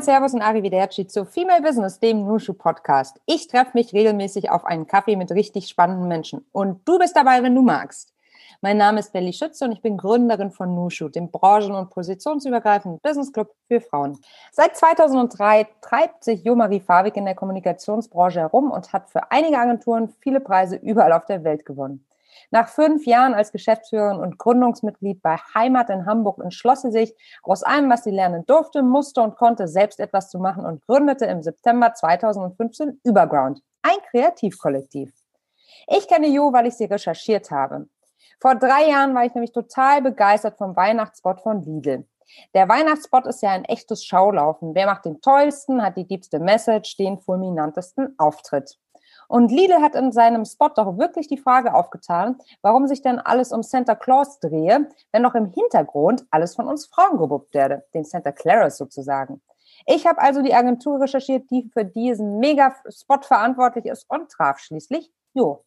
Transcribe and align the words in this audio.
Moin, 0.00 0.06
Servus 0.06 0.32
und 0.32 0.40
Arrivederci 0.40 1.06
zu 1.06 1.26
Female 1.26 1.60
Business, 1.60 2.00
dem 2.00 2.24
Nushu 2.24 2.54
Podcast. 2.54 3.20
Ich 3.26 3.48
treffe 3.48 3.72
mich 3.74 3.92
regelmäßig 3.92 4.50
auf 4.50 4.64
einen 4.64 4.86
Kaffee 4.86 5.14
mit 5.14 5.30
richtig 5.30 5.68
spannenden 5.68 6.08
Menschen. 6.08 6.46
Und 6.52 6.88
du 6.88 6.98
bist 6.98 7.14
dabei, 7.14 7.42
wenn 7.42 7.54
du 7.54 7.60
magst. 7.60 8.14
Mein 8.62 8.78
Name 8.78 9.00
ist 9.00 9.12
Belly 9.12 9.34
Schütze 9.34 9.66
und 9.66 9.72
ich 9.72 9.82
bin 9.82 9.98
Gründerin 9.98 10.52
von 10.52 10.74
Nushu, 10.74 11.10
dem 11.10 11.30
branchen- 11.30 11.74
und 11.74 11.90
positionsübergreifenden 11.90 12.98
Business 13.02 13.30
Club 13.30 13.54
für 13.68 13.82
Frauen. 13.82 14.18
Seit 14.52 14.74
2003 14.74 15.66
treibt 15.82 16.24
sich 16.24 16.44
Jo-Marie 16.44 16.80
Fabik 16.80 17.18
in 17.18 17.26
der 17.26 17.34
Kommunikationsbranche 17.34 18.40
herum 18.40 18.70
und 18.70 18.94
hat 18.94 19.10
für 19.10 19.30
einige 19.30 19.58
Agenturen 19.58 20.14
viele 20.20 20.40
Preise 20.40 20.76
überall 20.76 21.12
auf 21.12 21.26
der 21.26 21.44
Welt 21.44 21.66
gewonnen. 21.66 22.06
Nach 22.50 22.68
fünf 22.68 23.06
Jahren 23.06 23.34
als 23.34 23.52
Geschäftsführerin 23.52 24.18
und 24.18 24.38
Gründungsmitglied 24.38 25.22
bei 25.22 25.36
Heimat 25.54 25.90
in 25.90 26.06
Hamburg 26.06 26.42
entschloss 26.42 26.82
sie 26.82 26.90
sich, 26.90 27.14
aus 27.42 27.62
allem, 27.62 27.90
was 27.90 28.04
sie 28.04 28.10
lernen 28.10 28.44
durfte, 28.46 28.82
musste 28.82 29.20
und 29.20 29.36
konnte, 29.36 29.68
selbst 29.68 30.00
etwas 30.00 30.30
zu 30.30 30.38
machen 30.38 30.64
und 30.64 30.84
gründete 30.86 31.26
im 31.26 31.42
September 31.42 31.94
2015 31.94 33.00
Überground, 33.04 33.62
ein 33.82 33.98
Kreativkollektiv. 34.10 35.12
Ich 35.86 36.08
kenne 36.08 36.28
Jo, 36.28 36.52
weil 36.52 36.66
ich 36.66 36.74
sie 36.74 36.84
recherchiert 36.84 37.50
habe. 37.50 37.88
Vor 38.40 38.54
drei 38.54 38.88
Jahren 38.88 39.14
war 39.14 39.24
ich 39.24 39.34
nämlich 39.34 39.52
total 39.52 40.02
begeistert 40.02 40.56
vom 40.56 40.74
Weihnachtsspot 40.74 41.40
von 41.40 41.62
Lidl. 41.62 42.06
Der 42.54 42.68
Weihnachtsspot 42.68 43.26
ist 43.26 43.42
ja 43.42 43.50
ein 43.50 43.64
echtes 43.64 44.04
Schaulaufen. 44.04 44.74
Wer 44.74 44.86
macht 44.86 45.04
den 45.04 45.20
tollsten, 45.20 45.82
hat 45.82 45.96
die 45.96 46.06
diebste 46.06 46.38
Message, 46.38 46.96
den 46.96 47.18
fulminantesten 47.18 48.14
Auftritt. 48.18 48.78
Und 49.30 49.52
Lidl 49.52 49.80
hat 49.80 49.94
in 49.94 50.10
seinem 50.10 50.44
Spot 50.44 50.70
doch 50.74 50.98
wirklich 50.98 51.28
die 51.28 51.38
Frage 51.38 51.72
aufgetan, 51.72 52.40
warum 52.62 52.88
sich 52.88 53.00
denn 53.00 53.20
alles 53.20 53.52
um 53.52 53.62
Santa 53.62 53.94
Claus 53.94 54.40
drehe, 54.40 54.88
wenn 55.12 55.22
noch 55.22 55.36
im 55.36 55.46
Hintergrund 55.46 56.24
alles 56.32 56.56
von 56.56 56.66
uns 56.66 56.86
Frauen 56.86 57.16
gewuppt 57.16 57.54
werde, 57.54 57.84
den 57.94 58.04
Santa 58.04 58.32
Claus 58.32 58.76
sozusagen. 58.76 59.40
Ich 59.86 60.04
habe 60.04 60.20
also 60.20 60.42
die 60.42 60.52
Agentur 60.52 61.00
recherchiert, 61.00 61.48
die 61.48 61.70
für 61.72 61.84
diesen 61.84 62.40
Mega-Spot 62.40 63.20
verantwortlich 63.22 63.84
ist 63.84 64.04
und 64.10 64.32
traf 64.32 64.58
schließlich 64.58 65.12
Jo. 65.32 65.62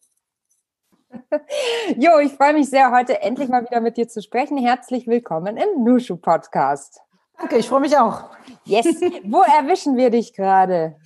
jo, 1.96 2.18
ich 2.18 2.34
freue 2.34 2.52
mich 2.52 2.68
sehr, 2.68 2.90
heute 2.90 3.22
endlich 3.22 3.48
mal 3.48 3.64
wieder 3.64 3.80
mit 3.80 3.96
dir 3.96 4.08
zu 4.08 4.20
sprechen. 4.20 4.58
Herzlich 4.58 5.06
willkommen 5.06 5.56
im 5.56 5.84
Nushu 5.84 6.18
Podcast. 6.18 7.00
Danke, 7.38 7.56
ich 7.56 7.68
freue 7.68 7.80
mich 7.80 7.96
auch. 7.96 8.24
Yes. 8.64 9.00
Wo 9.24 9.40
erwischen 9.40 9.96
wir 9.96 10.10
dich 10.10 10.34
gerade? 10.34 10.96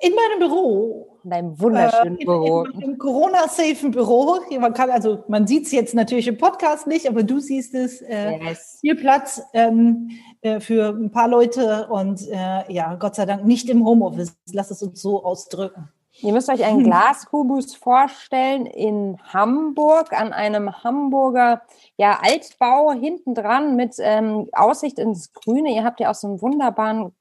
In 0.00 0.14
meinem 0.14 0.38
Büro. 0.38 1.15
In 1.26 1.30
deinem 1.30 1.60
wunderschönen 1.60 2.18
äh, 2.18 2.20
in, 2.20 2.26
Büro. 2.26 2.62
In, 2.66 2.80
Im 2.82 2.98
Corona-safen 2.98 3.90
Büro. 3.90 4.38
Man 4.60 4.72
kann, 4.72 4.90
also 4.90 5.24
man 5.26 5.48
sieht 5.48 5.66
es 5.66 5.72
jetzt 5.72 5.92
natürlich 5.92 6.28
im 6.28 6.38
Podcast 6.38 6.86
nicht, 6.86 7.08
aber 7.08 7.24
du 7.24 7.40
siehst 7.40 7.74
es. 7.74 8.00
Äh, 8.00 8.38
yes. 8.38 8.78
Viel 8.80 8.94
Platz 8.94 9.42
ähm, 9.52 10.12
äh, 10.42 10.60
für 10.60 10.90
ein 10.90 11.10
paar 11.10 11.26
Leute 11.26 11.88
und 11.88 12.22
äh, 12.30 12.72
ja, 12.72 12.94
Gott 12.94 13.16
sei 13.16 13.26
Dank 13.26 13.44
nicht 13.44 13.68
im 13.68 13.84
Homeoffice. 13.84 14.36
Lass 14.52 14.70
es 14.70 14.84
uns 14.84 15.02
so 15.02 15.24
ausdrücken. 15.24 15.88
Ihr 16.20 16.32
müsst 16.32 16.48
euch 16.48 16.64
einen 16.64 16.84
Glaskubus 16.84 17.74
vorstellen 17.74 18.64
in 18.66 19.18
Hamburg 19.24 20.12
an 20.12 20.32
einem 20.32 20.84
Hamburger 20.84 21.62
ja, 21.96 22.20
Altbau 22.22 22.92
hinten 22.92 23.34
dran 23.34 23.74
mit 23.74 23.96
ähm, 23.98 24.48
Aussicht 24.52 25.00
ins 25.00 25.32
Grüne. 25.32 25.74
Ihr 25.74 25.82
habt 25.82 25.98
ja 25.98 26.08
auch 26.08 26.14
so 26.14 26.28
einen 26.28 26.40
wunderbaren 26.40 27.12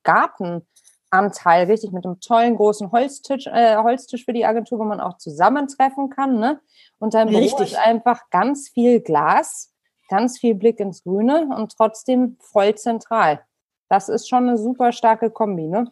Gartenanteil, 1.16 1.66
richtig, 1.68 1.92
mit 1.92 2.06
einem 2.06 2.20
tollen 2.20 2.56
großen 2.56 2.92
Holztisch, 2.92 3.48
äh, 3.48 3.78
Holztisch 3.78 4.26
für 4.26 4.34
die 4.34 4.46
Agentur, 4.46 4.80
wo 4.80 4.84
man 4.84 5.00
auch 5.00 5.18
zusammentreffen 5.18 6.10
kann. 6.10 6.40
Ne? 6.40 6.60
Und 7.00 7.14
dann 7.14 7.30
ist 7.30 7.78
einfach 7.78 8.30
ganz 8.30 8.70
viel 8.70 9.00
Glas, 9.02 9.74
ganz 10.10 10.40
viel 10.40 10.56
Blick 10.56 10.80
ins 10.80 11.04
Grüne 11.04 11.48
und 11.56 11.76
trotzdem 11.76 12.38
voll 12.40 12.76
zentral. 12.76 13.42
Das 13.90 14.10
ist 14.10 14.28
schon 14.28 14.50
eine 14.50 14.58
super 14.58 14.92
starke 14.92 15.30
Kombi, 15.30 15.68
ne? 15.68 15.92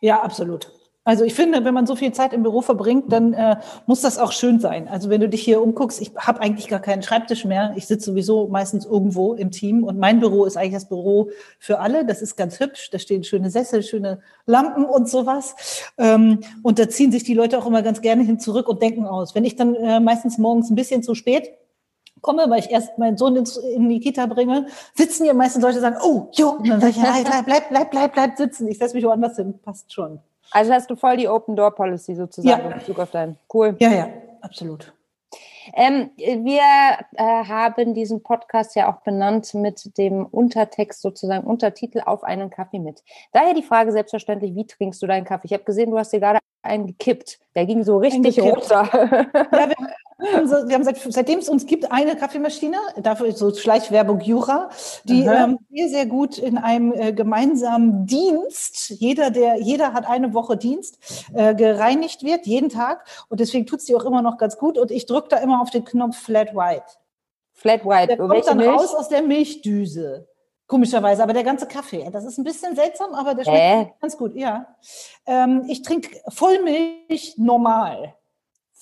Ja, 0.00 0.22
absolut. 0.22 0.70
Also 1.06 1.24
ich 1.24 1.34
finde, 1.34 1.64
wenn 1.66 1.74
man 1.74 1.86
so 1.86 1.96
viel 1.96 2.12
Zeit 2.12 2.32
im 2.32 2.42
Büro 2.42 2.62
verbringt, 2.62 3.12
dann 3.12 3.34
äh, 3.34 3.56
muss 3.86 4.00
das 4.00 4.18
auch 4.18 4.32
schön 4.32 4.58
sein. 4.58 4.88
Also 4.88 5.10
wenn 5.10 5.20
du 5.20 5.28
dich 5.28 5.42
hier 5.42 5.60
umguckst, 5.60 6.00
ich 6.00 6.12
habe 6.16 6.40
eigentlich 6.40 6.66
gar 6.68 6.80
keinen 6.80 7.02
Schreibtisch 7.02 7.44
mehr. 7.44 7.74
Ich 7.76 7.86
sitze 7.86 8.06
sowieso 8.06 8.48
meistens 8.48 8.86
irgendwo 8.86 9.34
im 9.34 9.50
Team 9.50 9.84
und 9.84 9.98
mein 9.98 10.20
Büro 10.20 10.46
ist 10.46 10.56
eigentlich 10.56 10.72
das 10.72 10.88
Büro 10.88 11.28
für 11.58 11.78
alle. 11.78 12.06
Das 12.06 12.22
ist 12.22 12.36
ganz 12.36 12.58
hübsch. 12.58 12.88
Da 12.90 12.98
stehen 12.98 13.22
schöne 13.22 13.50
Sessel, 13.50 13.82
schöne 13.82 14.20
Lampen 14.46 14.86
und 14.86 15.06
sowas. 15.06 15.54
Ähm, 15.98 16.40
und 16.62 16.78
da 16.78 16.88
ziehen 16.88 17.12
sich 17.12 17.22
die 17.22 17.34
Leute 17.34 17.58
auch 17.58 17.66
immer 17.66 17.82
ganz 17.82 18.00
gerne 18.00 18.22
hin 18.22 18.40
zurück 18.40 18.66
und 18.66 18.80
denken 18.80 19.04
aus. 19.04 19.34
Wenn 19.34 19.44
ich 19.44 19.56
dann 19.56 19.74
äh, 19.74 20.00
meistens 20.00 20.38
morgens 20.38 20.70
ein 20.70 20.74
bisschen 20.74 21.02
zu 21.02 21.14
spät 21.14 21.50
komme, 22.22 22.46
weil 22.48 22.60
ich 22.60 22.70
erst 22.70 22.96
meinen 22.96 23.18
Sohn 23.18 23.36
in 23.36 23.88
die 23.90 24.00
Kita 24.00 24.24
bringe, 24.24 24.68
sitzen 24.94 25.24
hier 25.24 25.34
meistens 25.34 25.62
Leute 25.62 25.80
sagen, 25.80 25.96
oh, 26.02 26.28
jo, 26.32 26.52
und 26.52 26.66
dann 26.66 26.80
sage 26.80 26.94
ich, 26.96 26.98
bleib, 26.98 27.44
bleib, 27.44 27.68
bleib, 27.68 27.90
bleib, 27.90 28.12
bleib 28.14 28.36
sitzen. 28.38 28.66
Ich 28.68 28.78
setze 28.78 28.94
mich 28.94 29.04
woanders 29.04 29.36
hin, 29.36 29.58
passt 29.62 29.92
schon. 29.92 30.20
Also 30.50 30.72
hast 30.72 30.90
du 30.90 30.96
voll 30.96 31.16
die 31.16 31.28
Open 31.28 31.56
Door 31.56 31.74
Policy 31.74 32.14
sozusagen 32.14 32.62
ja. 32.62 32.70
in 32.70 32.78
Bezug 32.78 32.98
auf 32.98 33.10
dein. 33.10 33.36
Cool. 33.52 33.76
Ja, 33.78 33.92
ja, 33.92 34.08
absolut. 34.40 34.92
Ähm, 35.72 36.10
wir 36.16 36.60
äh, 37.14 37.22
haben 37.22 37.94
diesen 37.94 38.22
Podcast 38.22 38.76
ja 38.76 38.92
auch 38.92 39.00
benannt 39.00 39.54
mit 39.54 39.96
dem 39.96 40.26
Untertext, 40.26 41.00
sozusagen 41.00 41.44
Untertitel 41.46 42.02
auf 42.04 42.22
einen 42.22 42.50
Kaffee 42.50 42.78
mit. 42.78 43.02
Daher 43.32 43.54
die 43.54 43.62
Frage 43.62 43.92
selbstverständlich, 43.92 44.54
wie 44.54 44.66
trinkst 44.66 45.02
du 45.02 45.06
deinen 45.06 45.24
Kaffee? 45.24 45.46
Ich 45.46 45.52
habe 45.52 45.64
gesehen, 45.64 45.90
du 45.90 45.98
hast 45.98 46.12
dir 46.12 46.20
gerade 46.20 46.38
einen 46.64 46.86
gekippt. 46.86 47.38
Der 47.54 47.66
ging 47.66 47.84
so 47.84 47.98
richtig 47.98 48.40
runter. 48.40 48.88
Ja, 48.92 49.68
wir, 49.68 49.76
wir 50.18 50.74
haben 50.74 50.84
seit, 50.84 50.98
seitdem 51.12 51.40
es 51.40 51.48
uns 51.48 51.66
gibt 51.66 51.90
eine 51.90 52.16
Kaffeemaschine, 52.16 52.76
dafür 53.02 53.26
ist 53.26 53.38
so 53.38 53.52
Schleichwerbung 53.52 54.20
Jura, 54.20 54.70
die 55.04 55.22
ähm, 55.22 55.58
sehr, 55.70 55.88
sehr 55.88 56.06
gut 56.06 56.38
in 56.38 56.56
einem 56.56 56.92
äh, 56.92 57.12
gemeinsamen 57.12 58.06
Dienst, 58.06 58.90
jeder, 58.90 59.30
der, 59.30 59.60
jeder 59.60 59.92
hat 59.92 60.06
eine 60.06 60.32
Woche 60.32 60.56
Dienst, 60.56 60.98
äh, 61.34 61.54
gereinigt 61.54 62.22
wird, 62.22 62.46
jeden 62.46 62.68
Tag. 62.68 63.04
Und 63.28 63.40
deswegen 63.40 63.66
tut 63.66 63.80
es 63.80 63.86
die 63.86 63.96
auch 63.96 64.04
immer 64.04 64.22
noch 64.22 64.38
ganz 64.38 64.56
gut. 64.56 64.78
Und 64.78 64.90
ich 64.90 65.06
drücke 65.06 65.28
da 65.28 65.38
immer 65.38 65.60
auf 65.60 65.70
den 65.70 65.84
Knopf 65.84 66.16
Flat 66.16 66.54
White. 66.54 66.84
Flat 67.52 67.84
White, 67.84 68.08
der 68.08 68.16
kommt 68.16 68.46
dann 68.46 68.56
Milch? 68.56 68.70
raus 68.70 68.94
aus 68.94 69.08
der 69.08 69.22
Milchdüse. 69.22 70.28
Komischerweise, 70.66 71.22
aber 71.22 71.34
der 71.34 71.44
ganze 71.44 71.66
Kaffee, 71.66 72.08
das 72.10 72.24
ist 72.24 72.38
ein 72.38 72.44
bisschen 72.44 72.74
seltsam, 72.74 73.12
aber 73.12 73.34
der 73.34 73.44
schmeckt 73.44 73.90
äh? 73.90 73.92
ganz 74.00 74.16
gut, 74.16 74.34
ja. 74.34 74.66
Ähm, 75.26 75.64
ich 75.68 75.82
trinke 75.82 76.08
Vollmilch 76.28 77.34
normal. 77.36 78.14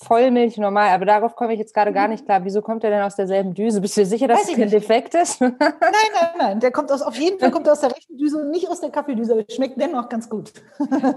Vollmilch 0.03 0.57
normal, 0.57 0.89
aber 0.89 1.05
darauf 1.05 1.35
komme 1.35 1.53
ich 1.53 1.59
jetzt 1.59 1.73
gerade 1.73 1.91
gar 1.91 2.07
nicht 2.07 2.25
klar. 2.25 2.43
Wieso 2.43 2.61
kommt 2.61 2.83
der 2.83 2.89
denn 2.89 3.01
aus 3.01 3.15
derselben 3.15 3.53
Düse? 3.53 3.81
Bist 3.81 3.97
du 3.97 4.01
dir 4.01 4.07
sicher, 4.07 4.27
dass 4.27 4.41
Weiß 4.41 4.49
es 4.49 4.55
kein 4.55 4.69
Defekt 4.69 5.13
ist? 5.13 5.39
nein, 5.41 5.55
nein, 5.59 6.29
nein. 6.37 6.59
Der 6.59 6.71
kommt 6.71 6.91
aus, 6.91 7.01
auf 7.01 7.15
jeden 7.15 7.39
Fall 7.39 7.51
kommt 7.51 7.67
aus 7.69 7.81
der 7.81 7.91
rechten 7.91 8.17
Düse 8.17 8.39
und 8.39 8.49
nicht 8.49 8.67
aus 8.69 8.81
der 8.81 8.89
Kaffeedüse, 8.89 9.33
aber 9.33 9.43
schmeckt 9.49 9.79
dennoch 9.79 10.09
ganz 10.09 10.29
gut. 10.29 10.51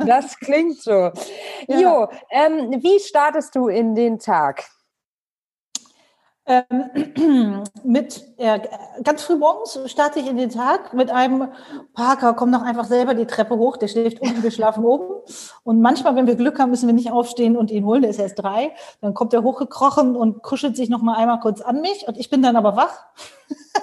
das 0.06 0.38
klingt 0.38 0.80
so. 0.80 1.10
Ja. 1.68 1.80
Jo, 1.80 2.08
ähm, 2.30 2.80
wie 2.80 3.00
startest 3.00 3.54
du 3.56 3.66
in 3.66 3.94
den 3.94 4.18
Tag? 4.20 4.64
Ähm, 6.48 7.64
mit 7.84 8.24
äh, 8.36 8.60
ganz 9.02 9.24
früh 9.24 9.34
morgens 9.34 9.80
starte 9.86 10.20
ich 10.20 10.28
in 10.28 10.36
den 10.36 10.50
Tag 10.50 10.94
mit 10.94 11.10
einem 11.10 11.48
Parker, 11.92 12.34
komm 12.34 12.52
doch 12.52 12.62
einfach 12.62 12.84
selber 12.84 13.14
die 13.14 13.26
Treppe 13.26 13.56
hoch, 13.56 13.76
der 13.76 13.88
schläft 13.88 14.20
unten, 14.20 14.44
wir 14.44 14.52
schlafen 14.52 14.84
oben. 14.84 15.12
Und 15.64 15.80
manchmal, 15.80 16.14
wenn 16.14 16.28
wir 16.28 16.36
Glück 16.36 16.60
haben, 16.60 16.70
müssen 16.70 16.86
wir 16.86 16.94
nicht 16.94 17.10
aufstehen 17.10 17.56
und 17.56 17.72
ihn 17.72 17.84
holen, 17.84 18.02
der 18.02 18.12
ist 18.12 18.20
erst 18.20 18.38
drei. 18.38 18.72
Dann 19.00 19.12
kommt 19.12 19.34
er 19.34 19.42
hochgekrochen 19.42 20.14
und 20.14 20.42
kuschelt 20.42 20.76
sich 20.76 20.88
noch 20.88 21.02
mal 21.02 21.16
einmal 21.16 21.40
kurz 21.40 21.60
an 21.60 21.80
mich 21.80 22.06
und 22.06 22.16
ich 22.16 22.30
bin 22.30 22.42
dann 22.42 22.54
aber 22.54 22.76
wach 22.76 23.06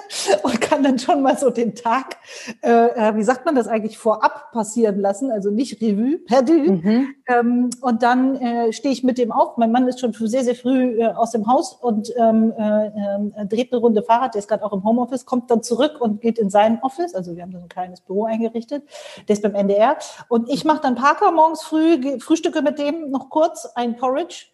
und 0.42 0.60
kann 0.60 0.82
dann 0.82 0.98
schon 0.98 1.22
mal 1.22 1.36
so 1.38 1.50
den 1.50 1.74
Tag, 1.74 2.16
äh, 2.62 2.70
äh, 2.70 3.16
wie 3.16 3.22
sagt 3.22 3.44
man 3.44 3.54
das 3.54 3.66
eigentlich, 3.66 3.98
vorab 3.98 4.52
passieren 4.52 5.00
lassen, 5.00 5.30
also 5.30 5.50
nicht 5.50 5.80
Revue, 5.80 6.18
perdu. 6.18 6.52
Mhm. 6.52 7.14
Ähm, 7.26 7.70
und 7.80 8.02
dann 8.02 8.36
äh, 8.36 8.72
stehe 8.72 8.92
ich 8.92 9.04
mit 9.04 9.18
dem 9.18 9.32
auf. 9.32 9.56
Mein 9.56 9.72
Mann 9.72 9.88
ist 9.88 10.00
schon 10.00 10.12
sehr, 10.12 10.44
sehr 10.44 10.54
früh 10.54 11.00
äh, 11.00 11.06
aus 11.06 11.30
dem 11.32 11.46
Haus 11.46 11.72
und 11.74 12.12
ähm, 12.16 12.52
äh, 12.56 12.86
äh, 12.86 13.46
dreht 13.46 13.72
eine 13.72 13.80
Runde 13.80 14.02
Fahrrad, 14.02 14.34
der 14.34 14.40
ist 14.40 14.48
gerade 14.48 14.64
auch 14.64 14.72
im 14.72 14.84
Homeoffice, 14.84 15.26
kommt 15.26 15.50
dann 15.50 15.62
zurück 15.62 16.00
und 16.00 16.20
geht 16.20 16.38
in 16.38 16.50
sein 16.50 16.78
Office, 16.82 17.14
also 17.14 17.36
wir 17.36 17.42
haben 17.42 17.52
so 17.52 17.58
ein 17.58 17.68
kleines 17.68 18.00
Büro 18.00 18.24
eingerichtet, 18.24 18.84
der 19.28 19.32
ist 19.34 19.42
beim 19.42 19.54
NDR. 19.54 19.96
Und 20.28 20.48
ich 20.48 20.64
mache 20.64 20.80
dann 20.82 20.94
Parker 20.94 21.32
morgens 21.32 21.62
früh, 21.62 22.18
frühstücke 22.20 22.62
mit 22.62 22.78
dem 22.78 23.10
noch 23.10 23.30
kurz 23.30 23.66
ein 23.74 23.96
Porridge 23.96 24.46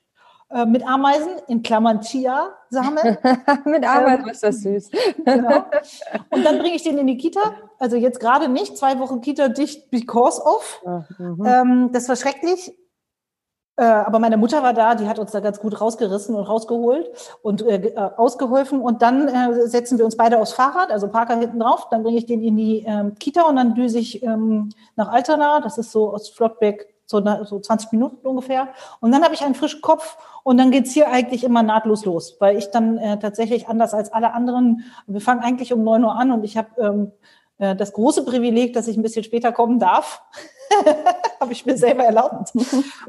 äh, 0.53 0.67
mit 0.67 0.87
Ameisen, 0.87 1.33
in 1.47 1.63
Klammern 1.63 2.01
Chia-Samen. 2.01 3.19
mit 3.67 3.85
Ameisen 3.87 4.25
ähm, 4.25 4.31
ist 4.31 4.43
das 4.43 4.61
süß. 4.61 4.91
genau. 5.25 5.65
Und 6.31 6.45
dann 6.45 6.59
bringe 6.59 6.75
ich 6.75 6.83
den 6.83 6.99
in 6.99 7.07
die 7.07 7.17
Kita. 7.17 7.41
Also 7.79 7.97
jetzt 7.97 8.19
gerade 8.21 8.49
nicht, 8.49 8.77
zwei 8.77 8.99
Wochen 8.99 9.21
Kita 9.21 9.49
dicht 9.49 9.91
because 9.91 10.43
of. 10.43 10.83
Mhm. 11.19 11.47
Ähm, 11.47 11.91
das 11.93 12.09
war 12.09 12.17
schrecklich. 12.17 12.75
Äh, 13.77 13.85
aber 13.85 14.19
meine 14.19 14.37
Mutter 14.37 14.63
war 14.63 14.75
da, 14.75 14.95
die 14.95 15.09
hat 15.09 15.19
uns 15.19 15.31
da 15.31 15.41
ganz 15.41 15.59
gut 15.61 15.81
rausgerissen 15.81 16.35
und 16.35 16.45
rausgeholt 16.45 17.09
und 17.43 17.63
äh, 17.63 17.77
äh, 17.77 17.97
ausgeholfen. 17.97 18.81
Und 18.81 19.03
dann 19.03 19.29
äh, 19.29 19.69
setzen 19.69 19.97
wir 19.97 20.05
uns 20.05 20.17
beide 20.17 20.39
aufs 20.39 20.53
Fahrrad, 20.53 20.91
also 20.91 21.09
Parker 21.09 21.39
hinten 21.39 21.61
drauf. 21.61 21.89
Dann 21.91 22.03
bringe 22.03 22.19
ich 22.19 22.27
den 22.27 22.43
in 22.43 22.57
die 22.57 22.85
ähm, 22.87 23.15
Kita 23.15 23.43
und 23.43 23.57
dann 23.57 23.75
düse 23.75 23.99
ich 23.99 24.23
ähm, 24.23 24.71
nach 24.97 25.09
Altona. 25.09 25.61
Das 25.61 25.79
ist 25.79 25.93
so 25.93 26.13
aus 26.13 26.29
Flottbeck 26.29 26.93
so, 27.11 27.23
so 27.45 27.59
20 27.59 27.93
Minuten 27.93 28.27
ungefähr. 28.27 28.69
Und 29.01 29.13
dann 29.13 29.25
habe 29.25 29.35
ich 29.35 29.43
einen 29.43 29.55
frischen 29.55 29.83
Kopf 29.83 30.17
und 30.45 30.57
dann 30.57 30.71
geht's 30.71 30.93
hier 30.93 31.11
eigentlich 31.11 31.45
immer 31.45 31.63
nahtlos 31.63 32.05
los, 32.05 32.37
weil 32.39 32.57
ich 32.57 32.71
dann 32.71 32.99
äh, 32.99 33.19
tatsächlich 33.19 33.69
anders 33.69 33.93
als 33.93 34.13
alle 34.13 34.33
anderen, 34.33 34.85
wir 35.07 35.21
fangen 35.21 35.43
eigentlich 35.43 35.73
um 35.73 35.83
neun 35.83 36.05
Uhr 36.05 36.15
an 36.15 36.31
und 36.31 36.45
ich 36.45 36.57
habe 36.57 36.69
ähm, 36.79 37.13
äh, 37.59 37.75
das 37.75 37.93
große 37.93 38.25
Privileg, 38.25 38.73
dass 38.73 38.89
ich 38.89 38.97
ein 38.97 39.03
bisschen 39.03 39.25
später 39.25 39.53
kommen 39.53 39.79
darf. 39.79 40.23
habe 41.41 41.53
ich 41.53 41.67
mir 41.67 41.77
selber 41.77 42.05
erlaubt. 42.05 42.53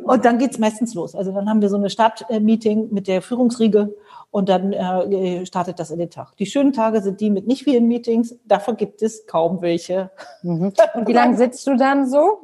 Und 0.04 0.26
dann 0.26 0.40
geht's 0.40 0.58
meistens 0.58 0.96
los. 0.96 1.14
Also 1.14 1.32
dann 1.32 1.48
haben 1.48 1.62
wir 1.62 1.70
so 1.70 1.76
eine 1.76 1.92
Startmeeting 1.92 2.90
mit 2.92 3.08
der 3.08 3.22
Führungsriege 3.22 3.96
und 4.32 4.50
dann 4.50 4.74
äh, 4.74 5.46
startet 5.46 5.80
das 5.80 5.92
in 5.92 6.00
den 6.00 6.10
Tag. 6.10 6.36
Die 6.38 6.48
schönen 6.48 6.74
Tage 6.74 7.02
sind 7.02 7.22
die 7.22 7.30
mit 7.30 7.46
nicht 7.46 7.64
vielen 7.64 7.88
Meetings. 7.88 8.36
Davon 8.46 8.78
gibt 8.78 9.04
es 9.04 9.28
kaum 9.28 9.62
welche. 9.62 10.10
Mhm. 10.42 10.74
Und 10.96 11.08
wie 11.08 11.14
lange 11.14 11.38
sitzt 11.38 11.68
du 11.68 11.76
dann 11.76 12.10
so? 12.10 12.40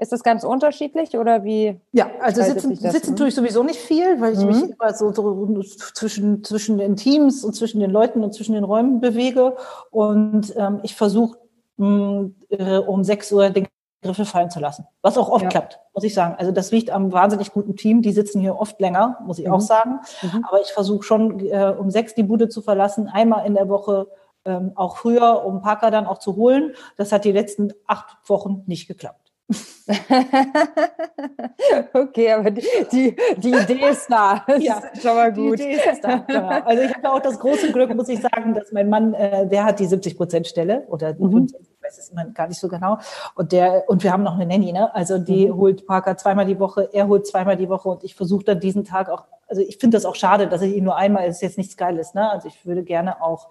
Ist 0.00 0.12
das 0.12 0.22
ganz 0.22 0.44
unterschiedlich 0.44 1.18
oder 1.18 1.44
wie? 1.44 1.78
Ja, 1.92 2.10
also 2.20 2.42
sitzen, 2.42 2.74
sitzen 2.74 3.16
tue 3.16 3.28
ich 3.28 3.34
sowieso 3.34 3.62
nicht 3.62 3.78
viel, 3.78 4.18
weil 4.18 4.32
ich 4.32 4.38
mhm. 4.38 4.46
mich 4.46 4.70
immer 4.70 4.94
so, 4.94 5.12
so, 5.12 5.62
zwischen, 5.92 6.42
zwischen 6.42 6.78
den 6.78 6.96
Teams 6.96 7.44
und 7.44 7.54
zwischen 7.54 7.80
den 7.80 7.90
Leuten 7.90 8.24
und 8.24 8.32
zwischen 8.32 8.54
den 8.54 8.64
Räumen 8.64 9.00
bewege. 9.00 9.56
Und 9.90 10.54
ähm, 10.56 10.80
ich 10.84 10.96
versuche 10.96 11.36
äh, 11.78 12.78
um 12.78 13.04
6 13.04 13.32
Uhr 13.32 13.50
den 13.50 13.68
Griffe 14.02 14.24
fallen 14.24 14.48
zu 14.48 14.58
lassen. 14.58 14.86
Was 15.02 15.18
auch 15.18 15.28
oft 15.28 15.42
ja. 15.42 15.50
klappt, 15.50 15.78
muss 15.92 16.04
ich 16.04 16.14
sagen. 16.14 16.34
Also 16.38 16.50
das 16.50 16.70
liegt 16.70 16.88
am 16.88 17.12
wahnsinnig 17.12 17.52
guten 17.52 17.76
Team. 17.76 18.00
Die 18.00 18.12
sitzen 18.12 18.40
hier 18.40 18.56
oft 18.56 18.80
länger, 18.80 19.18
muss 19.26 19.38
ich 19.38 19.48
mhm. 19.48 19.52
auch 19.52 19.60
sagen. 19.60 20.00
Mhm. 20.22 20.46
Aber 20.48 20.62
ich 20.62 20.72
versuche 20.72 21.02
schon 21.02 21.40
äh, 21.40 21.74
um 21.78 21.90
sechs 21.90 22.14
die 22.14 22.22
Bude 22.22 22.48
zu 22.48 22.62
verlassen, 22.62 23.06
einmal 23.06 23.44
in 23.46 23.52
der 23.52 23.68
Woche, 23.68 24.08
ähm, 24.46 24.72
auch 24.76 24.96
früher, 24.96 25.44
um 25.44 25.60
Parker 25.60 25.90
dann 25.90 26.06
auch 26.06 26.16
zu 26.16 26.36
holen. 26.36 26.72
Das 26.96 27.12
hat 27.12 27.26
die 27.26 27.32
letzten 27.32 27.74
acht 27.86 28.16
Wochen 28.26 28.62
nicht 28.66 28.88
geklappt. 28.88 29.29
okay, 31.92 32.32
aber 32.32 32.50
die, 32.52 32.62
die, 32.92 33.16
die, 33.36 33.50
Idee 33.50 33.90
ist 33.90 34.06
da. 34.08 34.44
Das 34.46 34.62
ja, 34.62 34.78
ist 34.78 35.02
schon 35.02 35.16
mal 35.16 35.32
gut. 35.32 35.58
Die 35.58 35.64
Idee 35.64 35.80
ist 35.92 36.02
da, 36.02 36.18
genau. 36.18 36.48
Also 36.48 36.82
ich 36.82 36.94
habe 36.94 37.10
auch 37.10 37.20
das 37.20 37.36
große 37.38 37.72
Glück, 37.72 37.94
muss 37.94 38.08
ich 38.08 38.20
sagen, 38.20 38.54
dass 38.54 38.72
mein 38.72 38.88
Mann, 38.88 39.12
äh, 39.14 39.46
der 39.48 39.64
hat 39.64 39.80
die 39.80 39.86
70 39.86 40.16
Prozent 40.16 40.46
Stelle 40.46 40.86
oder 40.88 41.12
die 41.12 41.24
mhm. 41.24 41.32
50, 41.32 41.60
ich 41.60 41.82
weiß 41.82 41.98
es 41.98 42.10
immer 42.10 42.26
gar 42.26 42.46
nicht 42.46 42.60
so 42.60 42.68
genau. 42.68 42.98
Und 43.34 43.50
der 43.52 43.88
und 43.88 44.04
wir 44.04 44.12
haben 44.12 44.22
noch 44.22 44.34
eine 44.34 44.46
Nanny, 44.46 44.72
ne? 44.72 44.94
Also 44.94 45.18
die 45.18 45.48
mhm. 45.48 45.56
holt 45.56 45.84
Parker 45.86 46.16
zweimal 46.16 46.46
die 46.46 46.60
Woche, 46.60 46.88
er 46.92 47.08
holt 47.08 47.26
zweimal 47.26 47.56
die 47.56 47.68
Woche 47.68 47.88
und 47.88 48.04
ich 48.04 48.14
versuche 48.14 48.44
dann 48.44 48.60
diesen 48.60 48.84
Tag 48.84 49.08
auch. 49.08 49.24
Also 49.48 49.62
ich 49.62 49.78
finde 49.78 49.96
das 49.96 50.04
auch 50.04 50.14
schade, 50.14 50.46
dass 50.46 50.62
ich 50.62 50.76
ihn 50.76 50.84
nur 50.84 50.94
einmal. 50.96 51.28
Ist 51.28 51.42
jetzt 51.42 51.58
nichts 51.58 51.76
Geiles, 51.76 52.14
ne? 52.14 52.30
Also 52.30 52.46
ich 52.46 52.64
würde 52.64 52.84
gerne 52.84 53.20
auch 53.20 53.48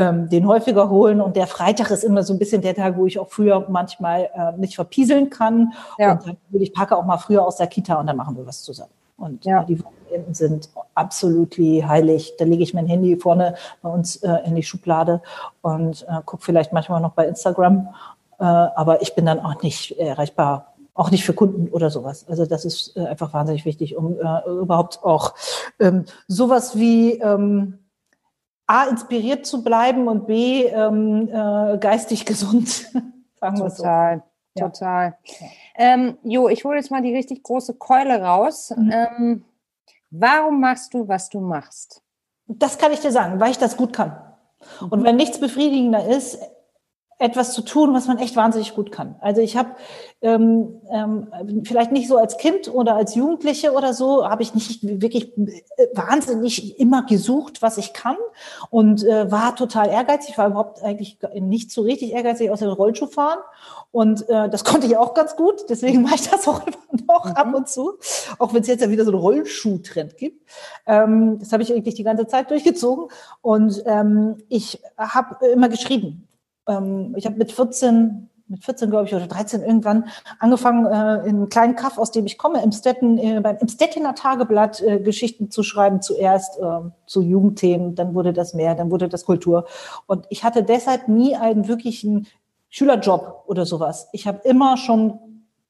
ähm, 0.00 0.30
den 0.30 0.46
häufiger 0.46 0.88
holen. 0.88 1.20
Und 1.20 1.36
der 1.36 1.46
Freitag 1.46 1.90
ist 1.90 2.04
immer 2.04 2.22
so 2.22 2.32
ein 2.32 2.38
bisschen 2.38 2.62
der 2.62 2.74
Tag, 2.74 2.96
wo 2.96 3.04
ich 3.04 3.18
auch 3.18 3.28
früher 3.28 3.66
manchmal 3.68 4.30
äh, 4.34 4.58
nicht 4.58 4.74
verpieseln 4.74 5.28
kann. 5.28 5.74
Ja. 5.98 6.12
Und 6.12 6.26
dann 6.26 6.36
würde 6.48 6.64
ich 6.64 6.72
Parker 6.72 6.96
auch 6.96 7.04
mal 7.04 7.18
früher 7.18 7.44
aus 7.44 7.56
der 7.56 7.66
Kita 7.66 7.96
und 7.96 8.06
dann 8.06 8.16
machen 8.16 8.36
wir 8.36 8.46
was 8.46 8.62
zusammen. 8.62 8.92
Und 9.18 9.44
ja. 9.44 9.62
die 9.64 9.78
Wochenenden 9.78 10.32
sind 10.32 10.70
absolut 10.94 11.58
heilig. 11.58 12.32
Da 12.38 12.46
lege 12.46 12.62
ich 12.62 12.72
mein 12.72 12.86
Handy 12.86 13.18
vorne 13.18 13.56
bei 13.82 13.90
uns 13.90 14.16
äh, 14.16 14.38
in 14.46 14.54
die 14.54 14.62
Schublade 14.62 15.20
und 15.60 16.06
äh, 16.08 16.22
gucke 16.24 16.42
vielleicht 16.42 16.72
manchmal 16.72 17.02
noch 17.02 17.12
bei 17.12 17.28
Instagram. 17.28 17.88
Äh, 18.38 18.44
aber 18.44 19.02
ich 19.02 19.14
bin 19.14 19.26
dann 19.26 19.38
auch 19.40 19.62
nicht 19.62 19.98
erreichbar, 19.98 20.72
auch 20.94 21.10
nicht 21.10 21.26
für 21.26 21.34
Kunden 21.34 21.68
oder 21.68 21.90
sowas. 21.90 22.24
Also 22.26 22.46
das 22.46 22.64
ist 22.64 22.96
äh, 22.96 23.04
einfach 23.04 23.34
wahnsinnig 23.34 23.66
wichtig, 23.66 23.94
um 23.94 24.18
äh, 24.18 24.48
überhaupt 24.48 25.04
auch 25.04 25.34
ähm, 25.78 26.06
sowas 26.26 26.78
wie 26.78 27.20
ähm, 27.20 27.80
A, 28.70 28.84
inspiriert 28.84 29.46
zu 29.46 29.64
bleiben 29.64 30.06
und 30.06 30.28
B, 30.28 30.64
ähm, 30.64 31.28
äh, 31.28 31.78
geistig 31.78 32.24
gesund. 32.26 32.68
Sagen 33.40 33.58
wir 33.58 33.68
total, 33.68 34.22
so. 34.54 34.64
total. 34.64 35.18
Ja. 35.24 35.46
Ähm, 35.76 36.18
jo, 36.22 36.48
ich 36.48 36.64
hole 36.64 36.76
jetzt 36.76 36.90
mal 36.92 37.02
die 37.02 37.14
richtig 37.14 37.42
große 37.42 37.74
Keule 37.74 38.22
raus. 38.22 38.72
Mhm. 38.76 38.92
Ähm, 38.92 39.44
warum 40.10 40.60
machst 40.60 40.94
du, 40.94 41.08
was 41.08 41.30
du 41.30 41.40
machst? 41.40 42.00
Das 42.46 42.78
kann 42.78 42.92
ich 42.92 43.00
dir 43.00 43.10
sagen, 43.10 43.40
weil 43.40 43.50
ich 43.50 43.58
das 43.58 43.76
gut 43.76 43.92
kann. 43.92 44.16
Mhm. 44.80 44.88
Und 44.88 45.04
wenn 45.04 45.16
nichts 45.16 45.40
befriedigender 45.40 46.06
ist, 46.06 46.38
etwas 47.20 47.52
zu 47.52 47.60
tun, 47.60 47.92
was 47.92 48.06
man 48.06 48.18
echt 48.18 48.34
wahnsinnig 48.34 48.74
gut 48.74 48.90
kann. 48.90 49.14
Also 49.20 49.42
ich 49.42 49.54
habe 49.54 49.70
ähm, 50.22 50.80
ähm, 50.90 51.28
vielleicht 51.64 51.92
nicht 51.92 52.08
so 52.08 52.16
als 52.16 52.38
Kind 52.38 52.72
oder 52.72 52.96
als 52.96 53.14
Jugendliche 53.14 53.72
oder 53.72 53.92
so, 53.92 54.26
habe 54.26 54.42
ich 54.42 54.54
nicht 54.54 54.80
wirklich 54.82 55.36
äh, 55.36 55.86
wahnsinnig 55.92 56.80
immer 56.80 57.04
gesucht, 57.04 57.60
was 57.60 57.76
ich 57.76 57.92
kann 57.92 58.16
und 58.70 59.04
äh, 59.04 59.30
war 59.30 59.54
total 59.54 59.90
ehrgeizig, 59.90 60.38
war 60.38 60.48
überhaupt 60.48 60.82
eigentlich 60.82 61.18
nicht 61.34 61.70
so 61.70 61.82
richtig 61.82 62.12
ehrgeizig 62.12 62.50
außer 62.50 62.68
Rollschuh 62.68 63.06
fahren 63.06 63.38
und 63.92 64.26
äh, 64.30 64.48
das 64.48 64.64
konnte 64.64 64.86
ich 64.86 64.96
auch 64.96 65.12
ganz 65.12 65.36
gut, 65.36 65.68
deswegen 65.68 66.00
mache 66.02 66.14
ich 66.14 66.30
das 66.30 66.48
auch 66.48 66.66
immer 66.66 67.04
noch 67.06 67.26
mhm. 67.26 67.32
ab 67.32 67.54
und 67.54 67.68
zu, 67.68 67.98
auch 68.38 68.54
wenn 68.54 68.62
es 68.62 68.66
jetzt 68.66 68.80
ja 68.80 68.88
wieder 68.88 69.04
so 69.04 69.10
einen 69.10 69.20
Rollschuhtrend 69.20 70.16
gibt. 70.16 70.48
Ähm, 70.86 71.38
das 71.38 71.52
habe 71.52 71.62
ich 71.62 71.70
eigentlich 71.70 71.96
die 71.96 72.04
ganze 72.04 72.26
Zeit 72.26 72.50
durchgezogen 72.50 73.08
und 73.42 73.82
ähm, 73.84 74.38
ich 74.48 74.80
habe 74.96 75.44
immer 75.48 75.68
geschrieben 75.68 76.26
ähm, 76.70 77.14
ich 77.16 77.26
habe 77.26 77.36
mit 77.36 77.52
14, 77.52 78.28
mit 78.48 78.64
14 78.64 78.90
glaube 78.90 79.06
ich 79.06 79.14
oder 79.14 79.26
13 79.26 79.62
irgendwann 79.62 80.06
angefangen, 80.38 80.86
äh, 80.86 81.28
in 81.28 81.36
einem 81.36 81.48
kleinen 81.48 81.76
Kaff, 81.76 81.98
aus 81.98 82.10
dem 82.10 82.26
ich 82.26 82.38
komme, 82.38 82.62
im 82.62 82.72
Stetten, 82.72 83.18
äh, 83.18 83.40
beim 83.40 83.56
im 83.58 83.68
Stettiner 83.68 84.14
Tageblatt 84.14 84.80
äh, 84.80 85.00
Geschichten 85.00 85.50
zu 85.50 85.62
schreiben, 85.62 86.02
zuerst 86.02 86.58
äh, 86.58 86.80
zu 87.06 87.22
Jugendthemen, 87.22 87.94
dann 87.94 88.14
wurde 88.14 88.32
das 88.32 88.54
mehr, 88.54 88.74
dann 88.74 88.90
wurde 88.90 89.08
das 89.08 89.24
Kultur. 89.24 89.66
Und 90.06 90.26
ich 90.30 90.44
hatte 90.44 90.62
deshalb 90.62 91.08
nie 91.08 91.36
einen 91.36 91.68
wirklichen 91.68 92.26
Schülerjob 92.68 93.44
oder 93.46 93.66
sowas. 93.66 94.08
Ich 94.12 94.26
habe 94.26 94.40
immer 94.44 94.76
schon 94.76 95.18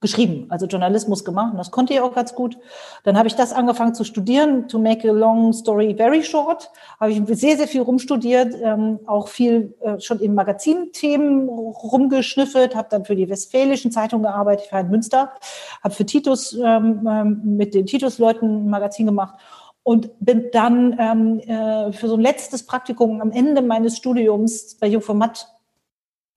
geschrieben, 0.01 0.47
also 0.49 0.67
Journalismus 0.67 1.25
gemacht 1.25 1.53
und 1.53 1.59
das 1.59 1.71
konnte 1.71 1.93
ich 1.93 2.01
auch 2.01 2.15
ganz 2.15 2.35
gut. 2.35 2.57
Dann 3.05 3.19
habe 3.19 3.29
ich 3.29 3.35
das 3.35 3.53
angefangen 3.53 3.95
zu 3.95 4.05
studieren, 4.05 4.67
to 4.67 4.79
make 4.79 5.09
a 5.09 5.13
long 5.13 5.53
story 5.53 5.95
very 5.95 6.23
short, 6.23 6.71
habe 6.99 7.13
ich 7.13 7.23
sehr, 7.39 7.59
sehr 7.59 7.69
viel 7.69 7.83
rumstudiert, 7.83 8.55
ähm, 8.63 9.01
auch 9.07 9.29
viel 9.29 9.75
äh, 9.81 10.01
schon 10.01 10.19
in 10.21 10.35
Magazinthemen 10.35 11.49
rumgeschnüffelt, 11.49 12.75
habe 12.75 12.89
dann 12.91 13.05
für 13.05 13.15
die 13.15 13.29
Westfälischen 13.29 13.93
Zeitungen 13.93 14.25
gearbeitet, 14.25 14.67
ich 14.67 14.73
war 14.73 14.83
Münster, 14.85 15.33
habe 15.83 15.95
für 15.95 16.07
Titus 16.07 16.55
ähm, 16.55 17.07
ähm, 17.07 17.41
mit 17.45 17.75
den 17.75 17.85
Titus-Leuten 17.85 18.67
ein 18.67 18.71
Magazin 18.71 19.05
gemacht 19.05 19.35
und 19.83 20.11
bin 20.21 20.47
dann 20.53 20.97
ähm, 20.99 21.41
äh, 21.41 21.93
für 21.93 22.09
so 22.09 22.15
ein 22.15 22.21
letztes 22.21 22.65
Praktikum 22.65 23.21
am 23.21 23.33
Ende 23.33 23.61
meines 23.61 23.99
Studiums 23.99 24.77
bei 24.77 24.87
Jungformat 24.87 25.49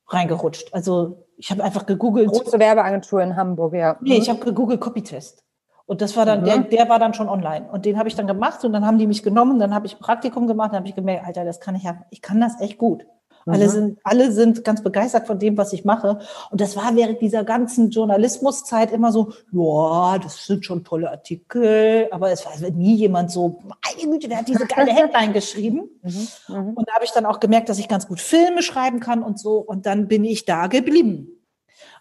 reingerutscht. 0.07 0.73
Also 0.73 1.22
ich 1.37 1.51
habe 1.51 1.63
einfach 1.63 1.85
gegoogelt. 1.85 2.29
Große 2.29 2.59
Werbeagentur 2.59 3.21
in 3.21 3.35
Hamburg, 3.35 3.73
ja. 3.73 3.97
Nee, 4.01 4.17
ich 4.17 4.29
habe 4.29 4.39
gegoogelt 4.39 4.81
Copytest. 4.81 5.43
Und 5.85 6.01
das 6.01 6.15
war 6.15 6.25
dann, 6.25 6.41
mhm. 6.41 6.45
der, 6.45 6.59
der 6.59 6.89
war 6.89 6.99
dann 6.99 7.13
schon 7.13 7.27
online. 7.27 7.69
Und 7.71 7.85
den 7.85 7.97
habe 7.97 8.07
ich 8.07 8.15
dann 8.15 8.27
gemacht 8.27 8.63
und 8.63 8.73
dann 8.73 8.85
haben 8.85 8.97
die 8.97 9.07
mich 9.07 9.21
genommen, 9.21 9.59
dann 9.59 9.73
habe 9.73 9.85
ich 9.85 9.99
Praktikum 9.99 10.47
gemacht, 10.47 10.71
dann 10.71 10.79
habe 10.79 10.87
ich 10.87 10.95
gemerkt, 10.95 11.25
Alter, 11.25 11.43
das 11.43 11.59
kann 11.59 11.75
ich 11.75 11.83
ja, 11.83 12.03
ich 12.09 12.21
kann 12.21 12.39
das 12.39 12.59
echt 12.61 12.77
gut. 12.77 13.05
Alle, 13.45 13.65
mhm. 13.65 13.71
sind, 13.71 13.99
alle 14.03 14.31
sind 14.31 14.63
ganz 14.63 14.81
begeistert 14.81 15.27
von 15.27 15.39
dem, 15.39 15.57
was 15.57 15.73
ich 15.73 15.85
mache. 15.85 16.19
Und 16.49 16.61
das 16.61 16.75
war 16.75 16.95
während 16.95 17.21
dieser 17.21 17.43
ganzen 17.43 17.89
Journalismuszeit 17.89 18.91
immer 18.91 19.11
so, 19.11 19.33
ja, 19.51 20.17
das 20.19 20.45
sind 20.45 20.65
schon 20.65 20.83
tolle 20.83 21.11
Artikel, 21.11 22.07
aber 22.11 22.31
es 22.31 22.45
war 22.45 22.53
nie 22.71 22.95
jemand 22.95 23.31
so, 23.31 23.59
meine 23.63 24.11
Güte, 24.11 24.27
der 24.29 24.39
hat 24.39 24.47
diese 24.47 24.65
geile 24.65 24.91
Headline 24.95 25.33
geschrieben. 25.33 25.89
Mhm. 26.01 26.27
Mhm. 26.47 26.73
Und 26.73 26.87
da 26.87 26.93
habe 26.93 27.05
ich 27.05 27.11
dann 27.11 27.25
auch 27.25 27.39
gemerkt, 27.39 27.69
dass 27.69 27.79
ich 27.79 27.87
ganz 27.87 28.07
gut 28.07 28.19
Filme 28.19 28.61
schreiben 28.61 28.99
kann 28.99 29.23
und 29.23 29.39
so. 29.39 29.57
Und 29.57 29.85
dann 29.85 30.07
bin 30.07 30.23
ich 30.23 30.45
da 30.45 30.67
geblieben. 30.67 31.42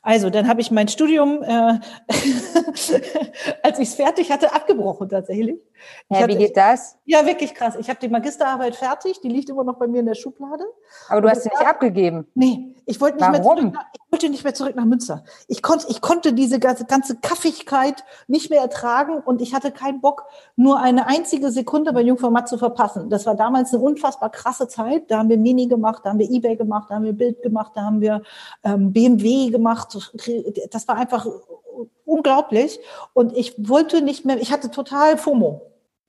Also, 0.02 0.30
dann 0.30 0.48
habe 0.48 0.60
ich 0.60 0.70
mein 0.72 0.88
Studium, 0.88 1.42
äh, 1.42 1.46
als 3.62 3.78
ich 3.78 3.88
es 3.88 3.94
fertig 3.94 4.32
hatte, 4.32 4.52
abgebrochen 4.52 5.08
tatsächlich. 5.08 5.60
Ja, 6.08 6.18
hatte, 6.18 6.28
wie 6.28 6.38
geht 6.38 6.56
das? 6.56 6.98
Ja, 7.04 7.26
wirklich 7.26 7.54
krass. 7.54 7.76
Ich 7.78 7.88
habe 7.88 7.98
die 8.00 8.08
Magisterarbeit 8.08 8.76
fertig, 8.76 9.20
die 9.20 9.28
liegt 9.28 9.48
immer 9.48 9.64
noch 9.64 9.76
bei 9.76 9.86
mir 9.86 10.00
in 10.00 10.06
der 10.06 10.14
Schublade. 10.14 10.64
Aber 11.08 11.20
du 11.20 11.28
hast 11.28 11.42
sie 11.42 11.48
nicht 11.48 11.66
abgegeben. 11.66 12.26
Nee, 12.34 12.74
ich 12.86 13.00
wollte 13.00 13.16
nicht 13.16 13.26
Warum? 13.26 13.42
mehr 13.42 13.42
zurück 13.42 13.74
nach, 13.74 13.86
ich 13.92 14.12
wollte 14.12 14.28
nicht 14.28 14.44
mehr 14.44 14.54
zurück 14.54 14.76
nach 14.76 14.84
Münster. 14.84 15.24
Ich 15.48 15.62
konnte, 15.62 15.86
ich 15.88 16.00
konnte 16.00 16.32
diese 16.32 16.58
ganze, 16.58 16.84
ganze 16.84 17.16
Kaffigkeit 17.16 18.04
nicht 18.26 18.50
mehr 18.50 18.60
ertragen 18.60 19.18
und 19.24 19.40
ich 19.40 19.54
hatte 19.54 19.70
keinen 19.70 20.00
Bock, 20.00 20.24
nur 20.56 20.80
eine 20.80 21.06
einzige 21.06 21.50
Sekunde 21.50 21.92
bei 21.92 22.02
Jungformat 22.02 22.48
zu 22.48 22.58
verpassen. 22.58 23.08
Das 23.10 23.26
war 23.26 23.34
damals 23.34 23.72
eine 23.72 23.82
unfassbar 23.82 24.30
krasse 24.30 24.68
Zeit. 24.68 25.10
Da 25.10 25.18
haben 25.18 25.28
wir 25.28 25.38
Mini 25.38 25.66
gemacht, 25.66 26.02
da 26.04 26.10
haben 26.10 26.18
wir 26.18 26.30
Ebay 26.30 26.56
gemacht, 26.56 26.88
da 26.90 26.96
haben 26.96 27.04
wir 27.04 27.12
Bild 27.12 27.42
gemacht, 27.42 27.72
da 27.74 27.82
haben 27.82 28.00
wir 28.00 28.22
ähm, 28.64 28.92
BMW 28.92 29.50
gemacht. 29.50 29.91
Das 30.70 30.88
war 30.88 30.96
einfach 30.96 31.26
unglaublich. 32.04 32.78
Und 33.12 33.36
ich 33.36 33.54
wollte 33.58 34.02
nicht 34.02 34.24
mehr, 34.24 34.40
ich 34.40 34.52
hatte 34.52 34.70
total 34.70 35.16
FOMO. 35.18 35.62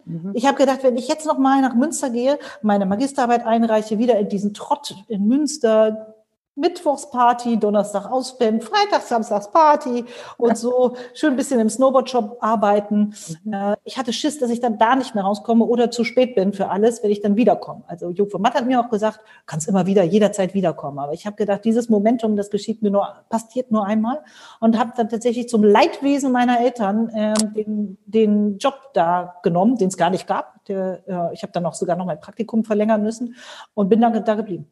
Mhm. 0.06 0.32
Ich 0.34 0.46
habe 0.46 0.58
gedacht, 0.58 0.84
wenn 0.84 0.98
ich 0.98 1.08
jetzt 1.08 1.26
noch 1.26 1.38
mal 1.38 1.62
nach 1.62 1.76
Münster 1.76 2.10
gehe, 2.10 2.38
meine 2.62 2.86
Magisterarbeit 2.86 3.46
einreiche, 3.46 4.00
wieder 4.00 4.18
in 4.20 4.30
diesen 4.30 4.54
Trott 4.54 4.96
in 5.08 5.28
Münster, 5.28 6.16
Mittwochsparty, 6.56 7.58
Donnerstag 7.58 8.12
auspennen, 8.12 8.62
Freitag, 8.62 9.02
Samstags 9.02 9.52
Party 9.52 10.06
und 10.38 10.58
so 10.58 10.96
schön 11.14 11.32
ein 11.32 11.36
bisschen 11.36 11.60
im 11.60 11.70
Snowboardshop 11.70 12.38
arbeiten. 12.42 13.16
Mhm. 13.44 13.54
Äh, 13.54 13.76
ich 13.84 13.98
hatte 13.98 14.14
Schiss, 14.14 14.38
dass 14.40 14.52
ich 14.52 14.60
dann 14.60 14.78
da 14.78 14.96
nicht 14.96 15.16
mehr 15.16 15.24
rauskomme 15.24 15.66
oder 15.66 15.90
zu 15.90 16.04
spät 16.04 16.36
bin 16.36 16.54
für 16.54 16.70
alles, 16.70 17.02
wenn 17.02 17.10
ich 17.10 17.22
dann 17.22 17.36
wiederkomme. 17.36 17.84
Also 17.88 18.14
von 18.30 18.42
Matt 18.42 18.54
hat 18.54 18.68
mir 18.68 18.80
auch 18.80 18.90
gesagt, 18.90 19.20
kannst 19.48 19.68
immer 19.68 19.88
wieder, 19.88 20.04
jederzeit 20.04 20.54
wiederkommen. 20.54 21.00
Aber 21.00 21.14
ich 21.14 21.26
habe 21.26 21.36
gedacht, 21.36 21.66
dieses 21.66 21.90
Momentum, 21.90 22.36
das 22.36 22.52
geschieht 22.52 22.84
mir 22.84 22.92
nur, 22.92 23.08
passiert 23.30 23.72
nur 23.72 23.86
einmal 23.86 24.22
und 24.60 24.78
habe 24.78 24.92
dann 24.96 25.10
tatsächlich 25.10 25.50
zum 25.50 25.64
Leidwesen 25.64 26.32
meiner 26.32 26.60
Eltern 26.60 27.10
äh, 27.10 27.34
den, 27.34 27.98
den 28.06 28.58
Job 28.60 28.76
da 28.94 29.36
genommen, 29.42 29.78
den 29.78 29.88
es 29.88 29.98
gar 29.98 30.12
nicht 30.12 30.28
gab. 30.28 30.64
Der, 30.66 31.02
äh, 31.08 31.34
ich 31.34 31.42
habe 31.42 31.52
dann 31.52 31.66
auch 31.66 31.74
sogar 31.74 31.96
noch 31.96 32.06
mein 32.06 32.20
Praktikum 32.20 32.64
verlängern 32.64 33.02
müssen 33.02 33.36
und 33.74 33.90
bin 33.90 34.00
dann 34.02 34.24
da 34.24 34.36
geblieben. 34.36 34.68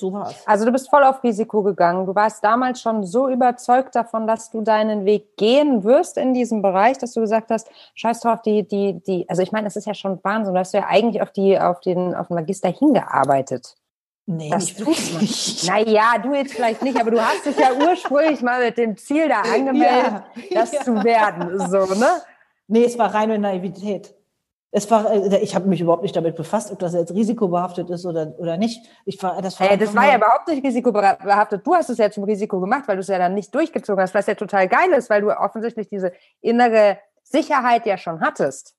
So 0.00 0.12
war 0.12 0.30
es. 0.30 0.46
Also 0.46 0.64
du 0.64 0.70
bist 0.70 0.88
voll 0.88 1.02
auf 1.02 1.22
Risiko 1.24 1.62
gegangen. 1.64 2.06
Du 2.06 2.14
warst 2.14 2.44
damals 2.44 2.80
schon 2.80 3.04
so 3.04 3.28
überzeugt 3.28 3.96
davon, 3.96 4.28
dass 4.28 4.50
du 4.50 4.60
deinen 4.60 5.04
Weg 5.04 5.36
gehen 5.36 5.82
wirst 5.82 6.16
in 6.16 6.34
diesem 6.34 6.62
Bereich, 6.62 6.98
dass 6.98 7.14
du 7.14 7.20
gesagt 7.20 7.50
hast, 7.50 7.68
scheiß 7.94 8.20
drauf, 8.20 8.40
die, 8.42 8.66
die, 8.66 9.00
die, 9.02 9.28
also 9.28 9.42
ich 9.42 9.50
meine, 9.50 9.64
das 9.64 9.74
ist 9.74 9.86
ja 9.86 9.94
schon 9.94 10.20
Wahnsinn. 10.22 10.54
Du 10.54 10.60
hast 10.60 10.72
ja 10.72 10.86
eigentlich 10.86 11.20
auf 11.20 11.32
die, 11.32 11.58
auf 11.58 11.80
den, 11.80 12.14
auf 12.14 12.28
den 12.28 12.36
Magister 12.36 12.68
hingearbeitet. 12.68 13.74
Nee, 14.26 14.50
Das 14.50 14.74
tut 14.74 14.88
nicht. 15.20 15.66
Naja, 15.66 16.18
du 16.22 16.34
jetzt 16.34 16.52
vielleicht 16.52 16.82
nicht, 16.82 17.00
aber 17.00 17.10
du 17.10 17.20
hast 17.20 17.46
dich 17.46 17.56
ja 17.56 17.70
ursprünglich 17.72 18.42
mal 18.42 18.62
mit 18.62 18.76
dem 18.76 18.96
Ziel 18.96 19.26
da 19.28 19.40
angemeldet, 19.40 20.22
Ja, 20.50 20.60
das 20.60 20.72
ja. 20.74 20.80
zu 20.82 21.02
werden. 21.02 21.58
So, 21.68 21.94
ne? 21.94 22.08
Nee, 22.66 22.84
es 22.84 22.98
war 22.98 23.12
reine 23.14 23.38
Naivität. 23.38 24.14
Es 24.70 24.90
war, 24.90 25.10
äh, 25.10 25.38
ich 25.38 25.54
habe 25.54 25.68
mich 25.68 25.80
überhaupt 25.80 26.02
nicht 26.02 26.14
damit 26.14 26.36
befasst, 26.36 26.70
ob 26.70 26.78
das 26.78 26.92
jetzt 26.92 27.14
risikobehaftet 27.14 27.88
ist 27.90 28.04
oder, 28.04 28.34
oder 28.38 28.56
nicht. 28.56 28.86
Ich 29.06 29.22
war, 29.22 29.40
das 29.40 29.58
war, 29.58 29.66
Hey, 29.66 29.78
das 29.78 29.90
einfach 29.90 30.02
war 30.02 30.10
ja 30.10 30.16
überhaupt 30.16 30.48
nicht 30.48 30.64
risikobehaftet. 30.64 31.66
Du 31.66 31.74
hast 31.74 31.88
es 31.88 31.98
ja 31.98 32.10
zum 32.10 32.24
Risiko 32.24 32.60
gemacht, 32.60 32.84
weil 32.86 32.96
du 32.96 33.00
es 33.00 33.08
ja 33.08 33.18
dann 33.18 33.34
nicht 33.34 33.54
durchgezogen 33.54 34.02
hast, 34.02 34.14
was 34.14 34.26
ja 34.26 34.34
total 34.34 34.68
geil 34.68 34.90
ist, 34.92 35.08
weil 35.08 35.22
du 35.22 35.30
offensichtlich 35.30 35.88
diese 35.88 36.12
innere 36.40 36.98
Sicherheit 37.22 37.86
ja 37.86 37.96
schon 37.96 38.20
hattest. 38.20 38.77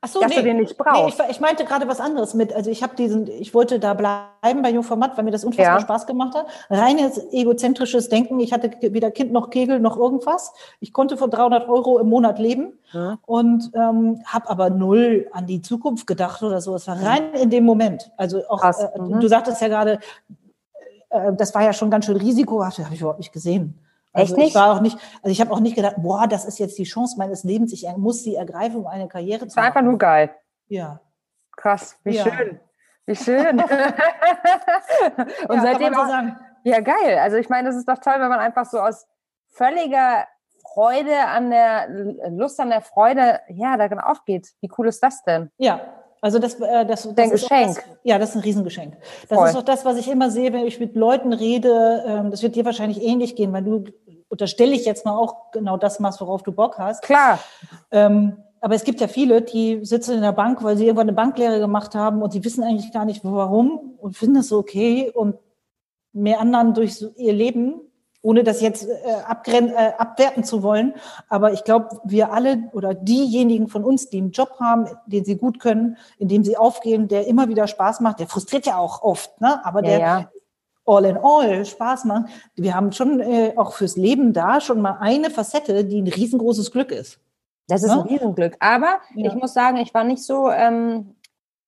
Ach 0.00 0.08
so, 0.08 0.20
dass 0.20 0.32
du 0.32 0.44
den 0.44 0.58
nicht 0.58 0.78
brauchst. 0.78 1.18
Nee, 1.18 1.24
ich, 1.26 1.30
ich 1.32 1.40
meinte 1.40 1.64
gerade 1.64 1.88
was 1.88 1.98
anderes 1.98 2.32
mit. 2.32 2.52
Also 2.52 2.70
ich 2.70 2.84
habe 2.84 2.94
diesen, 2.94 3.26
ich 3.26 3.52
wollte 3.52 3.80
da 3.80 3.94
bleiben 3.94 4.62
bei 4.62 4.70
Jungformat, 4.70 5.16
weil 5.16 5.24
mir 5.24 5.32
das 5.32 5.44
unfassbar 5.44 5.74
Ja. 5.74 5.80
Spaß 5.80 6.06
gemacht 6.06 6.36
hat. 6.36 6.46
Reines 6.70 7.20
egozentrisches 7.32 8.08
Denken. 8.08 8.38
Ich 8.38 8.52
hatte 8.52 8.70
weder 8.80 9.10
Kind 9.10 9.32
noch 9.32 9.50
Kegel 9.50 9.80
noch 9.80 9.96
irgendwas. 9.96 10.52
Ich 10.78 10.92
konnte 10.92 11.16
von 11.16 11.30
300 11.30 11.68
Euro 11.68 11.98
im 11.98 12.08
Monat 12.08 12.38
leben 12.38 12.74
Mhm. 12.94 13.18
und 13.26 13.70
ähm, 13.74 14.22
habe 14.24 14.48
aber 14.48 14.70
null 14.70 15.26
an 15.32 15.46
die 15.46 15.60
Zukunft 15.62 16.06
gedacht 16.06 16.42
oder 16.44 16.60
so. 16.60 16.74
Es 16.76 16.86
war 16.86 16.96
rein 17.02 17.34
in 17.34 17.50
dem 17.50 17.64
Moment. 17.64 18.10
Also 18.16 18.46
auch, 18.48 18.60
Krass. 18.60 18.78
äh, 18.80 18.98
Mhm. 19.00 19.18
du 19.20 19.26
sagtest 19.28 19.60
ja 19.60 19.66
gerade, 19.68 19.98
äh, 21.10 21.32
das 21.34 21.54
war 21.54 21.62
ja 21.64 21.72
schon 21.72 21.90
ganz 21.90 22.06
schön 22.06 22.16
risikohaft. 22.16 22.78
Das 22.78 22.84
habe 22.84 22.94
ich 22.94 23.00
überhaupt 23.00 23.18
nicht 23.18 23.32
gesehen. 23.32 23.78
Also 24.12 24.32
Echt 24.34 24.38
nicht? 24.38 24.48
Ich 24.48 24.54
war 24.54 24.74
auch 24.74 24.80
nicht, 24.80 24.98
also 25.22 25.30
ich 25.30 25.40
habe 25.40 25.52
auch 25.52 25.60
nicht 25.60 25.76
gedacht, 25.76 25.96
boah, 25.98 26.26
das 26.26 26.44
ist 26.44 26.58
jetzt 26.58 26.78
die 26.78 26.84
Chance 26.84 27.16
meines 27.18 27.44
Lebens. 27.44 27.72
Ich 27.72 27.86
muss 27.96 28.22
sie 28.22 28.34
ergreifen, 28.36 28.76
um 28.76 28.86
eine 28.86 29.06
Karriere 29.08 29.44
Das 29.44 29.52
zu 29.52 29.56
war 29.56 29.64
einfach 29.64 29.76
machen. 29.80 29.88
nur 29.90 29.98
geil. 29.98 30.34
Ja. 30.68 31.00
Krass, 31.56 31.98
wie 32.04 32.14
Ja. 32.16 32.24
schön. 32.24 32.60
Wie 33.06 33.16
schön. 33.16 33.58
und 35.48 35.54
ja, 35.56 35.60
seitdem 35.62 35.94
so 35.94 36.00
auch, 36.00 36.22
ja 36.64 36.80
geil. 36.80 37.18
Also 37.20 37.36
ich 37.36 37.48
meine, 37.48 37.68
das 37.68 37.76
ist 37.76 37.88
doch 37.88 37.98
toll, 37.98 38.14
wenn 38.18 38.28
man 38.28 38.40
einfach 38.40 38.66
so 38.66 38.80
aus 38.80 39.06
völliger 39.48 40.26
Freude 40.72 41.18
an 41.26 41.50
der 41.50 41.88
Lust 42.30 42.60
an 42.60 42.70
der 42.70 42.82
Freude, 42.82 43.40
ja, 43.48 43.76
darin 43.76 44.00
aufgeht. 44.00 44.48
Wie 44.60 44.70
cool 44.76 44.88
ist 44.88 45.02
das 45.02 45.22
denn? 45.22 45.50
Ja, 45.56 45.80
also 46.20 46.38
das, 46.38 46.54
äh, 46.60 46.86
das, 46.86 47.08
das 47.14 47.26
auch 47.26 47.32
Geschenk. 47.32 47.76
Das, 47.76 47.84
ja, 48.02 48.18
das 48.18 48.30
ist 48.30 48.36
ein 48.36 48.42
Riesengeschenk. 48.42 48.96
Das 49.28 49.38
Voll. 49.38 49.48
ist 49.48 49.56
auch 49.56 49.62
das, 49.62 49.84
was 49.84 49.96
ich 49.98 50.08
immer 50.08 50.30
sehe, 50.30 50.52
wenn 50.52 50.66
ich 50.66 50.80
mit 50.80 50.96
Leuten 50.96 51.32
rede. 51.32 52.04
Ähm, 52.06 52.30
das 52.30 52.42
wird 52.42 52.56
dir 52.56 52.64
wahrscheinlich 52.64 53.02
ähnlich 53.02 53.36
gehen, 53.36 53.52
weil 53.52 53.64
du 53.64 53.84
unterstelle 54.28 54.74
ich 54.74 54.84
jetzt 54.84 55.04
mal 55.04 55.16
auch 55.16 55.50
genau 55.52 55.76
das 55.76 56.00
machst, 56.00 56.20
worauf 56.20 56.42
du 56.42 56.52
Bock 56.52 56.78
hast. 56.78 57.02
Klar. 57.02 57.38
Ähm, 57.90 58.36
aber 58.60 58.74
es 58.74 58.84
gibt 58.84 59.00
ja 59.00 59.08
viele, 59.08 59.42
die 59.42 59.84
sitzen 59.84 60.14
in 60.14 60.22
der 60.22 60.32
Bank, 60.32 60.62
weil 60.62 60.76
sie 60.76 60.84
irgendwann 60.84 61.08
eine 61.08 61.16
Banklehre 61.16 61.60
gemacht 61.60 61.94
haben 61.94 62.22
und 62.22 62.32
sie 62.32 62.44
wissen 62.44 62.64
eigentlich 62.64 62.92
gar 62.92 63.04
nicht, 63.04 63.24
warum 63.24 63.94
und 63.98 64.16
finden 64.16 64.36
das 64.36 64.48
so 64.48 64.58
okay 64.58 65.10
und 65.14 65.36
mehr 66.12 66.40
anderen 66.40 66.74
durch 66.74 67.04
ihr 67.16 67.32
Leben, 67.32 67.80
ohne 68.22 68.42
das 68.44 68.60
jetzt 68.60 68.84
äh, 68.88 69.12
abgren 69.26 69.68
äh, 69.70 69.92
abwerten 69.96 70.42
zu 70.44 70.62
wollen. 70.62 70.94
Aber 71.28 71.52
ich 71.52 71.64
glaube, 71.64 72.00
wir 72.04 72.32
alle 72.32 72.64
oder 72.72 72.94
diejenigen 72.94 73.68
von 73.68 73.84
uns, 73.84 74.10
die 74.10 74.18
einen 74.18 74.32
Job 74.32 74.56
haben, 74.60 74.86
den 75.06 75.24
sie 75.24 75.36
gut 75.36 75.60
können, 75.60 75.96
in 76.18 76.28
dem 76.28 76.44
sie 76.44 76.56
aufgehen, 76.56 77.08
der 77.08 77.26
immer 77.26 77.48
wieder 77.48 77.66
Spaß 77.68 78.00
macht, 78.00 78.18
der 78.20 78.26
frustriert 78.26 78.66
ja 78.66 78.76
auch 78.78 79.02
oft, 79.02 79.40
ne? 79.40 79.64
aber 79.64 79.82
Ja, 79.84 79.88
der 79.88 79.98
ja. 80.00 80.30
all 80.86 81.04
in 81.04 81.16
all 81.16 81.64
Spaß 81.64 82.04
macht. 82.06 82.30
Wir 82.56 82.74
haben 82.74 82.92
schon 82.92 83.20
äh, 83.20 83.52
auch 83.56 83.72
fürs 83.72 83.96
Leben 83.96 84.32
da 84.32 84.60
schon 84.60 84.80
mal 84.80 84.98
eine 85.00 85.30
Facette, 85.30 85.84
die 85.84 86.02
ein 86.02 86.08
riesengroßes 86.08 86.70
Glück 86.72 86.90
ist. 86.90 87.20
Das 87.68 87.82
ist 87.82 87.90
Ne? 87.94 88.00
ein 88.02 88.08
Riesenglück. 88.08 88.56
Aber 88.60 88.98
Ja. 89.14 89.28
ich 89.30 89.34
muss 89.34 89.52
sagen, 89.54 89.76
ich 89.76 89.92
war 89.94 90.02
nicht 90.04 90.24
so, 90.24 90.50
ähm, 90.50 91.14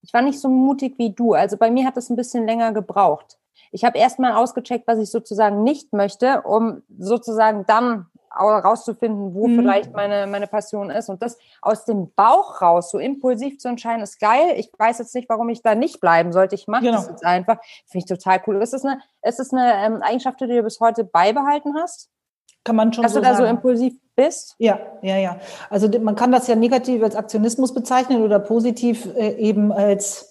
ich 0.01 0.11
war 0.13 0.21
nicht 0.23 0.39
so 0.39 0.49
mutig 0.49 0.95
wie 0.97 1.11
du. 1.11 1.33
Also 1.33 1.57
bei 1.57 1.69
mir 1.71 1.85
hat 1.85 1.95
es 1.95 2.09
ein 2.09 2.15
bisschen 2.15 2.45
länger 2.47 2.73
gebraucht. 2.73 3.37
Ich 3.71 3.83
habe 3.85 3.97
erst 3.97 4.19
mal 4.19 4.33
ausgecheckt, 4.35 4.87
was 4.87 4.99
ich 4.99 5.09
sozusagen 5.09 5.63
nicht 5.63 5.93
möchte, 5.93 6.41
um 6.43 6.81
sozusagen 6.97 7.65
dann 7.67 8.07
au- 8.33 8.47
rauszufinden, 8.59 9.33
wo 9.33 9.47
Mhm. 9.47 9.57
vielleicht 9.59 9.93
meine, 9.93 10.25
meine 10.27 10.47
Passion 10.47 10.89
ist. 10.89 11.09
Und 11.09 11.21
das 11.21 11.37
aus 11.61 11.83
dem 11.85 12.11
Bauch 12.15 12.61
raus, 12.61 12.89
so 12.91 12.97
impulsiv 12.99 13.59
zu 13.59 13.67
entscheiden, 13.67 14.01
ist 14.03 14.19
geil. 14.19 14.53
Ich 14.57 14.71
weiß 14.77 14.99
jetzt 14.99 15.13
nicht, 15.15 15.27
warum 15.27 15.49
ich 15.49 15.61
da 15.61 15.75
nicht 15.75 15.99
bleiben 15.99 16.31
sollte. 16.31 16.55
Ich 16.55 16.67
mache 16.67 16.85
das 16.85 17.01
Genau. 17.01 17.11
jetzt 17.11 17.25
einfach. 17.25 17.57
Finde 17.87 18.05
ich 18.05 18.05
total 18.05 18.41
cool. 18.47 18.61
Ist 18.61 18.73
das 18.73 18.85
eine, 18.85 18.99
ist 19.21 19.39
das 19.39 19.51
eine 19.51 19.73
ähm, 19.85 20.01
Eigenschaft, 20.01 20.39
die 20.39 20.47
du 20.47 20.63
bis 20.63 20.79
heute 20.79 21.03
beibehalten 21.03 21.75
hast? 21.75 22.09
Kann 22.63 22.75
man 22.75 22.93
schon 22.93 23.03
Dass 23.03 23.13
so 23.13 23.19
du 23.19 23.25
da 23.25 23.31
so 23.35 23.43
sagen. 23.43 23.55
impulsiv 23.57 23.95
bist? 24.15 24.55
Ja, 24.59 24.79
ja, 25.01 25.17
ja. 25.17 25.37
Also 25.69 25.89
man 25.99 26.15
kann 26.15 26.31
das 26.31 26.47
ja 26.47 26.55
negativ 26.55 27.01
als 27.03 27.15
Aktionismus 27.15 27.73
bezeichnen 27.73 28.21
oder 28.23 28.39
positiv 28.39 29.07
äh, 29.15 29.31
eben 29.37 29.71
als 29.71 30.30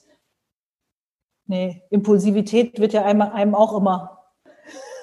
nee, 1.51 1.83
Impulsivität 1.91 2.79
wird 2.79 2.93
ja 2.93 3.05
einem, 3.05 3.23
einem 3.23 3.55
auch 3.55 3.77
immer 3.77 4.19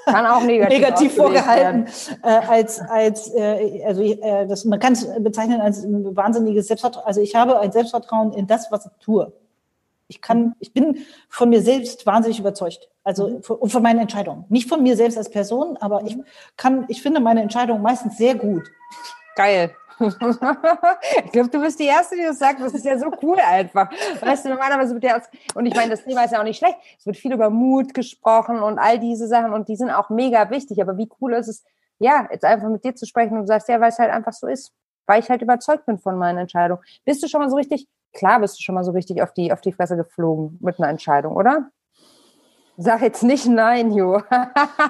Kann 0.06 0.26
auch 0.26 0.42
negativ, 0.44 0.80
negativ 0.80 1.16
vorgehalten. 1.16 1.88
Äh, 2.24 2.28
als 2.28 2.80
als 2.80 3.34
äh, 3.36 3.84
also 3.86 4.02
äh, 4.02 4.48
das 4.48 4.64
man 4.64 4.80
kann 4.80 4.94
es 4.94 5.06
bezeichnen 5.20 5.60
als 5.60 5.84
ein 5.84 6.16
wahnsinniges 6.16 6.68
Selbstvertrauen. 6.68 7.06
Also 7.06 7.22
ich 7.22 7.36
habe 7.36 7.60
ein 7.60 7.72
Selbstvertrauen 7.72 8.32
in 8.32 8.48
das, 8.48 8.72
was 8.72 8.86
ich 8.86 8.92
tue. 9.04 9.34
Ich 10.10 10.22
kann, 10.22 10.56
ich 10.60 10.72
bin 10.72 11.00
von 11.28 11.50
mir 11.50 11.62
selbst 11.62 12.06
wahnsinnig 12.06 12.40
überzeugt. 12.40 12.88
Also 13.04 13.42
von, 13.42 13.58
und 13.58 13.70
von 13.70 13.84
meinen 13.84 14.00
Entscheidungen. 14.00 14.46
Nicht 14.48 14.70
von 14.70 14.82
mir 14.82 14.96
selbst 14.96 15.18
als 15.18 15.30
Person, 15.30 15.76
aber 15.82 16.04
ich 16.06 16.18
kann, 16.56 16.86
ich 16.88 17.02
finde 17.02 17.20
meine 17.20 17.42
Entscheidungen 17.42 17.82
meistens 17.82 18.18
sehr 18.18 18.36
gut. 18.36 18.64
Geil. 19.36 19.76
Ich 20.00 21.32
glaube, 21.32 21.50
du 21.50 21.62
bist 21.62 21.80
die 21.80 21.86
Erste, 21.86 22.16
die 22.16 22.24
das 22.24 22.40
sagt. 22.40 22.62
Das 22.62 22.74
ist 22.74 22.86
ja 22.86 22.98
so 22.98 23.12
cool 23.22 23.38
einfach. 23.40 23.90
Weißt 24.22 24.46
du, 24.46 24.50
normalerweise 24.50 24.94
wird 24.94 25.04
ja, 25.04 25.22
und 25.56 25.66
ich 25.66 25.76
meine, 25.76 25.92
das 25.92 26.04
Thema 26.04 26.24
ist 26.24 26.32
ja 26.32 26.40
auch 26.40 26.44
nicht 26.44 26.58
schlecht. 26.58 26.78
Es 27.00 27.06
wird 27.06 27.18
viel 27.18 27.34
über 27.34 27.50
Mut 27.50 27.94
gesprochen 27.94 28.60
und 28.60 28.80
all 28.80 29.00
diese 29.00 29.28
Sachen 29.28 29.54
und 29.54 29.68
die 29.68 29.76
sind 29.76 29.90
auch 29.90 30.10
mega 30.10 30.50
wichtig. 30.50 30.82
Aber 30.82 30.98
wie 30.98 31.10
cool 31.22 31.34
ist 31.34 31.48
es, 31.48 31.64
ja, 32.00 32.28
jetzt 32.32 32.46
einfach 32.46 32.70
mit 32.70 32.84
dir 32.84 32.96
zu 32.96 33.06
sprechen 33.06 33.34
und 33.34 33.42
du 33.42 33.48
sagst, 33.48 33.70
ja, 33.70 33.80
weil 33.80 33.90
es 33.90 34.00
halt 34.00 34.12
einfach 34.12 34.34
so 34.34 34.48
ist. 34.48 34.74
Weil 35.06 35.22
ich 35.22 35.30
halt 35.30 35.42
überzeugt 35.42 35.86
bin 35.86 35.98
von 35.98 36.18
meiner 36.18 36.42
Entscheidung. 36.42 36.80
Bist 37.06 37.24
du 37.24 37.28
schon 37.28 37.42
mal 37.42 37.50
so 37.50 37.56
richtig, 37.56 37.88
klar 38.14 38.40
bist 38.40 38.60
du 38.60 38.64
schon 38.64 38.76
mal 38.76 38.84
so 38.84 38.92
richtig 38.92 39.22
auf 39.22 39.34
die, 39.34 39.52
auf 39.52 39.62
die 39.62 39.72
Fresse 39.72 39.96
geflogen 39.96 40.58
mit 40.62 40.80
einer 40.80 40.90
Entscheidung, 40.90 41.36
oder? 41.36 41.72
Sag 42.80 43.02
jetzt 43.02 43.24
nicht 43.24 43.48
nein, 43.48 43.92
Jo. 43.92 44.22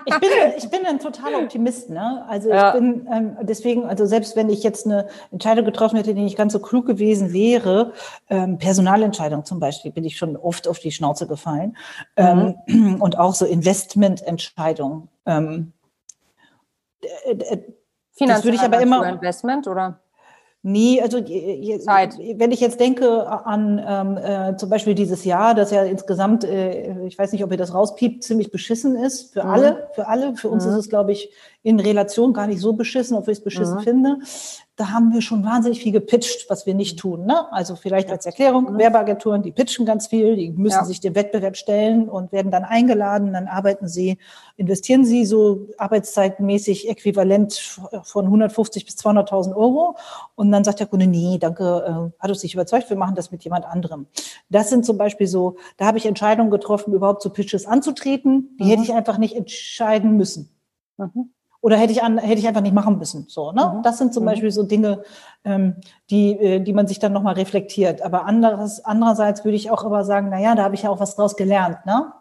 Ich 0.06 0.20
bin, 0.20 0.30
ich 0.58 0.70
bin 0.70 0.86
ein 0.86 1.00
totaler 1.00 1.38
Optimist, 1.44 1.90
ne? 1.90 2.26
Also 2.28 2.50
Ja. 2.50 2.74
ich 2.74 2.74
bin 2.82 3.08
ähm, 3.10 3.38
deswegen, 3.44 3.86
also 3.86 4.06
selbst 4.06 4.36
wenn 4.36 4.50
ich 4.50 4.62
jetzt 4.62 4.86
eine 4.86 5.08
Entscheidung 5.32 5.64
getroffen 5.64 5.96
hätte, 5.96 6.14
die 6.14 6.22
nicht 6.22 6.38
ganz 6.38 6.52
so 6.52 6.60
klug 6.60 6.86
gewesen 6.86 7.32
wäre, 7.32 7.94
ähm, 8.30 8.58
Personalentscheidung 8.58 9.46
zum 9.46 9.62
Beispiel, 9.62 9.92
bin 9.94 10.04
ich 10.04 10.18
schon 10.18 10.36
oft 10.36 10.68
auf 10.68 10.80
die 10.80 10.92
Schnauze 10.92 11.28
gefallen. 11.28 11.78
Ähm, 12.18 12.56
und 13.00 13.18
auch 13.18 13.34
so 13.34 13.46
Investmententscheidungen. 13.46 15.08
Ähm, 15.26 15.72
äh, 17.26 17.32
äh, 17.32 17.64
Finanziell 18.12 18.44
würde 18.54 18.56
ich 18.58 18.64
aber 18.64 18.82
immer- 18.82 19.08
Investment, 19.08 19.66
oder? 19.68 20.02
Nee, 20.70 21.02
also 21.02 21.18
je- 21.20 21.80
Zeit. 21.80 22.18
wenn 22.18 22.52
ich 22.52 22.60
jetzt 22.60 22.82
denke 22.82 23.26
an 23.26 23.82
ähm, 23.88 24.18
äh, 24.18 24.58
zum 24.58 24.70
Beispiel 24.70 24.96
dieses 24.96 25.24
Jahr, 25.24 25.56
das 25.56 25.72
ja 25.72 25.84
insgesamt, 25.84 26.44
äh, 26.44 27.06
ich 27.08 27.18
weiß 27.18 27.32
nicht, 27.32 27.42
ob 27.46 27.52
ihr 27.52 27.58
das 27.58 27.74
rauspiept, 27.74 28.22
ziemlich 28.26 28.52
beschissen 28.52 28.98
ist 28.98 29.32
für 29.32 29.46
Mhm. 29.46 29.50
alle, 29.50 29.88
für 29.94 30.08
alle. 30.10 30.36
Für 30.36 30.50
uns 30.50 30.66
Mhm. 30.66 30.72
ist 30.72 30.78
es, 30.78 30.90
glaube 30.90 31.14
ich, 31.14 31.32
in 31.64 31.80
Relation 31.80 32.34
gar 32.34 32.48
nicht 32.48 32.60
so 32.60 32.74
beschissen, 32.74 33.16
obwohl 33.16 33.32
ich 33.32 33.38
es 33.40 33.44
beschissen 33.46 33.76
Mhm. 33.78 33.80
finde. 33.82 34.18
Da 34.78 34.92
haben 34.92 35.12
wir 35.12 35.22
schon 35.24 35.44
wahnsinnig 35.44 35.82
viel 35.82 35.92
gepitcht, 35.92 36.52
was 36.52 36.68
wir 36.68 36.76
nicht 36.76 37.00
tun. 37.00 37.26
Ne? 37.26 37.52
Also 37.52 37.76
vielleicht 37.76 38.12
als 38.12 38.28
Erklärung, 38.28 38.74
Mhm. 38.74 38.78
Werbeagenturen, 38.78 39.42
die 39.42 39.52
pitchen 39.52 39.88
ganz 39.88 40.06
viel, 40.06 40.36
die 40.36 40.52
müssen 40.52 40.76
Ja. 40.76 40.86
sich 40.86 41.00
dem 41.00 41.16
Wettbewerb 41.16 41.58
stellen 41.58 42.08
und 42.08 42.32
werden 42.32 42.52
dann 42.52 42.64
eingeladen, 42.64 43.34
dann 43.34 43.48
arbeiten 43.48 43.88
sie, 43.88 44.20
investieren 44.56 45.04
sie 45.04 45.26
so 45.26 45.68
arbeitszeitmäßig 45.80 46.90
äquivalent 46.90 47.80
von 48.04 48.26
150 48.30 48.86
bis 48.86 48.96
200.000 48.98 49.56
Euro 49.56 49.96
und 50.36 50.52
dann 50.52 50.64
sagt 50.64 50.80
der 50.80 50.86
Kunde, 50.88 51.08
nee, 51.08 51.40
danke, 51.40 52.12
äh, 52.14 52.22
hat 52.22 52.30
uns 52.30 52.44
nicht 52.44 52.54
überzeugt, 52.54 52.88
wir 52.92 52.98
machen 52.98 53.16
das 53.16 53.32
mit 53.32 53.44
jemand 53.44 53.66
anderem. 53.66 54.06
Das 54.50 54.70
sind 54.70 54.86
zum 54.86 55.00
Beispiel 55.00 55.26
so, 55.26 55.56
da 55.78 55.88
habe 55.88 55.98
ich 55.98 56.06
Entscheidungen 56.06 56.52
getroffen, 56.52 56.94
überhaupt 56.94 57.24
zu 57.24 57.32
Pitches 57.32 57.66
anzutreten, 57.66 58.56
die 58.60 58.66
Mhm. 58.66 58.70
hätte 58.70 58.84
ich 58.84 58.94
einfach 58.94 59.18
nicht 59.18 59.36
entscheiden 59.36 60.18
müssen. 60.18 60.50
Mhm. 60.98 61.32
Oder 61.62 61.78
hätte 61.78 61.92
ich, 61.92 62.04
an, 62.04 62.18
hätte 62.18 62.40
ich 62.40 62.48
einfach 62.48 62.62
nicht 62.62 62.76
machen 62.76 62.98
müssen. 62.98 63.26
So, 63.30 63.52
ne? 63.52 63.74
Mhm. 63.78 63.84
Das 63.84 63.98
sind 63.98 64.14
zum 64.14 64.24
Mhm. 64.24 64.28
Beispiel 64.28 64.52
so 64.52 64.64
Dinge, 64.64 65.04
ähm, 65.44 65.76
die, 66.10 66.32
äh, 66.32 66.60
die 66.60 66.74
man 66.74 66.88
sich 66.88 67.00
dann 67.00 67.14
nochmal 67.14 67.34
reflektiert. 67.34 68.02
Aber 68.02 68.26
anderes, 68.26 68.84
andererseits 68.86 69.44
würde 69.44 69.56
ich 69.56 69.72
auch 69.72 69.84
immer 69.84 70.04
sagen, 70.04 70.30
na 70.30 70.40
ja, 70.40 70.56
da 70.56 70.64
habe 70.64 70.76
ich 70.76 70.84
ja 70.84 70.90
auch 70.90 71.00
was 71.00 71.16
draus 71.16 71.36
gelernt. 71.36 71.78
Ne? 71.86 72.12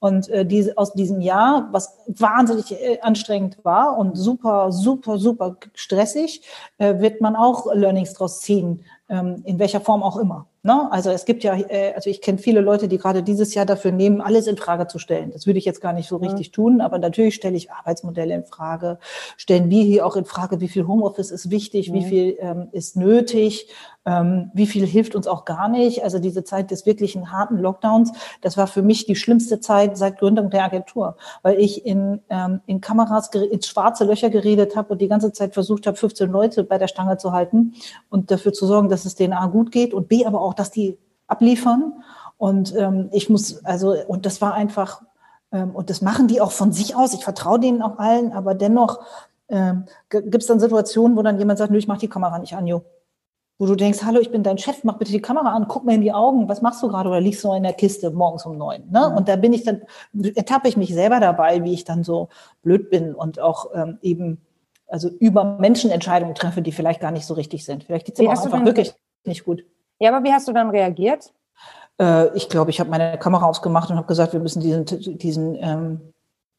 Und 0.00 0.28
äh, 0.30 0.46
diese, 0.46 0.76
aus 0.78 0.94
diesem 0.94 1.20
Jahr, 1.20 1.68
was 1.72 1.98
wahnsinnig 2.06 2.72
äh, 2.72 3.00
anstrengend 3.02 3.58
war 3.64 3.98
und 3.98 4.16
super, 4.16 4.72
super, 4.72 5.18
super 5.18 5.56
stressig, 5.74 6.42
äh, 6.78 6.98
wird 7.00 7.20
man 7.20 7.36
auch 7.36 7.72
Learnings 7.74 8.14
draus 8.14 8.40
ziehen, 8.40 8.82
ähm, 9.08 9.42
in 9.44 9.58
welcher 9.58 9.80
Form 9.80 10.02
auch 10.02 10.16
immer. 10.16 10.46
Ne? 10.62 10.92
Also 10.92 11.10
es 11.10 11.24
gibt 11.24 11.42
ja, 11.42 11.54
äh, 11.56 11.94
also 11.94 12.10
ich 12.10 12.20
kenne 12.20 12.36
viele 12.36 12.60
Leute, 12.60 12.86
die 12.86 12.98
gerade 12.98 13.22
dieses 13.22 13.54
Jahr 13.54 13.64
dafür 13.64 13.92
nehmen, 13.92 14.20
alles 14.20 14.46
in 14.46 14.58
Frage 14.58 14.86
zu 14.88 14.98
stellen. 14.98 15.30
Das 15.32 15.46
würde 15.46 15.58
ich 15.58 15.64
jetzt 15.64 15.80
gar 15.80 15.94
nicht 15.94 16.08
so 16.08 16.16
richtig 16.18 16.50
tun, 16.50 16.82
aber 16.82 16.98
natürlich 16.98 17.34
stelle 17.34 17.56
ich 17.56 17.72
Arbeitsmodelle 17.72 18.34
in 18.34 18.44
Frage, 18.44 18.98
stellen 19.38 19.70
wir 19.70 19.82
hier 19.82 20.04
auch 20.04 20.16
in 20.16 20.26
Frage, 20.26 20.60
wie 20.60 20.68
viel 20.68 20.86
Homeoffice 20.86 21.30
ist 21.30 21.50
wichtig, 21.50 21.90
mhm. 21.90 21.94
wie 21.94 22.04
viel 22.04 22.36
ähm, 22.40 22.68
ist 22.72 22.96
nötig, 22.96 23.68
ähm, 24.06 24.50
wie 24.54 24.66
viel 24.66 24.86
hilft 24.86 25.14
uns 25.14 25.26
auch 25.26 25.44
gar 25.44 25.68
nicht. 25.68 26.04
Also 26.04 26.18
diese 26.18 26.44
Zeit 26.44 26.70
des 26.70 26.86
wirklichen 26.86 27.32
harten 27.32 27.58
Lockdowns, 27.58 28.12
das 28.40 28.56
war 28.56 28.66
für 28.66 28.82
mich 28.82 29.06
die 29.06 29.16
schlimmste 29.16 29.60
Zeit 29.60 29.96
seit 29.96 30.18
Gründung 30.18 30.50
der 30.50 30.64
Agentur, 30.64 31.16
weil 31.42 31.58
ich 31.58 31.84
in, 31.84 32.20
ähm, 32.30 32.60
in 32.66 32.80
Kameras, 32.80 33.28
ins 33.34 33.66
schwarze 33.66 34.04
Löcher 34.04 34.30
geredet 34.30 34.76
habe 34.76 34.92
und 34.92 35.00
die 35.00 35.08
ganze 35.08 35.32
Zeit 35.32 35.54
versucht 35.54 35.86
habe, 35.86 35.96
15 35.96 36.30
Leute 36.30 36.64
bei 36.64 36.78
der 36.78 36.88
Stange 36.88 37.18
zu 37.18 37.32
halten 37.32 37.74
und 38.08 38.30
dafür 38.30 38.52
zu 38.52 38.66
sorgen, 38.66 38.88
dass 38.88 39.04
es 39.04 39.14
denen 39.14 39.34
A 39.34 39.46
gut 39.46 39.70
geht 39.70 39.92
und 39.92 40.08
B 40.08 40.24
aber 40.24 40.40
auch, 40.40 40.49
dass 40.54 40.70
die 40.70 40.98
abliefern. 41.26 42.02
Und 42.36 42.74
ähm, 42.76 43.08
ich 43.12 43.28
muss, 43.28 43.64
also, 43.64 43.94
und 44.06 44.26
das 44.26 44.40
war 44.40 44.54
einfach, 44.54 45.02
ähm, 45.52 45.70
und 45.74 45.90
das 45.90 46.02
machen 46.02 46.28
die 46.28 46.40
auch 46.40 46.52
von 46.52 46.72
sich 46.72 46.96
aus. 46.96 47.14
Ich 47.14 47.24
vertraue 47.24 47.60
denen 47.60 47.82
auch 47.82 47.98
allen, 47.98 48.32
aber 48.32 48.54
dennoch 48.54 49.00
ähm, 49.48 49.84
gibt 50.08 50.36
es 50.36 50.46
dann 50.46 50.60
Situationen, 50.60 51.16
wo 51.16 51.22
dann 51.22 51.38
jemand 51.38 51.58
sagt, 51.58 51.70
nö, 51.70 51.78
ich 51.78 51.88
mache 51.88 52.00
die 52.00 52.08
Kamera 52.08 52.38
nicht 52.38 52.54
an, 52.54 52.66
Jo 52.66 52.82
wo 53.60 53.66
du 53.66 53.76
denkst, 53.76 54.02
hallo, 54.02 54.20
ich 54.20 54.30
bin 54.30 54.42
dein 54.42 54.56
Chef, 54.56 54.84
mach 54.84 54.96
bitte 54.96 55.12
die 55.12 55.20
Kamera 55.20 55.54
an, 55.54 55.68
guck 55.68 55.84
mir 55.84 55.94
in 55.94 56.00
die 56.00 56.14
Augen, 56.14 56.48
was 56.48 56.62
machst 56.62 56.82
du 56.82 56.88
gerade 56.88 57.10
oder 57.10 57.20
liegst 57.20 57.44
du 57.44 57.52
in 57.52 57.62
der 57.62 57.74
Kiste 57.74 58.10
morgens 58.10 58.46
um 58.46 58.56
neun? 58.56 58.88
Ne? 58.90 59.10
Mhm. 59.10 59.16
Und 59.18 59.28
da 59.28 59.36
bin 59.36 59.52
ich 59.52 59.64
dann, 59.64 59.82
ertappe 60.34 60.66
ich 60.66 60.78
mich 60.78 60.94
selber 60.94 61.20
dabei, 61.20 61.62
wie 61.62 61.74
ich 61.74 61.84
dann 61.84 62.02
so 62.02 62.30
blöd 62.62 62.88
bin 62.88 63.14
und 63.14 63.38
auch 63.38 63.66
ähm, 63.74 63.98
eben 64.00 64.40
also 64.88 65.10
über 65.10 65.44
Menschenentscheidungen 65.44 66.34
treffe, 66.34 66.62
die 66.62 66.72
vielleicht 66.72 67.00
gar 67.00 67.10
nicht 67.10 67.26
so 67.26 67.34
richtig 67.34 67.66
sind. 67.66 67.84
Vielleicht 67.84 68.06
geht 68.06 68.18
es 68.18 68.20
aber 68.20 68.30
einfach 68.30 68.64
wirklich 68.64 68.94
nicht 69.26 69.44
gut. 69.44 69.62
Ja, 70.00 70.14
aber 70.14 70.24
wie 70.24 70.32
hast 70.32 70.48
du 70.48 70.52
dann 70.52 70.70
reagiert? 70.70 71.32
Äh, 72.00 72.34
ich 72.36 72.48
glaube, 72.48 72.70
ich 72.70 72.80
habe 72.80 72.90
meine 72.90 73.18
Kamera 73.18 73.46
ausgemacht 73.46 73.90
und 73.90 73.96
habe 73.96 74.06
gesagt, 74.06 74.32
wir 74.32 74.40
müssen 74.40 74.60
diesen, 74.60 75.18
diesen, 75.18 75.54
ähm, 75.56 76.00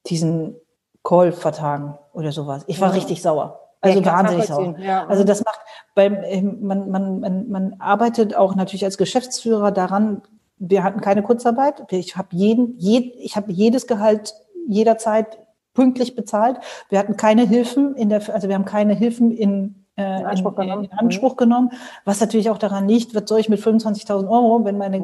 diesen 0.05 0.55
Call 1.03 1.31
vertagen 1.31 1.97
oder 2.13 2.31
sowas. 2.31 2.63
Ich 2.67 2.79
war 2.79 2.89
ja. 2.89 2.95
richtig 2.95 3.21
sauer. 3.21 3.59
Also 3.81 3.99
ja, 3.99 4.05
wahnsinnig 4.05 4.45
sauer. 4.45 4.75
Ja. 4.77 5.07
Also 5.07 5.23
das 5.23 5.43
macht, 5.43 5.59
beim, 5.95 6.17
ähm, 6.23 6.59
man, 6.61 6.91
man, 6.91 7.19
man, 7.19 7.49
man 7.49 7.75
arbeitet 7.79 8.35
auch 8.35 8.55
natürlich 8.55 8.85
als 8.85 8.99
Geschäftsführer 8.99 9.71
daran, 9.71 10.21
wir 10.57 10.83
hatten 10.83 11.01
keine 11.01 11.23
Kurzarbeit. 11.23 11.91
Ich 11.91 12.15
habe 12.15 12.27
jeden, 12.31 12.77
jed, 12.77 13.15
ich 13.17 13.35
habe 13.35 13.51
jedes 13.51 13.87
Gehalt 13.87 14.35
jederzeit 14.67 15.39
pünktlich 15.73 16.15
bezahlt. 16.15 16.59
Wir 16.89 16.99
hatten 16.99 17.17
keine 17.17 17.47
Hilfen 17.47 17.95
in 17.95 18.09
der, 18.09 18.21
also 18.31 18.47
wir 18.47 18.53
haben 18.53 18.65
keine 18.65 18.93
Hilfen 18.93 19.31
in 19.31 19.80
in, 19.95 20.25
Anspruch, 20.25 20.57
in, 20.57 20.69
in 20.69 20.91
Anspruch 20.93 21.35
genommen. 21.35 21.71
Was 22.05 22.19
natürlich 22.21 22.49
auch 22.49 22.57
daran 22.57 22.87
liegt, 22.87 23.13
was 23.13 23.23
soll 23.27 23.39
ich 23.39 23.49
mit 23.49 23.59
25.000 23.59 24.29
Euro, 24.29 24.63
wenn 24.63 24.77
meine, 24.77 24.99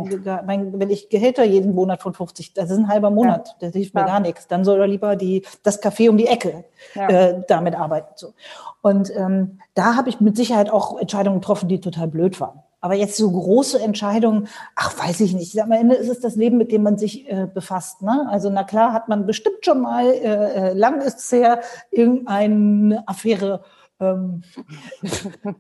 mein, 0.46 0.80
wenn 0.80 0.90
ich 0.90 1.10
Gehälter 1.10 1.44
jeden 1.44 1.76
Monat 1.76 2.02
von 2.02 2.14
50, 2.14 2.54
das 2.54 2.70
ist 2.72 2.78
ein 2.78 2.88
halber 2.88 3.10
Monat, 3.10 3.48
ja. 3.48 3.54
das 3.60 3.74
hilft 3.74 3.94
mir 3.94 4.02
ja. 4.02 4.08
gar 4.08 4.20
nichts. 4.20 4.48
Dann 4.48 4.64
soll 4.64 4.80
er 4.80 4.88
lieber 4.88 5.16
die, 5.16 5.46
das 5.64 5.82
Café 5.82 6.10
um 6.10 6.18
die 6.18 6.28
Ecke 6.28 6.66
ja. 6.96 7.10
äh, 7.10 7.44
damit 7.48 7.76
arbeiten. 7.76 8.14
So. 8.16 8.34
Und 8.82 9.14
ähm, 9.16 9.60
da 9.74 9.96
habe 9.96 10.10
ich 10.10 10.22
mit 10.22 10.38
Sicherheit 10.38 10.70
auch 10.70 10.98
Entscheidungen 10.98 11.42
getroffen, 11.42 11.68
die 11.68 11.82
total 11.82 12.08
blöd 12.08 12.40
waren. 12.40 12.62
Aber 12.80 12.94
jetzt 12.94 13.18
so 13.18 13.30
große 13.30 13.82
Entscheidungen, 13.82 14.48
ach, 14.76 14.98
weiß 14.98 15.20
ich 15.22 15.34
nicht. 15.34 15.60
Am 15.60 15.72
Ende 15.72 15.96
ist 15.96 16.10
es 16.10 16.20
das 16.20 16.36
Leben, 16.36 16.58
mit 16.58 16.72
dem 16.72 16.84
man 16.84 16.98
sich 16.98 17.30
äh, 17.30 17.48
befasst. 17.52 18.04
Ne? 18.04 18.28
Also 18.30 18.50
na 18.50 18.64
klar 18.64 18.94
hat 18.94 19.10
man 19.10 19.26
bestimmt 19.26 19.66
schon 19.66 19.82
mal, 19.82 20.06
äh, 20.06 20.70
äh 20.70 20.74
lang 20.74 21.02
ist 21.02 21.20
es 21.20 21.32
her, 21.32 21.62
irgendeine 21.92 23.04
Affäre 23.08 23.64
ähm, 24.00 24.44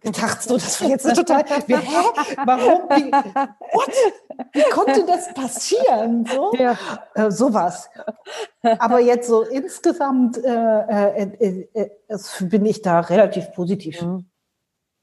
gedacht, 0.01 0.43
so, 0.43 0.55
das 0.55 0.81
war 0.81 0.89
jetzt 0.89 1.15
total, 1.15 1.43
wir, 1.65 1.79
hä, 1.79 2.05
warum, 2.45 2.89
wie, 2.89 3.11
what? 3.11 3.91
wie 4.53 4.69
konnte 4.71 5.05
das 5.05 5.33
passieren? 5.33 6.25
So, 6.25 6.53
ja. 6.55 6.77
äh, 7.15 7.31
sowas. 7.31 7.89
Aber 8.61 8.99
jetzt 8.99 9.27
so 9.27 9.41
insgesamt 9.43 10.37
äh, 10.37 10.49
äh, 10.49 11.67
äh, 11.73 11.89
äh 12.07 12.19
bin 12.41 12.65
ich 12.65 12.81
da 12.81 12.99
relativ 12.99 13.51
positiv. 13.53 14.01
Mhm. 14.01 14.29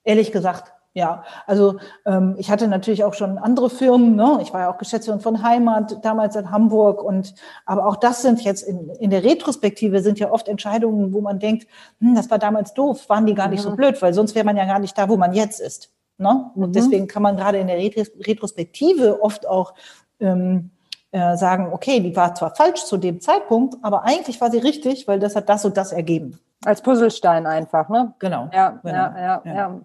Ehrlich 0.05 0.31
gesagt. 0.31 0.73
Ja, 0.97 1.25
also 1.49 1.79
ähm, 2.07 2.37
ich 2.39 2.53
hatte 2.53 2.69
natürlich 2.69 3.03
auch 3.03 3.15
schon 3.15 3.37
andere 3.37 3.69
Firmen. 3.69 4.15
Ne? 4.15 4.39
Ich 4.43 4.53
war 4.55 4.61
ja 4.61 4.73
auch 4.73 4.79
Geschäftsführerin 4.79 5.21
von 5.21 5.43
Heimat 5.43 6.05
damals 6.05 6.37
in 6.37 6.53
Hamburg 6.53 7.03
und 7.03 7.35
aber 7.67 7.87
auch 7.87 7.97
das 7.97 8.23
sind 8.23 8.43
jetzt 8.43 8.63
in, 8.63 8.89
in 9.01 9.11
der 9.11 9.25
Retrospektive 9.25 10.03
sind 10.03 10.21
ja 10.21 10.31
oft 10.31 10.47
Entscheidungen, 10.47 11.13
wo 11.13 11.21
man 11.21 11.41
denkt, 11.41 11.67
hm, 11.99 12.15
das 12.15 12.31
war 12.31 12.39
damals 12.39 12.75
doof, 12.75 13.09
waren 13.09 13.27
die 13.27 13.35
gar 13.35 13.49
nicht 13.49 13.65
ja. 13.65 13.71
so 13.71 13.77
blöd, 13.77 14.01
weil 14.03 14.15
sonst 14.15 14.37
wäre 14.37 14.45
man 14.45 14.57
ja 14.57 14.67
gar 14.67 14.79
nicht 14.79 14.97
da, 14.97 15.09
wo 15.09 15.17
man 15.17 15.33
jetzt 15.33 15.61
ist. 15.61 15.91
Ne? 16.17 16.51
Und 16.55 16.69
mhm. 16.69 16.73
deswegen 16.73 17.09
kann 17.09 17.23
man 17.23 17.37
gerade 17.37 17.59
in 17.59 17.67
der 17.67 17.79
Retrospektive 17.79 19.21
oft 19.21 19.49
auch 19.49 19.75
ähm, 20.21 20.71
äh, 21.11 21.37
sagen, 21.37 21.73
okay, 21.73 21.99
die 21.99 22.15
war 22.15 22.37
zwar 22.37 22.55
falsch 22.55 22.85
zu 22.85 22.99
dem 22.99 23.21
Zeitpunkt, 23.21 23.77
aber 23.83 24.05
eigentlich 24.05 24.41
war 24.41 24.53
sie 24.53 24.59
richtig, 24.59 25.09
weil 25.09 25.19
das 25.19 25.35
hat 25.35 25.49
das 25.49 25.65
und 25.65 25.77
das 25.77 25.91
ergeben. 25.91 26.39
Als 26.65 26.83
Puzzlestein 26.83 27.47
einfach, 27.47 27.89
ne? 27.89 28.15
Genau. 28.21 28.49
Ja, 28.53 28.79
genau. 28.83 28.95
ja, 28.95 29.17
ja, 29.19 29.43
ja. 29.45 29.55
ja. 29.55 29.81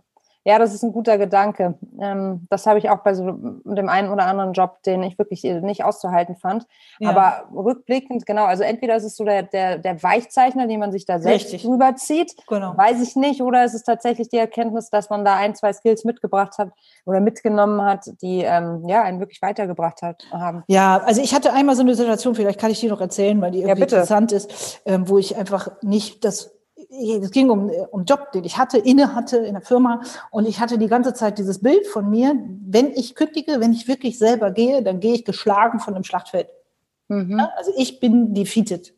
Ja, 0.50 0.58
das 0.58 0.74
ist 0.74 0.82
ein 0.82 0.92
guter 0.92 1.20
Gedanke. 1.20 1.76
Ähm, 2.02 2.48
das 2.50 2.66
habe 2.66 2.80
ich 2.80 2.90
auch 2.90 3.04
bei 3.04 3.14
so 3.14 3.32
dem 3.32 3.88
einen 3.88 4.10
oder 4.10 4.26
anderen 4.26 4.54
Job, 4.54 4.82
den 4.82 5.04
ich 5.04 5.20
wirklich 5.20 5.44
nicht 5.44 5.84
auszuhalten 5.84 6.36
fand. 6.36 6.66
Ja. 6.98 7.12
Aber 7.12 7.44
rückblickend, 7.56 8.26
genau, 8.26 8.46
also 8.46 8.64
entweder 8.64 8.96
ist 8.96 9.04
es 9.04 9.16
so 9.16 9.24
der, 9.26 9.44
der, 9.44 9.78
der 9.78 10.02
Weichzeichner, 10.02 10.66
den 10.66 10.80
man 10.80 10.92
sich 10.92 11.06
da 11.06 11.20
selbst 11.20 11.54
Richtig. 11.54 11.68
rüberzieht, 11.70 12.36
genau. 12.48 12.76
weiß 12.76 13.00
ich 13.00 13.16
nicht, 13.16 13.44
oder 13.44 13.64
ist 13.64 13.76
es 13.76 13.84
tatsächlich 13.84 14.30
die 14.30 14.38
Erkenntnis, 14.38 14.90
dass 14.90 15.12
man 15.12 15.24
da 15.24 15.36
ein, 15.36 15.54
zwei 15.54 15.72
Skills 15.72 16.04
mitgebracht 16.04 16.58
hat 16.58 16.72
oder 17.06 17.20
mitgenommen 17.20 17.84
hat, 17.84 18.10
die 18.24 18.42
ähm, 18.42 18.88
ja 18.88 19.04
einen 19.04 19.20
wirklich 19.20 19.44
weitergebracht 19.44 20.02
hat, 20.02 20.26
haben. 20.32 20.64
Ja, 20.66 20.98
also 21.06 21.22
ich 21.22 21.36
hatte 21.36 21.54
einmal 21.54 21.76
so 21.76 21.84
eine 21.84 21.94
Situation, 21.94 22.34
vielleicht 22.34 22.60
kann 22.60 22.72
ich 22.72 22.80
die 22.80 22.88
noch 22.88 23.02
erzählen, 23.02 23.40
weil 23.40 23.52
die 23.52 23.60
irgendwie 23.60 23.82
ja, 23.82 23.86
interessant 23.86 24.32
ist, 24.32 24.82
ähm, 24.86 25.08
wo 25.08 25.20
ich 25.20 25.38
einfach 25.38 25.70
nicht 25.84 26.26
das 26.26 26.59
es 26.90 27.32
ging 27.32 27.50
um, 27.50 27.70
um 27.92 28.04
Job, 28.06 28.32
den 28.32 28.44
ich 28.44 28.58
hatte, 28.58 28.78
inne 28.78 29.14
hatte 29.16 29.38
in 29.38 29.54
der 29.54 29.62
Firma. 29.62 30.02
Und 30.32 30.48
ich 30.48 30.60
hatte 30.60 30.78
die 30.78 30.88
ganze 30.88 31.14
Zeit 31.14 31.38
dieses 31.38 31.60
Bild 31.60 31.86
von 31.88 32.10
mir, 32.10 32.34
wenn 32.66 32.92
ich 32.92 33.16
kündige, 33.16 33.60
wenn 33.60 33.74
ich 33.74 33.88
wirklich 33.88 34.18
selber 34.18 34.52
gehe, 34.52 34.82
dann 34.82 35.00
gehe 35.00 35.14
ich 35.14 35.26
geschlagen 35.26 35.80
von 35.80 35.94
dem 35.94 36.04
Schlachtfeld. 36.04 36.50
Mhm. 37.08 37.40
Also 37.58 37.72
ich 37.78 38.00
bin 38.00 38.34
defeated. 38.34 38.94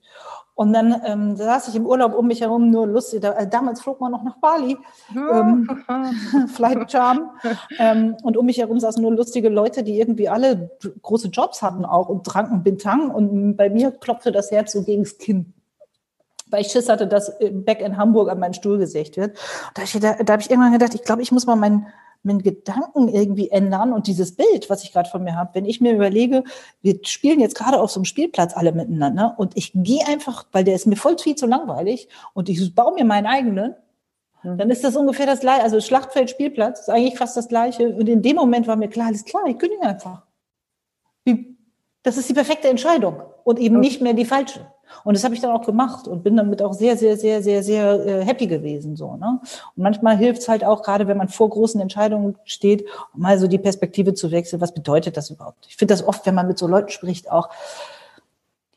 Und 0.53 0.73
dann 0.73 1.01
ähm, 1.05 1.35
saß 1.35 1.69
ich 1.69 1.75
im 1.75 1.85
Urlaub 1.85 2.13
um 2.13 2.27
mich 2.27 2.41
herum, 2.41 2.69
nur 2.69 2.85
lustig. 2.85 3.21
Da, 3.21 3.33
äh, 3.33 3.47
damals 3.47 3.81
flog 3.81 3.99
man 3.99 4.11
noch 4.11 4.23
nach 4.23 4.37
Bali, 4.37 4.77
ähm, 5.15 5.67
Flight 6.53 6.91
Charm. 6.91 7.31
ähm, 7.79 8.15
und 8.21 8.37
um 8.37 8.45
mich 8.45 8.59
herum 8.59 8.79
saßen 8.79 9.01
nur 9.01 9.13
lustige 9.13 9.49
Leute, 9.49 9.83
die 9.83 9.99
irgendwie 9.99 10.29
alle 10.29 10.71
große 11.01 11.29
Jobs 11.29 11.61
hatten 11.61 11.83
auch 11.83 12.09
und 12.09 12.25
tranken 12.25 12.63
Bintang. 12.63 13.09
Und 13.11 13.57
bei 13.57 13.69
mir 13.69 13.91
klopfte 13.91 14.31
das 14.31 14.51
Herz 14.51 14.73
so 14.73 14.83
gegens 14.83 15.17
Kinn 15.17 15.53
weil 16.51 16.61
ich 16.61 16.71
Schiss 16.71 16.89
hatte, 16.89 17.07
dass 17.07 17.33
Back 17.39 17.81
in 17.81 17.97
Hamburg 17.97 18.29
an 18.29 18.39
meinen 18.39 18.53
Stuhl 18.53 18.77
gesägt 18.77 19.17
wird. 19.17 19.37
Da, 19.73 19.83
da, 19.99 20.23
da 20.23 20.33
habe 20.33 20.41
ich 20.41 20.51
irgendwann 20.51 20.73
gedacht, 20.73 20.93
ich 20.93 21.03
glaube, 21.03 21.21
ich 21.21 21.31
muss 21.31 21.45
mal 21.45 21.55
meinen 21.55 21.87
meinen 22.23 22.43
Gedanken 22.43 23.07
irgendwie 23.07 23.49
ändern 23.49 23.93
und 23.93 24.07
dieses 24.07 24.35
Bild, 24.35 24.69
was 24.69 24.83
ich 24.83 24.91
gerade 24.91 25.09
von 25.09 25.23
mir 25.23 25.35
habe, 25.35 25.51
wenn 25.53 25.65
ich 25.65 25.81
mir 25.81 25.93
überlege, 25.93 26.43
wir 26.81 26.99
spielen 27.03 27.39
jetzt 27.39 27.55
gerade 27.55 27.79
auf 27.81 27.91
so 27.91 27.99
einem 27.99 28.05
Spielplatz 28.05 28.55
alle 28.55 28.71
miteinander 28.71 29.35
und 29.37 29.57
ich 29.57 29.71
gehe 29.73 30.05
einfach, 30.07 30.45
weil 30.51 30.63
der 30.63 30.75
ist 30.75 30.85
mir 30.85 30.97
voll 30.97 31.17
viel 31.17 31.35
zu 31.35 31.47
langweilig 31.47 32.09
und 32.33 32.49
ich 32.49 32.75
baue 32.75 32.93
mir 32.93 33.05
meinen 33.05 33.25
eigenen, 33.25 33.75
mhm. 34.43 34.57
dann 34.57 34.69
ist 34.69 34.83
das 34.83 34.95
ungefähr 34.95 35.25
das 35.25 35.39
gleiche, 35.39 35.63
also 35.63 35.79
Schlachtfeld, 35.79 36.29
Spielplatz 36.29 36.81
ist 36.81 36.89
eigentlich 36.89 37.17
fast 37.17 37.35
das 37.35 37.47
gleiche 37.47 37.89
und 37.89 38.07
in 38.07 38.21
dem 38.21 38.35
Moment 38.35 38.67
war 38.67 38.75
mir 38.75 38.89
klar, 38.89 39.07
alles 39.07 39.25
klar, 39.25 39.43
ich 39.47 39.57
kündige 39.57 39.81
einfach. 39.81 40.23
Das 42.03 42.17
ist 42.17 42.29
die 42.29 42.33
perfekte 42.33 42.67
Entscheidung 42.67 43.21
und 43.43 43.59
eben 43.59 43.79
nicht 43.79 44.01
mehr 44.01 44.13
die 44.13 44.25
falsche. 44.25 44.65
Und 45.03 45.15
das 45.15 45.23
habe 45.23 45.33
ich 45.33 45.41
dann 45.41 45.51
auch 45.51 45.65
gemacht 45.65 46.07
und 46.07 46.23
bin 46.23 46.37
damit 46.37 46.61
auch 46.61 46.73
sehr, 46.73 46.97
sehr, 46.97 47.17
sehr, 47.17 47.41
sehr, 47.41 47.63
sehr 47.63 48.05
äh, 48.05 48.25
happy 48.25 48.47
gewesen. 48.47 48.95
So, 48.95 49.15
ne? 49.15 49.39
Und 49.75 49.83
manchmal 49.83 50.17
hilft 50.17 50.41
es 50.41 50.47
halt 50.47 50.63
auch, 50.63 50.83
gerade 50.83 51.07
wenn 51.07 51.17
man 51.17 51.27
vor 51.27 51.49
großen 51.49 51.81
Entscheidungen 51.81 52.37
steht, 52.45 52.85
mal 53.13 53.39
so 53.39 53.47
die 53.47 53.57
Perspektive 53.57 54.13
zu 54.13 54.31
wechseln. 54.31 54.61
Was 54.61 54.73
bedeutet 54.73 55.17
das 55.17 55.29
überhaupt? 55.29 55.65
Ich 55.67 55.77
finde 55.77 55.93
das 55.93 56.07
oft, 56.07 56.25
wenn 56.25 56.35
man 56.35 56.47
mit 56.47 56.57
so 56.57 56.67
Leuten 56.67 56.89
spricht, 56.89 57.31
auch, 57.31 57.49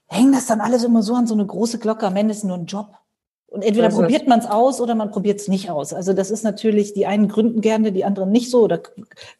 hängt 0.06 0.34
das 0.34 0.46
dann 0.46 0.60
alles 0.60 0.84
immer 0.84 1.02
so 1.02 1.14
an 1.14 1.26
so 1.26 1.34
eine 1.34 1.46
große 1.46 1.78
Glocke, 1.78 2.06
am 2.06 2.16
Ende 2.16 2.32
ist 2.32 2.44
nur 2.44 2.56
ein 2.56 2.66
Job. 2.66 2.88
Und 3.54 3.62
entweder 3.62 3.86
das 3.86 3.96
probiert 3.96 4.26
man 4.26 4.40
es 4.40 4.46
aus 4.46 4.80
oder 4.80 4.96
man 4.96 5.12
probiert 5.12 5.38
es 5.38 5.46
nicht 5.46 5.70
aus. 5.70 5.92
Also 5.92 6.12
das 6.12 6.32
ist 6.32 6.42
natürlich, 6.42 6.92
die 6.92 7.06
einen 7.06 7.28
gründen 7.28 7.60
gerne, 7.60 7.92
die 7.92 8.04
anderen 8.04 8.32
nicht 8.32 8.50
so. 8.50 8.62
Oder 8.62 8.80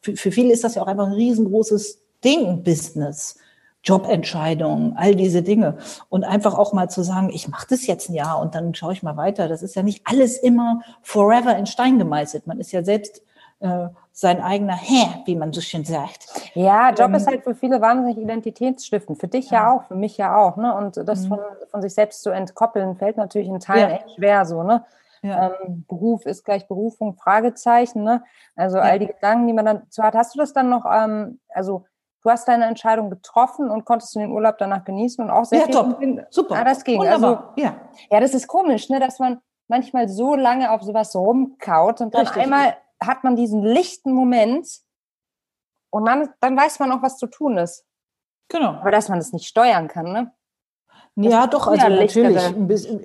für, 0.01 0.17
für 0.17 0.31
viele 0.31 0.53
ist 0.53 0.63
das 0.63 0.77
ja 0.77 0.83
auch 0.83 0.87
einfach 0.87 1.07
ein 1.07 1.15
riesengroßes 1.15 1.99
Ding, 2.23 2.63
Business. 2.63 3.37
Jobentscheidungen, 3.85 4.97
all 4.97 5.15
diese 5.15 5.43
Dinge. 5.43 5.77
Und 6.09 6.25
einfach 6.25 6.59
auch 6.59 6.73
mal 6.73 6.89
zu 6.89 7.03
sagen, 7.03 7.31
ich 7.31 7.49
mache 7.49 7.67
das 7.69 7.87
jetzt 7.87 8.09
ein 8.09 8.15
Jahr 8.15 8.41
und 8.41 8.55
dann 8.55 8.75
schaue 8.75 8.95
ich 8.95 9.03
mal 9.03 9.17
weiter. 9.17 9.47
Das 9.47 9.63
ist 9.63 9.77
ja 9.77 9.83
nicht 9.83 10.07
alles 10.07 10.39
immer 10.39 10.81
forever 11.03 11.57
in 11.57 11.67
Stein 11.67 11.99
gemeißelt. 11.99 12.47
Man 12.47 12.59
ist 12.59 12.73
ja 12.73 12.83
selbst 12.83 13.23
äh, 13.61 13.89
sein 14.13 14.41
eigener 14.41 14.77
Herr, 14.77 15.23
wie 15.27 15.37
man 15.37 15.53
so 15.53 15.61
schön 15.61 15.85
sagt. 15.85 16.29
Ja, 16.55 16.91
Job 16.91 17.09
ähm, 17.09 17.15
ist 17.17 17.27
halt 17.27 17.45
für 17.45 17.55
viele 17.55 17.81
wahnsinnig 17.81 18.17
identitätsstiftend. 18.17 19.19
Für 19.19 19.29
dich 19.29 19.51
ja, 19.51 19.63
ja 19.63 19.73
auch, 19.73 19.85
für 19.85 19.97
mich 19.97 20.17
ja 20.17 20.37
auch. 20.37 20.57
Ne? 20.57 20.75
Und 20.75 20.97
das 20.97 21.25
mhm. 21.25 21.29
von, 21.29 21.39
von 21.71 21.83
sich 21.83 21.95
selbst 21.95 22.23
zu 22.23 22.31
entkoppeln, 22.31 22.97
fällt 22.97 23.17
natürlich 23.17 23.49
in 23.49 23.61
Teilen 23.61 23.91
ja. 23.91 23.97
echt 23.97 24.13
schwer 24.15 24.45
so. 24.47 24.63
Ne? 24.63 24.85
Ja. 25.23 25.53
Ähm, 25.63 25.85
Beruf 25.89 26.27
ist 26.27 26.45
gleich 26.45 26.69
Berufung, 26.69 27.17
Fragezeichen. 27.17 28.03
Ne? 28.03 28.23
Also 28.57 28.79
all 28.79 28.99
die 28.99 29.07
Gedanken, 29.09 29.47
die 29.47 29.53
man 29.53 29.65
dann 29.65 29.91
zu 29.91 30.03
hat. 30.03 30.15
Hast 30.15 30.35
du 30.35 30.39
das 30.39 30.53
dann 30.53 30.71
noch, 30.71 30.85
ähm, 30.91 31.41
also 31.49 31.85
du 32.25 32.31
hast 32.31 32.49
deine 32.49 32.65
Entscheidung 32.65 33.11
getroffen 33.11 33.71
und 33.71 33.85
konntest 33.85 34.15
den 34.17 34.33
Urlaub 34.33 34.57
danach 34.59 34.85
genießen 34.85 35.23
und 35.23 35.31
auch 35.31 35.45
sehr 35.45 35.61
ja, 35.61 35.65
viel. 35.67 35.75
Top. 35.75 36.27
Super. 36.31 36.57
Ah, 36.57 36.65
das 36.65 36.83
ging. 36.83 36.99
Wunderbar. 36.99 37.51
Also, 37.51 37.63
ja. 37.63 37.77
ja, 38.11 38.21
das 38.21 38.35
ist 38.35 38.49
komisch, 38.49 38.89
ne, 38.89 38.99
dass 38.99 39.19
man 39.19 39.41
manchmal 39.69 40.09
so 40.09 40.35
lange 40.35 40.71
auf 40.71 40.83
sowas 40.83 41.15
rumkaut 41.15 42.01
und 42.01 42.15
dann 42.15 42.23
Richtig. 42.23 42.43
einmal 42.43 42.77
hat 43.03 43.25
man 43.25 43.37
diesen 43.37 43.63
lichten 43.63 44.13
Moment 44.13 44.67
und 45.91 46.07
dann, 46.07 46.31
dann 46.41 46.57
weiß 46.57 46.79
man 46.81 46.93
auch, 46.93 47.03
was 47.03 47.19
zu 47.19 47.27
tun 47.27 47.59
ist. 47.59 47.85
Genau. 48.49 48.71
Aber 48.71 48.91
dass 48.91 49.09
man 49.09 49.19
das 49.19 49.33
nicht 49.33 49.47
steuern 49.47 49.89
kann, 49.89 50.13
ne? 50.13 50.33
Das 51.17 51.33
ja, 51.33 51.47
doch, 51.47 51.69
also 51.69 51.89
natürlich, 51.89 52.45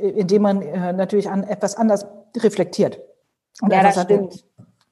indem 0.02 0.42
man 0.42 0.62
äh, 0.64 0.94
natürlich 0.94 1.30
an 1.30 1.44
etwas 1.44 1.76
anders 1.76 2.08
reflektiert. 2.36 3.00
Und 3.62 3.72
ja, 3.72 3.84
das 3.84 4.02
stimmt. 4.02 4.46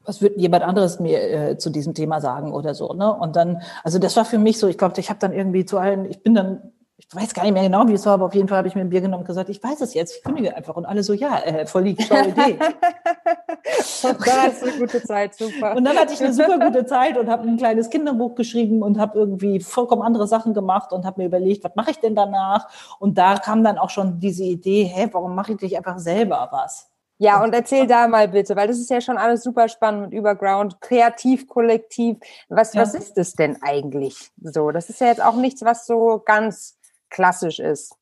Was 0.07 0.21
wird 0.21 0.37
jemand 0.37 0.63
anderes 0.63 0.99
mir 0.99 1.21
äh, 1.21 1.57
zu 1.57 1.69
diesem 1.69 1.93
Thema 1.93 2.21
sagen 2.21 2.53
oder 2.53 2.73
so, 2.73 2.93
ne? 2.93 3.13
Und 3.13 3.35
dann, 3.35 3.61
also 3.83 3.99
das 3.99 4.15
war 4.15 4.25
für 4.25 4.39
mich 4.39 4.57
so, 4.57 4.67
ich 4.67 4.77
glaube, 4.77 4.99
ich 4.99 5.09
habe 5.09 5.19
dann 5.19 5.33
irgendwie 5.33 5.65
zu 5.65 5.77
allen, 5.77 6.05
ich 6.05 6.23
bin 6.23 6.33
dann 6.33 6.71
ich 6.99 7.15
weiß 7.15 7.35
gar 7.35 7.43
nicht 7.43 7.53
mehr 7.53 7.63
genau, 7.63 7.87
wie 7.87 7.93
es 7.93 8.07
war, 8.07 8.13
aber 8.13 8.25
auf 8.25 8.33
jeden 8.33 8.47
Fall 8.47 8.57
habe 8.57 8.67
ich 8.67 8.73
mir 8.73 8.81
ein 8.81 8.89
Bier 8.89 9.01
genommen 9.01 9.21
und 9.21 9.27
gesagt, 9.27 9.49
ich 9.49 9.63
weiß 9.63 9.81
es 9.81 9.93
jetzt, 9.93 10.17
ich 10.17 10.23
kündige 10.23 10.55
einfach. 10.57 10.75
Und 10.75 10.85
alle 10.85 11.03
so, 11.03 11.13
ja, 11.13 11.37
äh, 11.39 11.67
voll 11.67 11.83
die 11.83 12.01
schlaue 12.01 12.27
Idee. 12.29 12.57
das 13.63 14.03
ist 14.03 14.63
eine 14.63 14.79
gute 14.79 15.03
Zeit, 15.03 15.35
super. 15.35 15.75
Und 15.75 15.85
dann 15.85 15.95
hatte 15.95 16.13
ich 16.13 16.23
eine 16.23 16.33
super 16.33 16.57
gute 16.57 16.87
Zeit 16.87 17.17
und 17.19 17.29
habe 17.29 17.47
ein 17.47 17.57
kleines 17.57 17.91
Kinderbuch 17.91 18.33
geschrieben 18.33 18.81
und 18.81 18.99
habe 18.99 19.19
irgendwie 19.19 19.59
vollkommen 19.59 20.01
andere 20.01 20.27
Sachen 20.27 20.55
gemacht 20.55 20.91
und 20.91 21.05
habe 21.05 21.21
mir 21.21 21.27
überlegt, 21.27 21.63
was 21.63 21.75
mache 21.75 21.91
ich 21.91 21.99
denn 21.99 22.15
danach? 22.15 22.67
Und 22.97 23.19
da 23.19 23.37
kam 23.37 23.63
dann 23.63 23.77
auch 23.77 23.91
schon 23.91 24.19
diese 24.19 24.43
Idee, 24.43 24.85
hä, 24.85 25.07
warum 25.11 25.35
mache 25.35 25.53
ich 25.53 25.61
nicht 25.61 25.77
einfach 25.77 25.99
selber 25.99 26.49
was? 26.51 26.89
Ja, 27.19 27.43
und 27.43 27.53
erzähl 27.53 27.87
da 27.87 28.07
mal 28.07 28.27
bitte, 28.27 28.55
weil 28.55 28.67
das 28.67 28.77
ist 28.77 28.91
ja 28.91 29.01
schon 29.01 29.17
alles 29.17 29.43
super 29.43 29.67
spannend 29.69 30.09
mit 30.09 30.13
Überground, 30.13 30.79
kreativ, 30.81 31.47
kollektiv. 31.47 32.17
Was, 32.47 32.73
ja. 32.73 32.81
was 32.81 32.93
ist 32.93 33.17
das 33.17 33.33
denn 33.33 33.57
eigentlich 33.61 34.31
so? 34.39 34.69
Das 34.71 34.89
ist 34.89 35.01
ja 35.01 35.07
jetzt 35.07 35.23
auch 35.23 35.35
nichts, 35.35 35.63
was 35.63 35.87
so 35.87 36.21
ganz 36.23 36.77
klassisch 37.09 37.59
ist. 37.59 37.95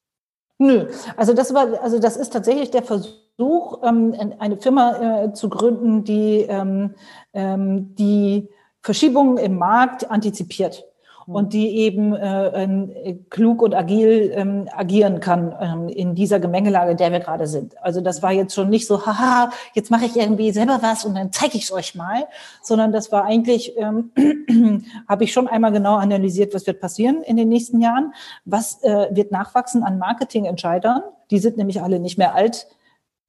Nö, 0.58 0.90
also 1.16 1.34
das 1.34 1.54
war, 1.54 1.82
also 1.82 2.00
das 2.00 2.18
ist 2.18 2.32
tatsächlich 2.32 2.72
der 2.72 2.84
Versuch, 2.84 3.84
ähm, 3.84 4.34
eine 4.40 4.58
Firma 4.58 5.24
äh, 5.24 5.34
zu 5.34 5.50
gründen, 5.50 6.04
die 6.04 6.42
ähm, 6.48 6.96
ähm, 7.34 7.96
die 7.96 8.50
Verschiebungen 8.82 9.38
im 9.38 9.58
Markt 9.58 10.10
antizipiert 10.10 10.86
und 11.28 11.54
die 11.54 11.78
eben 11.78 12.14
äh, 12.14 13.16
klug 13.30 13.62
und 13.62 13.74
agil 13.74 14.32
ähm, 14.36 14.70
agieren 14.72 15.20
kann 15.20 15.56
ähm, 15.60 15.88
in 15.90 16.16
dieser 16.16 16.40
Gemengelage, 16.40 16.92
in 16.92 16.98
der 16.98 17.12
wir 17.12 17.20
gerade 17.20 17.48
sind. 17.48 17.82
Also 17.82 18.02
das 18.02 18.22
war 18.22 18.32
jetzt 18.32 18.54
schon 18.54 18.70
nicht 18.70 18.88
so, 18.88 19.06
haha, 19.06 19.52
jetzt 19.74 19.92
mache 19.92 20.06
ich 20.06 20.16
irgendwie 20.16 20.52
selber 20.52 20.80
was 20.82 21.06
und 21.06 21.16
dann 21.16 21.32
zeige 21.32 21.58
ich 21.58 21.64
es 21.64 21.72
euch 21.72 21.96
mal, 21.96 22.28
sondern 22.62 22.92
das 22.92 23.12
war 23.12 23.26
eigentlich, 23.26 23.74
ähm, 23.78 24.12
habe 25.08 25.24
ich 25.24 25.34
schon 25.34 25.48
einmal 25.48 25.72
genau 25.72 25.96
analysiert, 25.96 26.54
was 26.54 26.68
wird 26.68 26.80
passieren 26.80 27.24
in 27.24 27.38
den 27.38 27.50
nächsten 27.50 27.82
Jahren, 27.82 28.14
was 28.46 28.84
äh, 28.84 29.08
wird 29.12 29.32
nachwachsen 29.32 29.84
an 29.84 29.98
Marketingentscheidern. 29.98 31.02
Die 31.32 31.40
sind 31.40 31.58
nämlich 31.58 31.82
alle 31.82 32.00
nicht 32.00 32.18
mehr 32.18 32.36
alt 32.36 32.68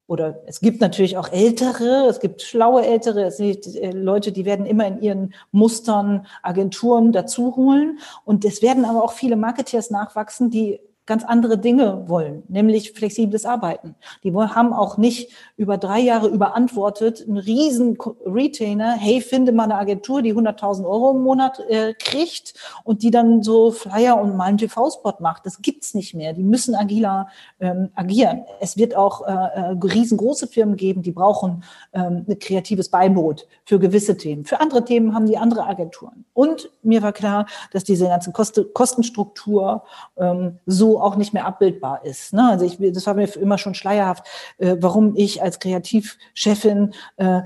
oder 0.07 0.41
es 0.45 0.61
gibt 0.61 0.79
natürlich 0.79 1.17
auch 1.17 1.31
Ältere, 1.31 2.07
es 2.09 2.21
gibt 2.21 2.41
schlaue 2.41 2.85
Ältere, 2.85 3.23
es 3.23 3.37
gibt 3.37 3.67
äh, 3.75 3.91
Leute, 3.91 4.31
die 4.31 4.45
werden 4.45 4.65
immer 4.65 4.87
in 4.87 5.01
ihren 5.01 5.33
Mustern 5.51 6.25
Agenturen 6.41 7.11
dazu 7.11 7.55
holen. 7.57 7.99
Und 8.23 8.45
es 8.45 8.61
werden 8.61 8.85
aber 8.85 9.03
auch 9.03 9.11
viele 9.11 9.35
Marketeers 9.35 9.89
nachwachsen, 9.89 10.49
die 10.49 10.79
ganz 11.07 11.23
andere 11.23 11.57
Dinge 11.57 12.03
wollen, 12.07 12.43
nämlich 12.49 12.91
flexibles 12.91 13.45
Arbeiten. 13.45 13.95
Die 14.23 14.33
haben 14.35 14.73
auch 14.73 14.97
nicht 14.97 15.31
über 15.55 15.77
drei 15.77 15.99
Jahre 15.99 16.27
überantwortet, 16.27 17.25
einen 17.27 17.37
riesen 17.37 17.97
Retainer, 18.25 18.91
hey, 18.91 19.21
finde 19.21 19.53
mal 19.53 19.63
eine 19.63 19.75
Agentur, 19.75 20.21
die 20.21 20.35
100.000 20.35 20.85
Euro 20.85 21.11
im 21.11 21.23
Monat 21.23 21.59
äh, 21.69 21.93
kriegt 21.93 22.53
und 22.83 23.03
die 23.03 23.09
dann 23.09 23.41
so 23.41 23.71
Flyer 23.71 24.19
und 24.21 24.35
mal 24.35 24.45
einen 24.45 24.57
TV-Spot 24.57 25.13
macht. 25.19 25.45
Das 25.45 25.61
gibt's 25.61 25.93
nicht 25.93 26.13
mehr. 26.13 26.33
Die 26.33 26.43
müssen 26.43 26.75
agiler 26.75 27.29
ähm, 27.59 27.89
agieren. 27.95 28.43
Es 28.59 28.77
wird 28.77 28.95
auch 28.95 29.25
äh, 29.25 29.31
äh, 29.31 29.77
riesengroße 29.81 30.47
Firmen 30.47 30.75
geben, 30.75 31.01
die 31.01 31.11
brauchen 31.11 31.63
ähm, 31.93 32.25
ein 32.27 32.37
kreatives 32.37 32.89
Beiboot 32.89 33.47
für 33.63 33.79
gewisse 33.79 34.17
Themen. 34.17 34.43
Für 34.43 34.59
andere 34.59 34.83
Themen 34.83 35.15
haben 35.15 35.25
die 35.25 35.37
andere 35.37 35.65
Agenturen. 35.65 36.25
Und 36.33 36.69
mir 36.83 37.01
war 37.01 37.13
klar, 37.13 37.45
dass 37.71 37.85
diese 37.85 38.07
ganze 38.07 38.31
Kosten 38.31 38.65
Kostenstruktur 38.73 39.83
ähm, 40.17 40.59
so 40.65 40.96
auch 41.01 41.15
nicht 41.15 41.33
mehr 41.33 41.45
abbildbar 41.45 42.05
ist. 42.05 42.33
Ne? 42.33 42.49
Also 42.49 42.65
ich, 42.65 42.77
das 42.93 43.05
war 43.07 43.13
mir 43.13 43.27
immer 43.37 43.57
schon 43.57 43.73
schleierhaft, 43.73 44.25
äh, 44.57 44.75
warum 44.79 45.15
ich 45.15 45.41
als 45.41 45.59
Kreativchefin 45.59 46.93
äh, 47.17 47.41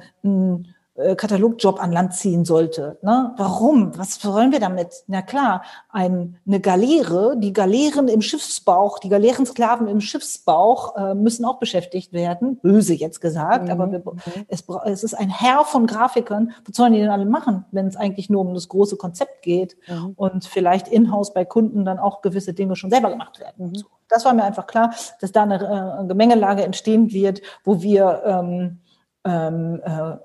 Katalogjob 1.16 1.82
an 1.82 1.92
Land 1.94 2.14
ziehen 2.14 2.44
sollte. 2.44 2.98
Ne? 3.02 3.34
Warum? 3.38 3.98
Was 3.98 4.26
wollen 4.26 4.52
wir 4.52 4.60
damit? 4.60 5.04
Na 5.08 5.22
klar, 5.22 5.64
ein, 5.90 6.38
eine 6.46 6.60
Galeere, 6.60 7.36
die 7.38 7.54
Galeeren 7.54 8.10
im 8.10 8.22
Schiffsbauch, 8.22 9.00
die 9.00 9.08
Galeerensklaven 9.08 9.88
im 9.88 10.02
Schiffsbauch 10.02 10.98
äh, 10.98 11.16
müssen 11.16 11.46
auch 11.46 11.60
beschäftigt 11.60 12.12
werden. 12.12 12.58
Böse 12.58 12.94
jetzt 12.94 13.22
gesagt, 13.22 13.66
mhm. 13.66 13.72
aber 13.72 13.92
wir, 13.92 14.00
mhm. 14.00 14.46
es, 14.50 14.66
es 14.86 15.04
ist 15.04 15.14
ein 15.14 15.30
Herr 15.30 15.64
von 15.64 15.88
Grafikern. 15.88 16.52
Was 16.66 16.76
sollen 16.76 16.92
die 16.92 17.00
denn 17.00 17.10
alle 17.10 17.26
machen, 17.26 17.66
wenn 17.72 17.88
es 17.88 17.96
eigentlich 17.96 18.30
nur 18.30 18.42
um 18.42 18.54
das 18.54 18.68
große 18.68 18.98
Konzept 18.98 19.44
geht 19.44 19.78
mhm. 19.88 20.14
und 20.18 20.46
vielleicht 20.46 20.90
in-house 20.90 21.34
bei 21.34 21.46
Kunden 21.46 21.86
dann 21.86 22.00
auch 22.00 22.22
gewisse 22.22 22.54
Dinge 22.54 22.76
schon 22.76 22.90
selber 22.90 23.10
gemacht 23.10 23.40
werden? 23.40 23.68
Mhm. 23.68 23.84
Das 24.10 24.26
war 24.26 24.34
mir 24.34 24.44
einfach 24.44 24.68
klar, 24.68 24.94
dass 25.22 25.32
da 25.32 25.44
eine 25.44 26.02
äh, 26.02 26.06
Gemengelage 26.06 26.64
entstehen 26.64 27.14
wird, 27.14 27.42
wo 27.64 27.82
wir 27.82 28.24
ähm, 28.26 28.80
ähm, 29.24 29.82
äh, 29.84 30.18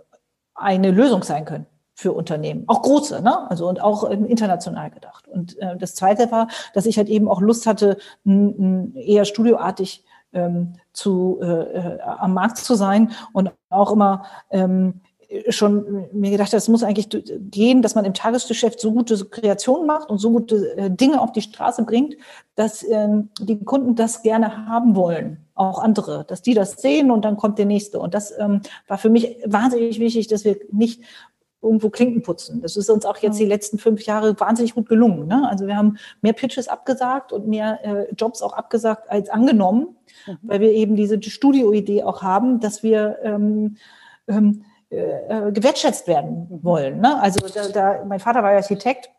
eine 0.57 0.90
Lösung 0.90 1.23
sein 1.23 1.45
können 1.45 1.66
für 1.95 2.12
Unternehmen, 2.12 2.64
auch 2.66 2.83
große, 2.83 3.23
ne? 3.23 3.51
also 3.51 3.69
und 3.69 3.81
auch 3.81 4.05
international 4.11 4.90
gedacht. 4.90 5.27
Und 5.29 5.59
äh, 5.59 5.77
das 5.79 5.95
Zweite 5.95 6.31
war, 6.31 6.49
dass 6.75 6.85
ich 6.85 6.99
halt 6.99 7.09
eben 7.09 7.29
auch 7.29 7.40
Lust 7.40 7.66
hatte, 7.66 7.97
n, 8.25 8.55
n, 8.59 8.97
eher 8.97 9.25
studioartig 9.25 10.05
ähm, 10.35 10.75
zu, 10.92 11.38
äh, 11.40 11.47
äh, 11.47 12.01
am 12.01 12.35
Markt 12.35 12.59
zu 12.59 12.75
sein 12.75 13.12
und 13.33 13.51
auch 13.71 13.92
immer 13.92 14.25
ähm, 14.51 15.01
schon 15.48 16.06
mir 16.12 16.30
gedacht, 16.30 16.52
das 16.52 16.68
muss 16.68 16.82
eigentlich 16.82 17.08
gehen, 17.50 17.82
dass 17.82 17.94
man 17.94 18.04
im 18.04 18.14
Tagesgeschäft 18.14 18.80
so 18.80 18.92
gute 18.92 19.16
Kreationen 19.24 19.86
macht 19.86 20.10
und 20.10 20.18
so 20.18 20.30
gute 20.30 20.76
äh, 20.76 20.90
Dinge 20.90 21.20
auf 21.20 21.32
die 21.32 21.42
Straße 21.42 21.84
bringt, 21.84 22.16
dass 22.54 22.88
ähm, 22.88 23.30
die 23.40 23.62
Kunden 23.64 23.94
das 23.94 24.22
gerne 24.22 24.66
haben 24.66 24.94
wollen, 24.96 25.38
auch 25.54 25.78
andere, 25.78 26.24
dass 26.28 26.42
die 26.42 26.54
das 26.54 26.72
sehen 26.72 27.10
und 27.10 27.24
dann 27.24 27.36
kommt 27.36 27.58
der 27.58 27.66
nächste. 27.66 27.98
Und 27.98 28.14
das 28.14 28.32
ähm, 28.38 28.60
war 28.86 28.98
für 28.98 29.10
mich 29.10 29.36
wahnsinnig 29.44 29.98
wichtig, 29.98 30.28
dass 30.28 30.44
wir 30.44 30.58
nicht 30.70 31.02
irgendwo 31.62 31.90
Klinken 31.90 32.22
putzen. 32.22 32.62
Das 32.62 32.76
ist 32.76 32.88
uns 32.88 33.04
auch 33.04 33.16
jetzt 33.18 33.40
die 33.40 33.46
letzten 33.46 33.78
fünf 33.78 34.02
Jahre 34.02 34.38
wahnsinnig 34.38 34.74
gut 34.74 34.88
gelungen. 34.88 35.26
Ne? 35.26 35.48
Also 35.48 35.66
wir 35.66 35.76
haben 35.76 35.98
mehr 36.20 36.32
Pitches 36.32 36.68
abgesagt 36.68 37.32
und 37.32 37.48
mehr 37.48 37.84
äh, 37.84 38.14
Jobs 38.14 38.42
auch 38.42 38.52
abgesagt 38.52 39.10
als 39.10 39.28
angenommen, 39.28 39.96
mhm. 40.26 40.38
weil 40.42 40.60
wir 40.60 40.70
eben 40.70 40.94
diese 40.94 41.20
Studioidee 41.22 42.04
auch 42.04 42.22
haben, 42.22 42.60
dass 42.60 42.82
wir 42.82 43.18
ähm, 43.22 43.76
ähm, 44.28 44.64
äh, 44.90 45.53
gewertschätzt 45.53 46.07
werden 46.07 46.46
wollen. 46.62 47.01
Ne? 47.01 47.20
Also 47.20 47.40
da, 47.53 47.68
da, 47.68 48.05
mein 48.05 48.20
Vater 48.20 48.42
war 48.42 48.53
Architekt 48.53 49.11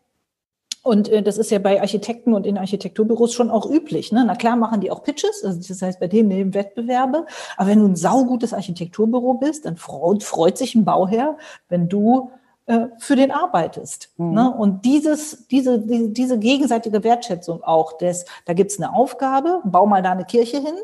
und 0.82 1.08
äh, 1.08 1.22
das 1.22 1.36
ist 1.36 1.50
ja 1.50 1.58
bei 1.58 1.80
Architekten 1.80 2.32
und 2.32 2.46
in 2.46 2.56
Architekturbüros 2.56 3.34
schon 3.34 3.50
auch 3.50 3.68
üblich. 3.68 4.10
Ne? 4.12 4.24
Na 4.26 4.34
klar 4.34 4.56
machen 4.56 4.80
die 4.80 4.90
auch 4.90 5.02
Pitches, 5.02 5.44
also 5.44 5.60
das 5.66 5.82
heißt 5.82 6.00
bei 6.00 6.06
denen 6.06 6.28
nehmen 6.28 6.54
Wettbewerbe. 6.54 7.26
Aber 7.56 7.68
wenn 7.68 7.80
du 7.80 7.86
ein 7.86 7.96
saugutes 7.96 8.54
Architekturbüro 8.54 9.34
bist, 9.34 9.66
dann 9.66 9.76
freut, 9.76 10.22
freut 10.22 10.56
sich 10.56 10.74
ein 10.74 10.84
Bauherr, 10.84 11.36
wenn 11.68 11.88
du 11.88 12.30
äh, 12.64 12.86
für 12.98 13.16
den 13.16 13.30
arbeitest. 13.30 14.10
Mhm. 14.16 14.32
Ne? 14.32 14.50
Und 14.50 14.84
dieses, 14.84 15.46
diese, 15.48 15.80
diese, 15.80 16.08
diese 16.10 16.38
gegenseitige 16.38 17.04
Wertschätzung 17.04 17.62
auch, 17.62 17.98
des, 17.98 18.24
da 18.46 18.52
gibt's 18.54 18.78
eine 18.78 18.94
Aufgabe, 18.94 19.60
bau 19.64 19.86
mal 19.86 20.02
da 20.02 20.12
eine 20.12 20.24
Kirche 20.24 20.58
hin. 20.58 20.76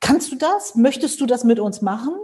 Kannst 0.00 0.32
du 0.32 0.36
das? 0.36 0.74
Möchtest 0.74 1.20
du 1.20 1.26
das 1.26 1.44
mit 1.44 1.60
uns 1.60 1.82
machen? 1.82 2.14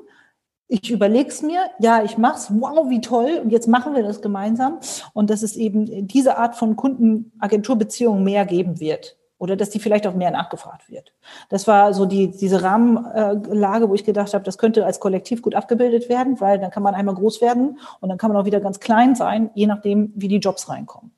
Ich 0.70 0.88
überlege 0.90 1.28
es 1.28 1.42
mir, 1.42 1.62
ja, 1.80 2.04
ich 2.04 2.16
mach's, 2.16 2.48
wow, 2.50 2.88
wie 2.88 3.00
toll, 3.00 3.40
und 3.42 3.50
jetzt 3.50 3.66
machen 3.66 3.94
wir 3.94 4.04
das 4.04 4.22
gemeinsam. 4.22 4.78
Und 5.12 5.28
dass 5.28 5.42
es 5.42 5.56
eben 5.56 6.06
diese 6.06 6.38
Art 6.38 6.54
von 6.54 6.76
Kunden-Agenturbeziehungen 6.76 8.22
mehr 8.22 8.46
geben 8.46 8.78
wird. 8.78 9.16
Oder 9.38 9.56
dass 9.56 9.70
die 9.70 9.80
vielleicht 9.80 10.06
auch 10.06 10.14
mehr 10.14 10.30
nachgefragt 10.30 10.88
wird. 10.88 11.12
Das 11.48 11.66
war 11.66 11.92
so 11.92 12.06
die, 12.06 12.30
diese 12.30 12.62
Rahmenlage, 12.62 13.88
wo 13.88 13.94
ich 13.94 14.04
gedacht 14.04 14.33
habe, 14.33 14.44
das 14.44 14.59
könnte 14.59 14.87
als 14.87 15.00
Kollektiv 15.00 15.42
gut 15.42 15.54
abgebildet 15.54 16.09
werden, 16.09 16.40
weil 16.40 16.59
dann 16.59 16.70
kann 16.70 16.83
man 16.83 16.94
einmal 16.94 17.14
groß 17.14 17.40
werden 17.40 17.78
und 18.00 18.09
dann 18.09 18.18
kann 18.18 18.30
man 18.30 18.40
auch 18.40 18.44
wieder 18.44 18.61
ganz 18.61 18.78
klein 18.80 19.14
sein, 19.16 19.50
je 19.54 19.66
nachdem, 19.66 20.12
wie 20.14 20.28
die 20.28 20.37
Jobs 20.37 20.68
reinkommen 20.68 21.12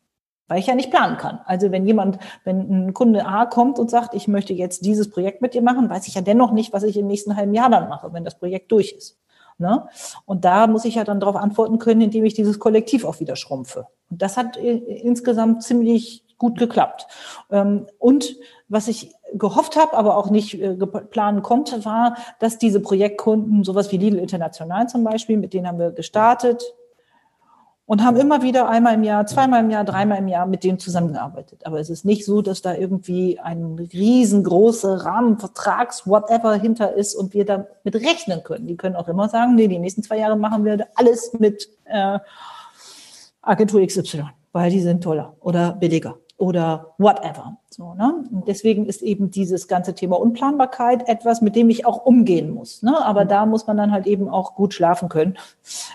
weil 0.49 0.59
ich 0.59 0.67
ja 0.67 0.75
nicht 0.75 0.91
planen 0.91 1.17
kann. 1.17 1.41
Also 1.47 1.73
wenn 1.73 1.87
jemand, 1.87 2.19
wenn 2.45 2.89
ein 2.89 2.93
Kunde 2.93 3.25
A 3.25 3.47
kommt 3.47 3.79
und 3.79 3.91
sagt, 3.91 4.13
ich 4.13 4.29
möchte 4.29 4.53
jetzt 4.53 4.85
dieses 4.85 5.09
Projekt 5.09 5.41
mit 5.41 5.55
dir 5.55 5.63
machen, 5.63 5.89
weiß 5.89 6.07
ich 6.09 6.15
ja 6.15 6.21
dennoch 6.21 6.53
nicht, 6.53 6.75
was 6.75 6.83
ich 6.83 6.99
im 6.99 7.07
nächsten 7.07 7.37
halben 7.37 7.55
Jahr 7.55 7.71
dann 7.71 7.89
mache, 7.89 8.13
wenn 8.13 8.23
das 8.23 8.39
Projekt 8.39 8.71
durch 8.71 8.93
ist. 8.93 9.22
Ne? 9.63 9.89
Und 10.27 10.45
da 10.45 10.67
muss 10.67 10.85
ich 10.85 10.97
ja 10.97 11.05
dann 11.05 11.21
darauf 11.21 11.37
antworten 11.37 11.79
können, 11.79 12.03
indem 12.03 12.25
ich 12.27 12.35
dieses 12.35 12.59
Kollektiv 12.59 13.05
auch 13.07 13.21
wieder 13.21 13.37
schrumpfe. 13.37 13.87
Und 14.11 14.21
das 14.21 14.37
hat 14.37 14.59
äh, 14.59 14.77
insgesamt 14.77 15.63
ziemlich 15.63 16.25
gut 16.37 16.59
geklappt. 16.59 17.07
Ähm, 17.51 17.87
und 17.99 18.37
was 18.69 18.89
ich 18.89 19.13
gehofft 19.33 19.77
habe, 19.77 19.97
aber 19.97 20.17
auch 20.17 20.29
nicht 20.29 20.61
äh, 20.61 20.75
planen 20.75 21.43
konnte, 21.43 21.85
war, 21.85 22.17
dass 22.41 22.59
diese 22.59 22.81
Projektkunden, 22.81 23.65
sowas 23.65 23.93
wie 23.93 23.97
Lidl 23.97 24.19
International 24.19 24.89
zum 24.89 25.05
Beispiel, 25.05 25.37
mit 25.37 25.55
denen 25.55 25.69
haben 25.69 25.79
wir 25.79 25.93
gestartet, 25.93 26.63
und 27.93 28.03
haben 28.03 28.17
immer 28.17 28.41
wieder 28.41 28.71
einmal 28.71 28.95
im 28.95 29.03
Jahr, 29.03 29.27
zweimal 29.27 29.63
im 29.63 29.69
Jahr, 29.69 29.85
dreimal 29.85 30.17
im 30.17 30.27
Jahr 30.27 30.47
mit 30.47 30.65
denen 30.65 30.79
zusammengearbeitet. 30.79 31.67
Aber 31.67 31.79
es 31.79 31.91
ist 31.91 32.07
nicht 32.07 32.25
so, 32.25 32.41
dass 32.41 32.63
da 32.63 32.75
irgendwie 32.75 33.39
ein 33.39 33.79
riesengroßer 33.93 35.05
Rahmenvertrags, 35.05 36.07
whatever 36.07 36.55
hinter 36.55 36.95
ist 36.95 37.15
und 37.15 37.35
wir 37.35 37.45
damit 37.45 37.69
rechnen 37.85 38.45
können. 38.45 38.67
Die 38.67 38.79
können 38.79 38.97
auch 38.97 39.09
immer 39.09 39.29
sagen, 39.29 39.57
nee, 39.57 39.69
die 39.69 39.79
nächsten 39.79 40.03
zwei 40.03 40.17
Jahre 40.17 40.39
machen 40.39 40.65
wir 40.65 40.89
alles 40.95 41.35
mit 41.39 41.69
äh, 41.85 42.19
Agentur 43.43 43.87
XY, 43.87 44.25
weil 44.53 44.71
die 44.71 44.81
sind 44.81 45.05
toller 45.05 45.37
oder 45.41 45.73
billiger 45.73 46.17
oder 46.43 46.93
whatever. 46.99 47.57
So, 47.71 47.95
ne? 47.95 48.25
Und 48.33 48.49
deswegen 48.49 48.87
ist 48.87 49.01
eben 49.01 49.31
dieses 49.31 49.69
ganze 49.69 49.95
Thema 49.95 50.19
Unplanbarkeit 50.19 51.09
etwas, 51.09 51.41
mit 51.41 51.55
dem 51.55 51.71
ich 51.71 51.87
auch 51.87 52.05
umgehen 52.05 52.53
muss. 52.53 52.83
Ne? 52.83 53.01
Aber 53.01 53.25
mhm. 53.25 53.29
da 53.29 53.47
muss 53.47 53.69
man 53.69 53.77
dann 53.77 53.93
halt 53.93 54.09
eben 54.09 54.29
auch 54.29 54.57
gut 54.57 54.75
schlafen 54.75 55.09
können, 55.09 55.39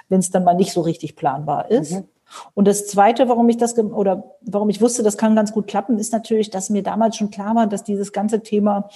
wenn 0.07 0.21
es 0.21 0.31
dann 0.31 0.45
mal 0.45 0.53
nicht 0.53 0.71
so 0.71 0.79
richtig 0.79 1.17
planbar 1.17 1.69
ist. 1.69 1.95
Mhm. 1.95 2.05
Und 2.53 2.65
das 2.65 2.87
Zweite, 2.87 3.27
warum 3.27 3.49
ich 3.49 3.57
das 3.57 3.77
oder 3.77 4.23
warum 4.39 4.69
ich 4.69 4.79
wusste, 4.79 5.03
das 5.03 5.17
kann 5.17 5.35
ganz 5.35 5.51
gut 5.51 5.67
klappen, 5.67 5.99
ist 5.99 6.13
natürlich, 6.13 6.49
dass 6.49 6.69
mir 6.69 6.81
damals 6.81 7.17
schon 7.17 7.29
klar 7.29 7.53
war, 7.53 7.67
dass 7.67 7.83
dieses 7.83 8.13
ganze 8.13 8.41
Thema 8.41 8.87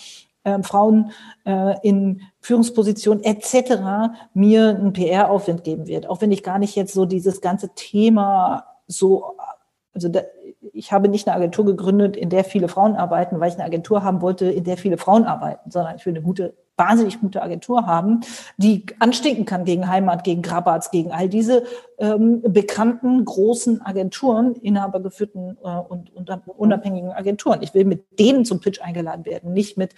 äh, 0.45 0.63
Frauen 0.63 1.11
äh, 1.45 1.75
in 1.85 2.21
Führungspositionen 2.39 3.25
etc. 3.25 4.13
mir 4.33 4.69
einen 4.69 4.93
PR-Aufwind 4.93 5.65
geben 5.65 5.87
wird. 5.87 6.07
Auch 6.07 6.21
wenn 6.21 6.31
ich 6.31 6.43
gar 6.43 6.59
nicht 6.59 6.77
jetzt 6.77 6.93
so 6.93 7.05
dieses 7.05 7.41
ganze 7.41 7.73
Thema 7.75 8.67
so, 8.87 9.35
also 9.93 10.07
da, 10.07 10.21
ich 10.73 10.91
habe 10.91 11.07
nicht 11.09 11.27
eine 11.27 11.35
Agentur 11.35 11.65
gegründet, 11.65 12.15
in 12.15 12.29
der 12.29 12.43
viele 12.43 12.67
Frauen 12.67 12.95
arbeiten, 12.95 13.39
weil 13.39 13.49
ich 13.49 13.55
eine 13.55 13.65
Agentur 13.65 14.03
haben 14.03 14.21
wollte, 14.21 14.45
in 14.45 14.63
der 14.63 14.77
viele 14.77 14.97
Frauen 14.97 15.25
arbeiten, 15.25 15.69
sondern 15.71 15.95
ich 15.95 16.05
will 16.05 16.13
eine 16.13 16.21
gute, 16.21 16.53
wahnsinnig 16.77 17.19
gute 17.19 17.41
Agentur 17.41 17.85
haben, 17.85 18.21
die 18.57 18.85
anstinken 18.99 19.45
kann 19.45 19.65
gegen 19.65 19.87
Heimat, 19.87 20.23
gegen 20.23 20.41
Grabatz, 20.41 20.91
gegen 20.91 21.11
all 21.11 21.29
diese 21.29 21.63
ähm, 21.99 22.41
bekannten 22.41 23.23
großen 23.23 23.81
Agenturen, 23.81 24.55
inhabergeführten 24.55 25.57
äh, 25.63 25.77
und, 25.77 26.13
und 26.15 26.29
unabhängigen 26.47 27.11
Agenturen. 27.11 27.61
Ich 27.61 27.73
will 27.73 27.85
mit 27.85 28.19
denen 28.19 28.45
zum 28.45 28.59
Pitch 28.59 28.81
eingeladen 28.81 29.25
werden, 29.25 29.53
nicht 29.53 29.77
mit 29.77 29.93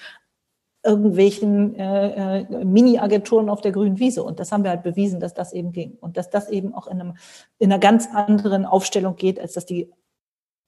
irgendwelchen 0.86 1.76
äh, 1.76 2.42
äh, 2.42 2.66
Mini-Agenturen 2.66 3.50
auf 3.50 3.62
der 3.62 3.72
grünen 3.72 4.00
Wiese. 4.00 4.22
Und 4.22 4.40
das 4.40 4.52
haben 4.52 4.64
wir 4.64 4.72
halt 4.72 4.84
bewiesen, 4.84 5.22
dass 5.22 5.34
das 5.34 5.54
eben 5.54 5.72
ging. 5.72 5.98
Und 6.02 6.18
dass 6.18 6.30
das 6.30 6.50
eben 6.50 6.74
auch 6.74 6.88
in, 6.88 7.00
einem, 7.00 7.14
in 7.58 7.72
einer 7.72 7.80
ganz 7.80 8.10
anderen 8.14 8.66
Aufstellung 8.66 9.16
geht, 9.16 9.40
als 9.40 9.54
dass 9.54 9.66
die 9.66 9.90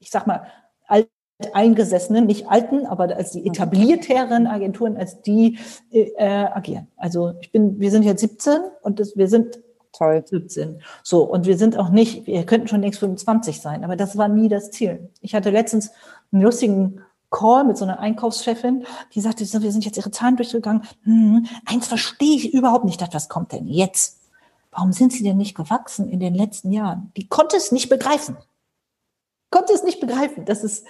ich 0.06 0.12
sag 0.12 0.28
mal, 0.28 0.46
alteingesessenen, 0.88 2.28
nicht 2.28 2.48
alten, 2.48 2.86
aber 2.86 3.16
als 3.16 3.32
die 3.32 3.46
etablierteren 3.46 4.46
Agenturen, 4.46 4.98
als 4.98 5.22
die 5.24 5.58
äh, 5.92 6.46
agieren. 6.46 6.88
Also 6.96 7.34
ich 7.42 7.52
bin, 7.52 7.80
wir 7.80 7.90
sind 7.90 8.04
jetzt 8.04 8.22
17 8.22 8.60
und 8.84 9.00
das, 9.00 9.18
wir 9.18 9.28
sind 9.28 9.60
Toll. 9.92 10.24
17. 10.28 10.82
So, 11.04 11.24
und 11.24 11.46
wir 11.46 11.58
sind 11.58 11.78
auch 11.78 11.88
nicht, 11.88 12.28
wir 12.28 12.46
könnten 12.46 12.68
schon 12.68 12.82
längst 12.82 13.00
25 13.00 13.62
sein, 13.62 13.86
aber 13.86 13.96
das 13.96 14.18
war 14.18 14.28
nie 14.28 14.50
das 14.50 14.70
Ziel. 14.72 15.10
Ich 15.22 15.34
hatte 15.34 15.52
letztens 15.52 15.90
einen 16.34 16.42
lustigen 16.42 17.02
Call 17.32 17.64
mit 17.64 17.78
so 17.78 17.86
einer 17.86 18.00
Einkaufschefin, 18.00 18.86
die 19.14 19.22
sagte, 19.22 19.46
wir 19.46 19.72
sind 19.72 19.86
jetzt 19.86 19.96
ihre 19.96 20.12
Zahlen 20.12 20.36
durchgegangen. 20.36 20.84
Hm, 21.04 21.48
eins 21.66 21.88
verstehe 21.88 22.36
ich 22.36 22.54
überhaupt 22.54 22.84
nicht. 22.84 23.02
was 23.14 23.30
kommt 23.30 23.54
denn 23.54 23.68
jetzt? 23.68 24.20
Warum 24.70 24.92
sind 24.92 25.14
sie 25.14 25.24
denn 25.24 25.38
nicht 25.38 25.56
gewachsen 25.56 26.10
in 26.10 26.20
den 26.20 26.36
letzten 26.36 26.74
Jahren? 26.74 27.14
Die 27.16 27.30
konnte 27.30 27.56
es 27.56 27.72
nicht 27.72 27.88
begreifen 27.88 28.36
konnte 29.56 29.74
es 29.74 29.84
nicht 29.84 30.02
begreifen, 30.02 30.44
dass 30.44 30.66
es, 30.66 30.84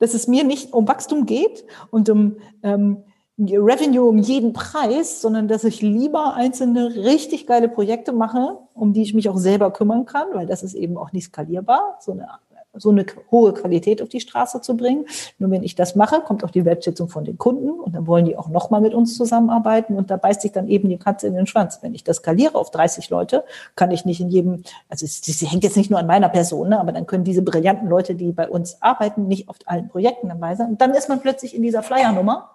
dass 0.00 0.14
es 0.14 0.26
mir 0.26 0.42
nicht 0.42 0.72
um 0.72 0.88
Wachstum 0.88 1.26
geht 1.26 1.64
und 1.92 2.10
um 2.10 2.38
ähm, 2.64 3.04
Revenue 3.38 4.08
um 4.08 4.18
jeden 4.18 4.52
Preis, 4.52 5.20
sondern 5.20 5.46
dass 5.46 5.62
ich 5.62 5.80
lieber 5.80 6.34
einzelne 6.34 6.96
richtig 6.96 7.46
geile 7.46 7.68
Projekte 7.68 8.12
mache, 8.12 8.58
um 8.74 8.92
die 8.92 9.02
ich 9.02 9.14
mich 9.14 9.28
auch 9.28 9.38
selber 9.38 9.72
kümmern 9.72 10.06
kann, 10.06 10.26
weil 10.32 10.46
das 10.46 10.64
ist 10.64 10.74
eben 10.74 10.96
auch 10.96 11.12
nicht 11.12 11.26
skalierbar. 11.26 11.98
So 12.00 12.10
eine 12.10 12.28
so 12.76 12.90
eine 12.90 13.06
hohe 13.30 13.52
Qualität 13.54 14.02
auf 14.02 14.08
die 14.08 14.20
Straße 14.20 14.60
zu 14.60 14.76
bringen. 14.76 15.06
Nur 15.38 15.50
wenn 15.50 15.62
ich 15.62 15.74
das 15.74 15.94
mache, 15.94 16.20
kommt 16.20 16.44
auch 16.44 16.50
die 16.50 16.64
Wertschätzung 16.64 17.08
von 17.08 17.24
den 17.24 17.38
Kunden 17.38 17.70
und 17.70 17.94
dann 17.94 18.06
wollen 18.06 18.24
die 18.24 18.36
auch 18.36 18.48
nochmal 18.48 18.80
mit 18.80 18.94
uns 18.94 19.16
zusammenarbeiten 19.16 19.96
und 19.96 20.10
da 20.10 20.16
beißt 20.16 20.42
sich 20.42 20.52
dann 20.52 20.68
eben 20.68 20.88
die 20.88 20.98
Katze 20.98 21.26
in 21.26 21.34
den 21.34 21.46
Schwanz. 21.46 21.78
Wenn 21.82 21.94
ich 21.94 22.04
das 22.04 22.16
skaliere 22.16 22.56
auf 22.56 22.70
30 22.70 23.10
Leute, 23.10 23.44
kann 23.76 23.90
ich 23.90 24.04
nicht 24.04 24.20
in 24.20 24.28
jedem, 24.28 24.64
also 24.88 25.06
sie 25.06 25.46
hängt 25.46 25.64
jetzt 25.64 25.76
nicht 25.76 25.90
nur 25.90 26.00
an 26.00 26.06
meiner 26.06 26.28
Person, 26.28 26.70
ne, 26.70 26.80
aber 26.80 26.92
dann 26.92 27.06
können 27.06 27.24
diese 27.24 27.42
brillanten 27.42 27.88
Leute, 27.88 28.14
die 28.14 28.32
bei 28.32 28.48
uns 28.48 28.82
arbeiten, 28.82 29.28
nicht 29.28 29.48
auf 29.48 29.56
allen 29.66 29.88
Projekten 29.88 30.28
dabei 30.28 30.54
sein. 30.56 30.70
Und 30.70 30.80
dann 30.80 30.92
ist 30.92 31.08
man 31.08 31.20
plötzlich 31.20 31.54
in 31.54 31.62
dieser 31.62 31.82
Flyer-Nummer 31.82 32.50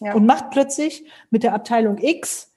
ja. 0.00 0.14
und 0.14 0.26
macht 0.26 0.50
plötzlich 0.50 1.04
mit 1.30 1.42
der 1.42 1.54
Abteilung 1.54 1.98
X 1.98 2.50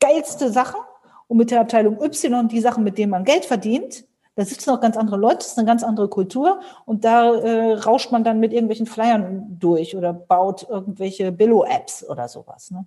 geilste 0.00 0.50
Sachen 0.50 0.80
und 1.28 1.36
mit 1.36 1.50
der 1.50 1.60
Abteilung 1.60 2.00
Y 2.02 2.48
die 2.48 2.60
Sachen, 2.60 2.84
mit 2.84 2.98
denen 2.98 3.10
man 3.10 3.24
Geld 3.24 3.44
verdient 3.44 4.05
da 4.36 4.44
sitzen 4.44 4.70
auch 4.70 4.80
ganz 4.80 4.96
andere 4.96 5.16
Leute, 5.16 5.38
das 5.38 5.48
ist 5.48 5.58
eine 5.58 5.66
ganz 5.66 5.82
andere 5.82 6.08
Kultur 6.08 6.60
und 6.84 7.04
da 7.04 7.34
äh, 7.34 7.72
rauscht 7.72 8.12
man 8.12 8.22
dann 8.22 8.38
mit 8.38 8.52
irgendwelchen 8.52 8.86
Flyern 8.86 9.56
durch 9.58 9.96
oder 9.96 10.12
baut 10.12 10.66
irgendwelche 10.68 11.32
Billo-Apps 11.32 12.04
oder 12.08 12.28
sowas. 12.28 12.70
Ne? 12.70 12.86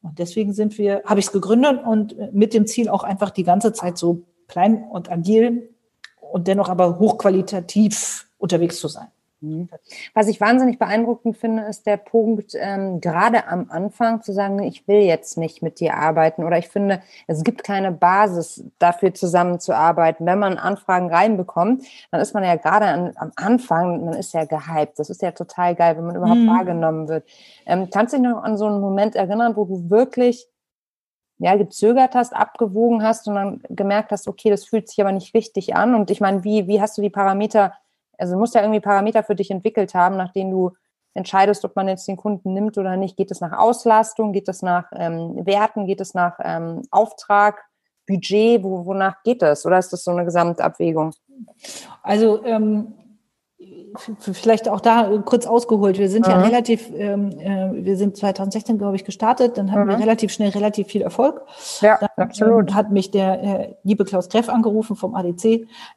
Und 0.00 0.20
deswegen 0.20 0.52
sind 0.52 0.78
wir, 0.78 1.02
habe 1.04 1.18
ich 1.18 1.26
es 1.26 1.32
gegründet 1.32 1.80
und 1.84 2.32
mit 2.32 2.54
dem 2.54 2.66
Ziel 2.66 2.88
auch 2.88 3.02
einfach 3.02 3.30
die 3.30 3.42
ganze 3.42 3.72
Zeit 3.72 3.98
so 3.98 4.22
klein 4.46 4.84
und 4.88 5.10
agil 5.10 5.74
und 6.20 6.46
dennoch 6.46 6.68
aber 6.68 7.00
hochqualitativ 7.00 8.28
unterwegs 8.38 8.78
zu 8.78 8.86
sein. 8.86 9.08
Mhm. 9.40 9.68
Was 10.14 10.28
ich 10.28 10.40
wahnsinnig 10.40 10.78
beeindruckend 10.78 11.36
finde, 11.36 11.64
ist 11.64 11.86
der 11.86 11.98
Punkt, 11.98 12.52
ähm, 12.54 13.00
gerade 13.00 13.48
am 13.48 13.66
Anfang 13.70 14.22
zu 14.22 14.32
sagen, 14.32 14.62
ich 14.62 14.88
will 14.88 15.00
jetzt 15.00 15.36
nicht 15.36 15.62
mit 15.62 15.78
dir 15.80 15.94
arbeiten 15.94 16.42
oder 16.42 16.56
ich 16.56 16.68
finde, 16.68 17.02
es 17.26 17.44
gibt 17.44 17.62
keine 17.62 17.92
Basis 17.92 18.64
dafür 18.78 19.12
zusammenzuarbeiten. 19.12 20.24
Wenn 20.24 20.38
man 20.38 20.56
Anfragen 20.56 21.12
reinbekommt, 21.12 21.84
dann 22.10 22.20
ist 22.20 22.32
man 22.32 22.44
ja 22.44 22.56
gerade 22.56 22.86
an, 22.86 23.12
am 23.16 23.32
Anfang, 23.36 24.06
man 24.06 24.14
ist 24.14 24.32
ja 24.32 24.44
gehypt. 24.44 24.98
Das 24.98 25.10
ist 25.10 25.20
ja 25.20 25.32
total 25.32 25.74
geil, 25.74 25.96
wenn 25.96 26.06
man 26.06 26.16
überhaupt 26.16 26.40
mhm. 26.40 26.48
wahrgenommen 26.48 27.08
wird. 27.08 27.28
Ähm, 27.66 27.90
kannst 27.90 28.14
du 28.14 28.18
dich 28.18 28.26
noch 28.26 28.42
an 28.42 28.56
so 28.56 28.66
einen 28.66 28.80
Moment 28.80 29.16
erinnern, 29.16 29.54
wo 29.56 29.64
du 29.64 29.90
wirklich 29.90 30.48
ja, 31.38 31.54
gezögert 31.56 32.14
hast, 32.14 32.34
abgewogen 32.34 33.02
hast 33.02 33.28
und 33.28 33.34
dann 33.34 33.60
gemerkt 33.68 34.10
hast, 34.10 34.26
okay, 34.26 34.48
das 34.48 34.64
fühlt 34.64 34.88
sich 34.88 35.00
aber 35.02 35.12
nicht 35.12 35.34
richtig 35.34 35.76
an. 35.76 35.94
Und 35.94 36.10
ich 36.10 36.22
meine, 36.22 36.44
wie, 36.44 36.66
wie 36.66 36.80
hast 36.80 36.96
du 36.96 37.02
die 37.02 37.10
Parameter 37.10 37.74
also 38.18 38.34
du 38.34 38.38
musst 38.38 38.54
ja 38.54 38.62
irgendwie 38.62 38.80
Parameter 38.80 39.22
für 39.22 39.34
dich 39.34 39.50
entwickelt 39.50 39.94
haben, 39.94 40.16
nach 40.16 40.32
denen 40.32 40.50
du 40.50 40.72
entscheidest, 41.14 41.64
ob 41.64 41.74
man 41.76 41.88
jetzt 41.88 42.06
den 42.06 42.16
Kunden 42.16 42.52
nimmt 42.52 42.78
oder 42.78 42.96
nicht. 42.96 43.16
Geht 43.16 43.30
es 43.30 43.40
nach 43.40 43.52
Auslastung? 43.52 44.32
Geht 44.32 44.48
es 44.48 44.62
nach 44.62 44.84
ähm, 44.94 45.46
Werten? 45.46 45.86
Geht 45.86 46.00
es 46.00 46.14
nach 46.14 46.38
ähm, 46.42 46.82
Auftrag? 46.90 47.64
Budget? 48.06 48.62
Wo, 48.62 48.84
wonach 48.86 49.22
geht 49.24 49.42
es? 49.42 49.64
Oder 49.66 49.78
ist 49.78 49.92
das 49.92 50.04
so 50.04 50.10
eine 50.10 50.24
Gesamtabwägung? 50.24 51.12
Also 52.02 52.44
ähm, 52.44 52.92
vielleicht 54.20 54.68
auch 54.68 54.80
da 54.80 55.10
kurz 55.24 55.46
ausgeholt. 55.46 55.98
Wir 55.98 56.10
sind 56.10 56.26
mhm. 56.26 56.32
ja 56.32 56.40
relativ, 56.42 56.90
ähm, 56.94 57.30
äh, 57.38 57.84
wir 57.84 57.96
sind 57.96 58.16
2016, 58.16 58.76
glaube 58.76 58.96
ich, 58.96 59.04
gestartet. 59.04 59.56
Dann 59.56 59.72
hatten 59.72 59.84
mhm. 59.84 59.88
wir 59.88 59.98
relativ 59.98 60.30
schnell 60.30 60.50
relativ 60.50 60.88
viel 60.88 61.00
Erfolg. 61.00 61.42
Ja, 61.80 61.98
dann, 61.98 62.26
absolut. 62.28 62.70
Ähm, 62.70 62.74
hat 62.74 62.90
mich 62.90 63.10
der 63.10 63.42
äh, 63.42 63.74
liebe 63.82 64.04
Klaus 64.04 64.28
Greff 64.28 64.50
angerufen 64.50 64.94
vom 64.94 65.14
ADC 65.14 65.44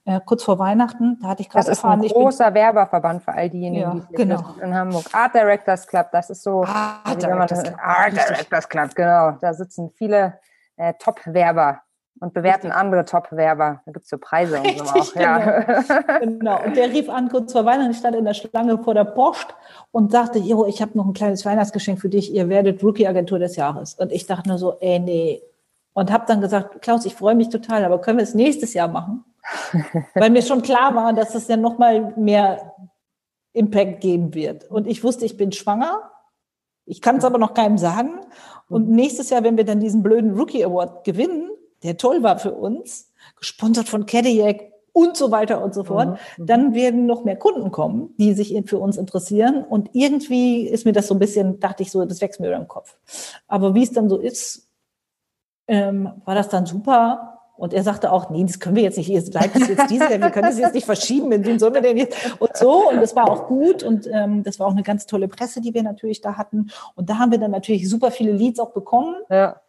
äh, 0.06 0.20
kurz 0.26 0.44
vor 0.44 0.58
Weihnachten. 0.58 1.20
Da 1.22 1.30
hatte 1.30 1.42
ich 1.42 1.50
gerade 1.50 1.68
erfahren. 1.68 2.00
Das 2.00 2.12
ist 2.12 2.16
ein 2.16 2.22
großer 2.22 2.46
bin, 2.46 2.56
Werberverband 2.56 3.24
für 3.24 3.34
all 3.34 3.50
diejenigen, 3.50 3.82
ja, 3.82 4.08
die 4.10 4.16
genau. 4.16 4.56
in 4.62 4.74
Hamburg. 4.74 5.06
Art 5.12 5.36
Directors 5.36 5.86
Club, 5.86 6.08
das 6.14 6.30
ist 6.30 6.44
so. 6.44 6.64
Art, 6.64 7.22
Directors, 7.22 7.64
Club. 7.64 7.76
Art 7.84 8.14
Directors 8.14 8.70
Club, 8.70 8.96
genau. 8.96 9.32
Da 9.42 9.54
sitzen 9.54 9.92
viele 9.96 10.40
äh, 10.78 10.94
Top-Werber 10.98 11.82
und 12.20 12.34
bewerten 12.34 12.68
Richtig. 12.68 12.82
andere 12.82 13.06
Top-Werber. 13.06 13.82
Da 13.86 13.92
gibt 13.92 14.04
es 14.04 14.10
so 14.10 14.18
Preise 14.18 14.60
und 14.60 14.78
so 14.78 14.84
auch. 14.84 15.14
Genau. 15.14 15.24
Ja. 15.24 15.60
genau. 16.20 16.64
Und 16.64 16.76
der 16.76 16.90
rief 16.90 17.10
an 17.10 17.30
kurz 17.30 17.54
vor 17.54 17.66
Weihnachten, 17.66 17.92
ich 17.92 17.98
stand 17.98 18.16
in 18.16 18.26
der 18.26 18.34
Schlange 18.34 18.78
vor 18.78 18.94
der 18.94 19.06
Post 19.06 19.56
und 19.92 20.12
sagte, 20.12 20.40
Jo, 20.40 20.66
ich 20.66 20.82
habe 20.82 20.98
noch 20.98 21.06
ein 21.06 21.14
kleines 21.14 21.46
Weihnachtsgeschenk 21.46 22.00
für 22.00 22.10
dich, 22.10 22.34
ihr 22.34 22.50
werdet 22.50 22.84
Rookie-Agentur 22.84 23.40
des 23.40 23.56
Jahres. 23.56 23.94
Und 23.96 24.12
ich 24.12 24.26
dachte 24.26 24.50
nur 24.50 24.58
so, 24.58 24.78
ey, 24.80 25.00
nee. 25.00 25.42
Und 25.94 26.12
habe 26.12 26.26
dann 26.28 26.42
gesagt, 26.42 26.82
Klaus, 26.82 27.06
ich 27.06 27.16
freue 27.16 27.36
mich 27.36 27.50
total, 27.50 27.84
aber 27.84 28.00
können 28.00 28.18
wir 28.18 28.24
es 28.24 28.36
nächstes 28.36 28.74
Jahr 28.74 28.88
machen? 28.88 29.24
Weil 30.14 30.30
mir 30.30 30.42
schon 30.42 30.62
klar 30.62 30.96
war, 30.96 31.14
dass 31.14 31.36
es 31.36 31.48
ja 31.48 31.58
nochmal 31.58 32.14
mehr 32.16 32.74
Impact 33.54 34.02
geben 34.02 34.34
wird. 34.34 34.70
Und 34.70 34.88
ich 34.88 35.04
wusste, 35.04 35.26
ich 35.26 35.38
bin 35.38 35.52
schwanger. 35.52 36.12
Ich 36.86 37.02
kann 37.02 37.18
es 37.18 37.26
aber 37.26 37.38
noch 37.38 37.54
keinem 37.54 37.78
sagen. 37.78 38.20
Und 38.68 38.90
nächstes 38.90 39.30
Jahr, 39.30 39.44
wenn 39.44 39.58
wir 39.58 39.66
dann 39.66 39.80
diesen 39.80 40.04
blöden 40.04 40.38
Rookie 40.38 40.64
Award 40.64 41.04
gewinnen, 41.04 41.50
der 41.84 41.98
toll 41.98 42.24
war 42.24 42.40
für 42.40 42.54
uns, 42.54 43.12
gesponsert 43.38 43.88
von 43.88 44.06
Cadillac 44.06 44.70
und 44.92 45.16
so 45.16 45.32
weiter 45.32 45.64
und 45.64 45.74
so 45.74 45.84
fort, 45.84 46.10
mhm. 46.10 46.44
mhm. 46.44 46.46
dann 46.46 46.74
werden 46.74 47.06
noch 47.06 47.24
mehr 47.24 47.38
Kunden 47.38 47.72
kommen, 47.72 48.14
die 48.18 48.34
sich 48.34 48.56
für 48.66 48.80
uns 48.80 48.98
interessieren. 48.98 49.64
Und 49.64 49.90
irgendwie 49.94 50.68
ist 50.68 50.86
mir 50.86 50.94
das 50.94 51.08
so 51.08 51.16
ein 51.16 51.20
bisschen, 51.20 51.60
dachte 51.60 51.84
ich 51.84 51.92
so, 51.92 52.04
das 52.06 52.22
wächst 52.22 52.40
mir 52.40 52.48
über 52.48 52.58
den 52.58 52.68
Kopf. 52.68 52.98
Aber 53.48 53.76
wie 53.76 53.84
es 53.84 53.92
dann 53.92 54.10
so 54.10 54.18
ist, 54.18 54.68
ähm, 55.68 56.12
war 56.26 56.36
das 56.36 56.50
dann 56.50 56.66
super. 56.66 57.36
Und 57.56 57.74
er 57.74 57.84
sagte 57.84 58.14
auch, 58.14 58.30
nee, 58.30 58.44
das 58.46 58.62
können 58.62 58.78
wir 58.78 58.84
jetzt 58.84 58.98
nicht, 58.98 59.10
ihr 59.10 59.20
es 59.20 59.28
jetzt 59.28 59.90
diese, 59.90 60.10
wir 60.10 60.30
können 60.30 60.48
das 60.48 60.58
jetzt 60.58 60.76
nicht 60.76 60.86
verschieben, 60.86 61.28
mit 61.28 61.46
wem 61.46 61.60
sollen 61.60 61.74
wir 61.74 61.82
denn 61.82 61.98
jetzt? 61.98 62.16
Und 62.40 62.56
so, 62.56 62.90
und 62.90 63.02
das 63.02 63.18
war 63.18 63.30
auch 63.30 63.48
gut 63.48 63.84
und 63.84 64.08
ähm, 64.12 64.44
das 64.44 64.60
war 64.60 64.68
auch 64.68 64.72
eine 64.72 64.82
ganz 64.84 65.06
tolle 65.08 65.28
Presse, 65.28 65.60
die 65.60 65.74
wir 65.74 65.84
natürlich 65.84 66.22
da 66.22 66.38
hatten. 66.38 66.72
Und 66.96 67.10
da 67.10 67.18
haben 67.18 67.32
wir 67.32 67.38
dann 67.38 67.52
natürlich 67.52 67.90
super 67.90 68.12
viele 68.12 68.32
Leads 68.32 68.62
auch 68.62 68.72
bekommen. 68.72 69.14
Ja. 69.30 69.60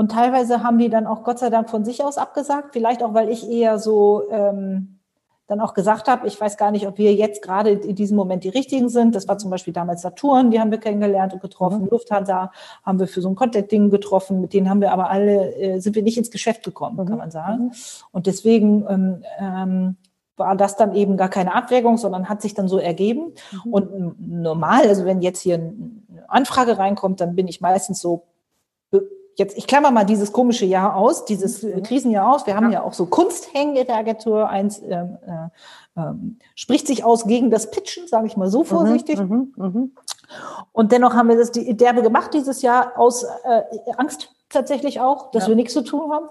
Und 0.00 0.12
teilweise 0.12 0.62
haben 0.62 0.78
die 0.78 0.88
dann 0.88 1.06
auch 1.06 1.24
Gott 1.24 1.38
sei 1.38 1.50
Dank 1.50 1.68
von 1.68 1.84
sich 1.84 2.02
aus 2.02 2.16
abgesagt, 2.16 2.70
vielleicht 2.72 3.02
auch, 3.02 3.12
weil 3.12 3.28
ich 3.28 3.46
eher 3.50 3.78
so 3.78 4.22
ähm, 4.30 4.98
dann 5.46 5.60
auch 5.60 5.74
gesagt 5.74 6.08
habe, 6.08 6.26
ich 6.26 6.40
weiß 6.40 6.56
gar 6.56 6.70
nicht, 6.70 6.86
ob 6.86 6.96
wir 6.96 7.12
jetzt 7.12 7.42
gerade 7.42 7.68
in 7.72 7.96
diesem 7.96 8.16
Moment 8.16 8.42
die 8.42 8.48
richtigen 8.48 8.88
sind. 8.88 9.14
Das 9.14 9.28
war 9.28 9.36
zum 9.36 9.50
Beispiel 9.50 9.74
damals 9.74 10.00
Saturn, 10.00 10.50
die 10.50 10.58
haben 10.58 10.70
wir 10.70 10.78
kennengelernt 10.78 11.34
und 11.34 11.42
getroffen. 11.42 11.82
Mhm. 11.82 11.88
Lufthansa 11.90 12.50
haben 12.82 12.98
wir 12.98 13.08
für 13.08 13.20
so 13.20 13.28
ein 13.28 13.34
Contact-Ding 13.34 13.90
getroffen. 13.90 14.40
Mit 14.40 14.54
denen 14.54 14.70
haben 14.70 14.80
wir 14.80 14.90
aber 14.90 15.10
alle, 15.10 15.54
äh, 15.56 15.80
sind 15.80 15.94
wir 15.94 16.02
nicht 16.02 16.16
ins 16.16 16.30
Geschäft 16.30 16.62
gekommen, 16.62 16.96
mhm. 16.96 17.06
kann 17.06 17.18
man 17.18 17.30
sagen. 17.30 17.64
Mhm. 17.64 17.72
Und 18.10 18.26
deswegen 18.26 18.86
ähm, 18.88 19.22
ähm, 19.38 19.96
war 20.38 20.56
das 20.56 20.76
dann 20.76 20.94
eben 20.94 21.18
gar 21.18 21.28
keine 21.28 21.54
Abwägung, 21.54 21.98
sondern 21.98 22.30
hat 22.30 22.40
sich 22.40 22.54
dann 22.54 22.68
so 22.68 22.78
ergeben. 22.78 23.34
Mhm. 23.52 23.70
Und 23.70 24.30
normal, 24.30 24.88
also 24.88 25.04
wenn 25.04 25.20
jetzt 25.20 25.42
hier 25.42 25.56
eine 25.56 26.24
Anfrage 26.26 26.78
reinkommt, 26.78 27.20
dann 27.20 27.36
bin 27.36 27.48
ich 27.48 27.60
meistens 27.60 28.00
so 28.00 28.29
jetzt, 29.40 29.58
ich 29.58 29.66
klammer 29.66 29.90
mal 29.90 30.04
dieses 30.04 30.32
komische 30.32 30.66
Jahr 30.66 30.94
aus, 30.94 31.24
dieses 31.24 31.62
mhm. 31.62 31.82
Krisenjahr 31.82 32.32
aus. 32.32 32.46
Wir 32.46 32.54
haben 32.54 32.66
ja, 32.66 32.80
ja 32.80 32.82
auch 32.82 32.92
so 32.92 33.06
Kunsthängen 33.06 33.74
in 33.74 33.86
der 33.86 33.96
Agentur. 33.96 34.48
Eins 34.48 34.80
ähm, 34.82 35.18
äh, 35.26 36.00
ähm, 36.00 36.38
spricht 36.54 36.86
sich 36.86 37.02
aus 37.02 37.26
gegen 37.26 37.50
das 37.50 37.70
Pitchen, 37.72 38.06
sage 38.06 38.28
ich 38.28 38.36
mal 38.36 38.48
so 38.48 38.60
mhm, 38.60 38.66
vorsichtig. 38.66 39.18
Mhm, 39.18 39.52
mh, 39.56 39.88
Und 40.72 40.92
dennoch 40.92 41.14
haben 41.14 41.28
wir 41.28 41.36
das 41.36 41.50
die 41.50 41.76
derbe 41.76 42.02
gemacht 42.02 42.32
dieses 42.34 42.62
Jahr 42.62 42.92
aus 42.96 43.24
äh, 43.24 43.62
Angst 43.96 44.32
tatsächlich 44.48 45.00
auch, 45.00 45.32
dass 45.32 45.44
ja. 45.44 45.48
wir 45.48 45.56
nichts 45.56 45.72
zu 45.72 45.82
tun 45.82 46.12
haben. 46.12 46.26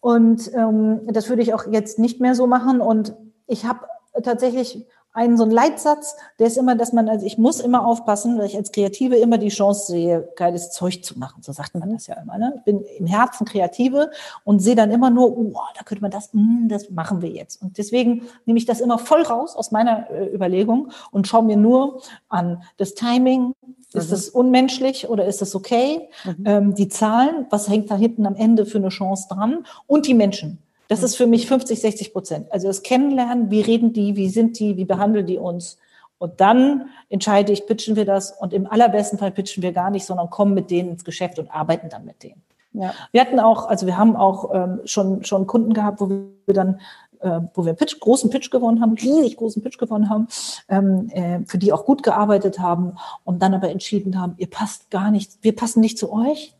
Und 0.00 0.52
ähm, 0.54 1.00
das 1.08 1.28
würde 1.28 1.42
ich 1.42 1.52
auch 1.52 1.66
jetzt 1.66 1.98
nicht 1.98 2.20
mehr 2.20 2.34
so 2.34 2.46
machen. 2.46 2.80
Und 2.80 3.14
ich 3.46 3.64
habe 3.64 3.80
tatsächlich 4.22 4.86
einen 5.12 5.36
so 5.36 5.42
einen 5.42 5.52
Leitsatz, 5.52 6.16
der 6.38 6.46
ist 6.46 6.56
immer, 6.56 6.76
dass 6.76 6.92
man, 6.92 7.08
also 7.08 7.26
ich 7.26 7.36
muss 7.36 7.58
immer 7.60 7.84
aufpassen, 7.84 8.38
weil 8.38 8.46
ich 8.46 8.56
als 8.56 8.70
Kreative 8.70 9.16
immer 9.16 9.38
die 9.38 9.48
Chance 9.48 9.92
sehe, 9.92 10.28
geiles 10.36 10.70
Zeug 10.70 11.04
zu 11.04 11.18
machen. 11.18 11.42
So 11.42 11.52
sagt 11.52 11.74
man 11.74 11.90
das 11.92 12.06
ja 12.06 12.14
immer. 12.20 12.38
Ne? 12.38 12.54
Ich 12.58 12.62
bin 12.62 12.82
im 12.98 13.06
Herzen 13.06 13.44
Kreative 13.44 14.10
und 14.44 14.60
sehe 14.60 14.76
dann 14.76 14.90
immer 14.92 15.10
nur, 15.10 15.36
oh, 15.36 15.54
da 15.76 15.82
könnte 15.82 16.02
man 16.02 16.12
das, 16.12 16.30
mm, 16.32 16.68
das 16.68 16.90
machen 16.90 17.22
wir 17.22 17.30
jetzt. 17.30 17.60
Und 17.60 17.78
deswegen 17.78 18.22
nehme 18.46 18.58
ich 18.58 18.66
das 18.66 18.80
immer 18.80 18.98
voll 18.98 19.22
raus 19.22 19.56
aus 19.56 19.72
meiner 19.72 20.08
äh, 20.10 20.32
Überlegung 20.32 20.92
und 21.10 21.26
schaue 21.26 21.44
mir 21.44 21.56
nur 21.56 22.00
an 22.28 22.62
das 22.76 22.94
Timing, 22.94 23.54
ist 23.92 24.06
mhm. 24.06 24.10
das 24.10 24.28
unmenschlich 24.28 25.08
oder 25.08 25.24
ist 25.24 25.42
das 25.42 25.56
okay? 25.56 26.08
Mhm. 26.24 26.44
Ähm, 26.44 26.74
die 26.74 26.88
Zahlen, 26.88 27.46
was 27.50 27.68
hängt 27.68 27.90
da 27.90 27.96
hinten 27.96 28.26
am 28.26 28.36
Ende 28.36 28.64
für 28.64 28.78
eine 28.78 28.90
Chance 28.90 29.26
dran? 29.28 29.66
Und 29.88 30.06
die 30.06 30.14
Menschen. 30.14 30.58
Das 30.90 31.04
ist 31.04 31.14
für 31.14 31.28
mich 31.28 31.46
50, 31.46 31.80
60 31.80 32.12
Prozent. 32.12 32.50
Also 32.50 32.66
das 32.66 32.82
Kennenlernen, 32.82 33.48
wie 33.52 33.60
reden 33.60 33.92
die, 33.92 34.16
wie 34.16 34.28
sind 34.28 34.58
die, 34.58 34.76
wie 34.76 34.84
behandeln 34.84 35.24
die 35.24 35.38
uns. 35.38 35.78
Und 36.18 36.40
dann 36.40 36.88
entscheide 37.08 37.52
ich, 37.52 37.64
pitchen 37.64 37.94
wir 37.94 38.04
das 38.04 38.32
und 38.32 38.52
im 38.52 38.66
allerbesten 38.66 39.16
Fall 39.16 39.30
pitchen 39.30 39.62
wir 39.62 39.70
gar 39.70 39.90
nicht, 39.90 40.04
sondern 40.04 40.30
kommen 40.30 40.52
mit 40.52 40.68
denen 40.68 40.90
ins 40.90 41.04
Geschäft 41.04 41.38
und 41.38 41.48
arbeiten 41.48 41.90
dann 41.90 42.04
mit 42.04 42.24
denen. 42.24 42.42
Ja. 42.72 42.92
Wir 43.12 43.20
hatten 43.20 43.38
auch, 43.38 43.68
also 43.68 43.86
wir 43.86 43.96
haben 43.96 44.16
auch 44.16 44.52
ähm, 44.52 44.80
schon, 44.84 45.24
schon 45.24 45.46
Kunden 45.46 45.74
gehabt, 45.74 46.00
wo 46.00 46.08
wir 46.08 46.54
dann 46.54 46.80
äh, 47.20 47.40
wo 47.54 47.62
wir 47.62 47.70
einen 47.70 47.76
Pitch, 47.76 48.00
großen 48.00 48.28
Pitch 48.28 48.50
gewonnen 48.50 48.80
haben, 48.80 48.94
riesig 48.94 49.36
großen 49.36 49.62
Pitch 49.62 49.78
gewonnen 49.78 50.10
haben, 50.10 50.26
ähm, 50.68 51.08
äh, 51.10 51.38
für 51.46 51.58
die 51.58 51.72
auch 51.72 51.84
gut 51.84 52.02
gearbeitet 52.02 52.58
haben 52.58 52.96
und 53.22 53.40
dann 53.42 53.54
aber 53.54 53.70
entschieden 53.70 54.20
haben, 54.20 54.34
ihr 54.38 54.50
passt 54.50 54.90
gar 54.90 55.12
nicht, 55.12 55.38
wir 55.42 55.54
passen 55.54 55.78
nicht 55.78 55.98
zu 55.98 56.12
euch, 56.12 56.52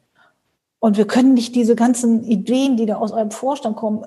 und 0.80 0.96
wir 0.96 1.06
können 1.06 1.34
nicht 1.34 1.54
diese 1.54 1.76
ganzen 1.76 2.24
Ideen, 2.24 2.76
die 2.76 2.86
da 2.86 2.96
aus 2.96 3.12
eurem 3.12 3.30
Vorstand 3.30 3.76
kommen, 3.76 4.04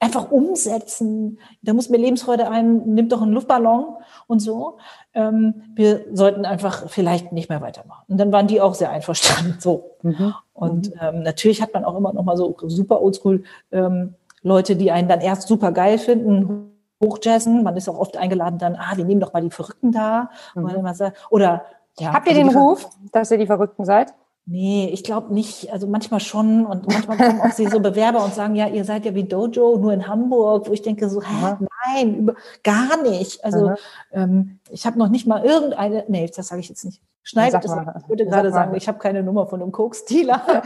einfach 0.00 0.30
umsetzen. 0.30 1.38
Da 1.62 1.72
muss 1.72 1.90
mir 1.90 1.98
Lebensfreude 1.98 2.48
ein, 2.48 2.94
nimmt 2.94 3.12
doch 3.12 3.20
einen 3.20 3.32
Luftballon 3.32 3.96
und 4.26 4.40
so. 4.40 4.78
Ähm, 5.12 5.62
wir 5.74 6.06
sollten 6.12 6.44
einfach 6.44 6.88
vielleicht 6.88 7.32
nicht 7.32 7.48
mehr 7.48 7.60
weitermachen. 7.60 8.04
Und 8.08 8.18
dann 8.18 8.32
waren 8.32 8.46
die 8.46 8.60
auch 8.60 8.74
sehr 8.74 8.90
einverstanden. 8.90 9.56
So. 9.58 9.96
Mhm. 10.02 10.34
Und 10.52 10.90
mhm. 10.90 11.00
ähm, 11.00 11.22
natürlich 11.22 11.60
hat 11.62 11.74
man 11.74 11.84
auch 11.84 11.96
immer 11.96 12.12
noch 12.12 12.24
mal 12.24 12.36
so 12.36 12.56
super 12.66 13.02
oldschool 13.02 13.44
ähm, 13.72 14.14
Leute, 14.42 14.76
die 14.76 14.90
einen 14.90 15.08
dann 15.08 15.20
erst 15.20 15.48
super 15.48 15.72
geil 15.72 15.98
finden, 15.98 16.72
hochjazzen. 17.02 17.62
Man 17.62 17.76
ist 17.76 17.88
auch 17.88 17.98
oft 17.98 18.16
eingeladen 18.16 18.58
dann, 18.58 18.76
ah, 18.76 18.96
wir 18.96 19.04
nehmen 19.04 19.20
doch 19.20 19.32
mal 19.32 19.42
die 19.42 19.50
Verrückten 19.50 19.92
da. 19.92 20.30
Mhm. 20.54 20.86
Oder 21.30 21.64
ja, 21.98 22.12
Habt 22.12 22.28
ihr 22.28 22.36
also 22.36 22.48
den 22.48 22.56
Ruf, 22.56 22.88
dass 23.10 23.30
ihr 23.32 23.38
die 23.38 23.46
Verrückten 23.46 23.84
seid? 23.84 24.14
Nee, 24.50 24.88
ich 24.94 25.04
glaube 25.04 25.34
nicht. 25.34 25.70
Also 25.70 25.86
manchmal 25.86 26.20
schon 26.20 26.64
und 26.64 26.88
manchmal 26.90 27.18
kommen 27.18 27.40
auch 27.42 27.52
so 27.52 27.80
Bewerber 27.80 28.24
und 28.24 28.32
sagen, 28.32 28.54
ja, 28.56 28.66
ihr 28.66 28.84
seid 28.86 29.04
ja 29.04 29.14
wie 29.14 29.24
Dojo, 29.24 29.76
nur 29.76 29.92
in 29.92 30.08
Hamburg, 30.08 30.68
wo 30.68 30.72
ich 30.72 30.80
denke 30.80 31.10
so, 31.10 31.20
hä, 31.20 31.56
nein, 31.84 32.14
über, 32.14 32.34
gar 32.62 33.02
nicht. 33.02 33.44
Also 33.44 33.72
ähm, 34.10 34.58
ich 34.70 34.86
habe 34.86 34.98
noch 34.98 35.10
nicht 35.10 35.26
mal 35.26 35.44
irgendeine, 35.44 36.06
nee, 36.08 36.30
das 36.34 36.48
sage 36.48 36.62
ich 36.62 36.70
jetzt 36.70 36.86
nicht. 36.86 37.02
Schneidet 37.28 37.62
es. 37.62 37.70
Ich 37.70 38.08
würde 38.08 38.24
gerade 38.24 38.50
sagen, 38.50 38.74
ich 38.74 38.88
habe 38.88 38.98
keine 38.98 39.22
Nummer 39.22 39.46
von 39.46 39.60
einem 39.60 39.70
Koks-Dealer. 39.70 40.40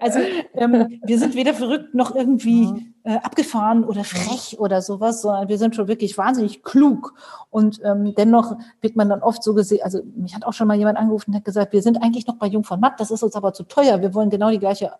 also 0.00 0.20
ähm, 0.54 1.00
wir 1.04 1.18
sind 1.18 1.34
weder 1.34 1.52
verrückt 1.52 1.94
noch 1.94 2.14
irgendwie 2.14 2.68
mhm. 2.68 2.94
äh, 3.04 3.16
abgefahren 3.16 3.84
oder 3.84 4.04
frech 4.04 4.58
oder 4.58 4.80
sowas, 4.80 5.20
sondern 5.20 5.50
wir 5.50 5.58
sind 5.58 5.76
schon 5.76 5.86
wirklich 5.86 6.16
wahnsinnig 6.16 6.62
klug. 6.62 7.12
Und 7.50 7.78
ähm, 7.84 8.14
dennoch 8.14 8.56
wird 8.80 8.96
man 8.96 9.10
dann 9.10 9.22
oft 9.22 9.42
so 9.42 9.52
gesehen, 9.52 9.82
also 9.82 10.00
mich 10.16 10.34
hat 10.34 10.46
auch 10.46 10.54
schon 10.54 10.66
mal 10.66 10.78
jemand 10.78 10.96
angerufen 10.96 11.32
und 11.32 11.36
hat 11.36 11.44
gesagt, 11.44 11.74
wir 11.74 11.82
sind 11.82 12.02
eigentlich 12.02 12.26
noch 12.26 12.36
bei 12.36 12.46
Jung 12.46 12.64
von 12.64 12.80
Matt, 12.80 12.98
das 13.00 13.10
ist 13.10 13.22
uns 13.22 13.36
aber 13.36 13.52
zu 13.52 13.64
teuer. 13.64 14.00
Wir 14.00 14.14
wollen 14.14 14.30
genau 14.30 14.48
die 14.50 14.60
gleiche 14.60 14.92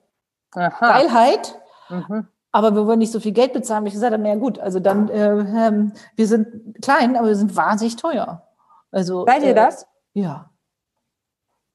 Aha. 0.53 0.92
Geilheit. 0.92 1.59
Mhm 1.88 2.29
aber 2.57 2.75
wir 2.75 2.87
wollen 2.87 3.01
nicht 3.01 3.12
so 3.12 3.21
viel 3.21 3.33
Geld 3.33 3.53
bezahlen. 3.53 3.85
Ich 3.85 3.92
gesagt 3.92 4.14
habe, 4.14 4.27
ja 4.27 4.35
gut, 4.35 4.59
also 4.59 4.81
dann, 4.81 5.11
äh, 5.11 5.29
ähm, 5.29 5.92
wir 6.14 6.27
sind 6.27 6.81
klein, 6.81 7.14
aber 7.14 7.29
wir 7.29 7.37
sind 7.37 7.55
wahnsinnig 7.55 7.97
teuer. 7.97 8.45
Also, 8.90 9.27
Seid 9.27 9.42
ihr 9.42 9.51
äh, 9.51 9.55
das? 9.55 9.87
Ja. 10.14 10.49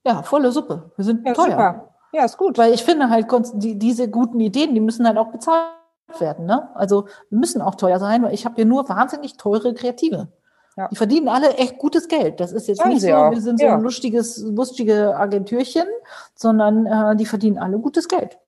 Ja, 0.03 0.23
volle 0.23 0.51
Suppe. 0.51 0.91
Wir 0.95 1.05
sind 1.05 1.23
ja, 1.23 1.33
teuer. 1.33 1.51
Super. 1.51 1.93
Ja, 2.13 2.25
ist 2.25 2.37
gut. 2.37 2.57
Weil 2.57 2.73
ich 2.73 2.83
finde 2.83 3.11
halt, 3.11 3.27
die, 3.53 3.77
diese 3.77 4.09
guten 4.09 4.39
Ideen, 4.39 4.73
die 4.73 4.81
müssen 4.81 5.05
halt 5.05 5.19
auch 5.19 5.27
bezahlt 5.27 5.69
werden. 6.17 6.47
Ne? 6.47 6.75
Also 6.75 7.05
wir 7.29 7.37
müssen 7.37 7.61
auch 7.61 7.75
teuer 7.75 7.99
sein, 7.99 8.23
weil 8.23 8.33
ich 8.33 8.45
habe 8.45 8.55
hier 8.55 8.65
nur 8.65 8.89
wahnsinnig 8.89 9.37
teure 9.37 9.75
Kreative. 9.75 10.29
Ja. 10.77 10.87
Die 10.87 10.95
verdienen 10.95 11.27
alle 11.27 11.57
echt 11.57 11.77
gutes 11.77 12.07
Geld. 12.07 12.39
Das 12.39 12.53
ist 12.53 12.67
jetzt 12.67 12.79
Sagen 12.79 12.89
nicht 12.89 13.03
so, 13.03 13.13
auch. 13.13 13.29
wir 13.29 13.41
sind 13.41 13.59
so 13.59 13.67
ja. 13.67 13.75
ein 13.75 13.83
lustiges, 13.83 14.39
lustige 14.39 15.15
Agentürchen, 15.15 15.85
sondern 16.33 16.87
äh, 16.87 17.15
die 17.15 17.27
verdienen 17.27 17.59
alle 17.59 17.77
gutes 17.77 18.07
Geld. 18.07 18.39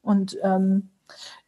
Und 0.00 0.38
ähm, 0.44 0.90
äh, 0.92 0.93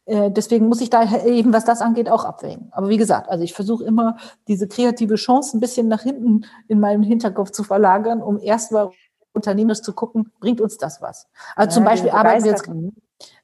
deswegen 0.07 0.69
muss 0.69 0.81
ich 0.81 0.89
da 0.89 1.03
eben, 1.25 1.53
was 1.53 1.65
das 1.65 1.81
angeht, 1.81 2.09
auch 2.09 2.23
abwägen. 2.23 2.69
Aber 2.71 2.89
wie 2.89 2.97
gesagt, 2.97 3.29
also 3.29 3.43
ich 3.43 3.53
versuche 3.53 3.83
immer, 3.83 4.17
diese 4.47 4.67
kreative 4.67 5.15
Chance 5.15 5.57
ein 5.57 5.59
bisschen 5.59 5.87
nach 5.87 6.01
hinten 6.01 6.45
in 6.67 6.79
meinem 6.79 7.03
Hinterkopf 7.03 7.51
zu 7.51 7.63
verlagern, 7.63 8.21
um 8.21 8.39
erst 8.39 8.71
mal 8.71 8.91
unternehmerisch 9.33 9.81
zu 9.81 9.93
gucken, 9.93 10.31
bringt 10.39 10.61
uns 10.61 10.77
das 10.77 11.01
was? 11.01 11.27
Also 11.55 11.69
ja, 11.69 11.73
zum 11.75 11.83
Beispiel 11.83 12.09
arbeiten 12.11 12.43
wir 12.43 12.51
jetzt, 12.51 12.69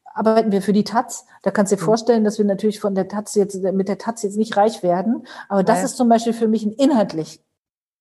arbeiten 0.05 0.51
wir 0.51 0.61
für 0.61 0.73
die 0.73 0.83
Taz. 0.83 1.25
Da 1.41 1.51
kannst 1.51 1.71
du 1.71 1.75
dir 1.75 1.81
vorstellen, 1.83 2.23
dass 2.23 2.37
wir 2.37 2.45
natürlich 2.45 2.79
von 2.79 2.95
der 2.95 3.07
Taz 3.07 3.35
jetzt, 3.35 3.61
mit 3.61 3.87
der 3.87 3.97
Taz 3.97 4.23
jetzt 4.23 4.37
nicht 4.37 4.55
reich 4.57 4.83
werden. 4.83 5.25
Aber 5.49 5.63
das 5.63 5.83
ist 5.83 5.97
zum 5.97 6.09
Beispiel 6.09 6.33
für 6.33 6.47
mich 6.47 6.65
ein 6.65 6.71
inhaltlich 6.71 7.43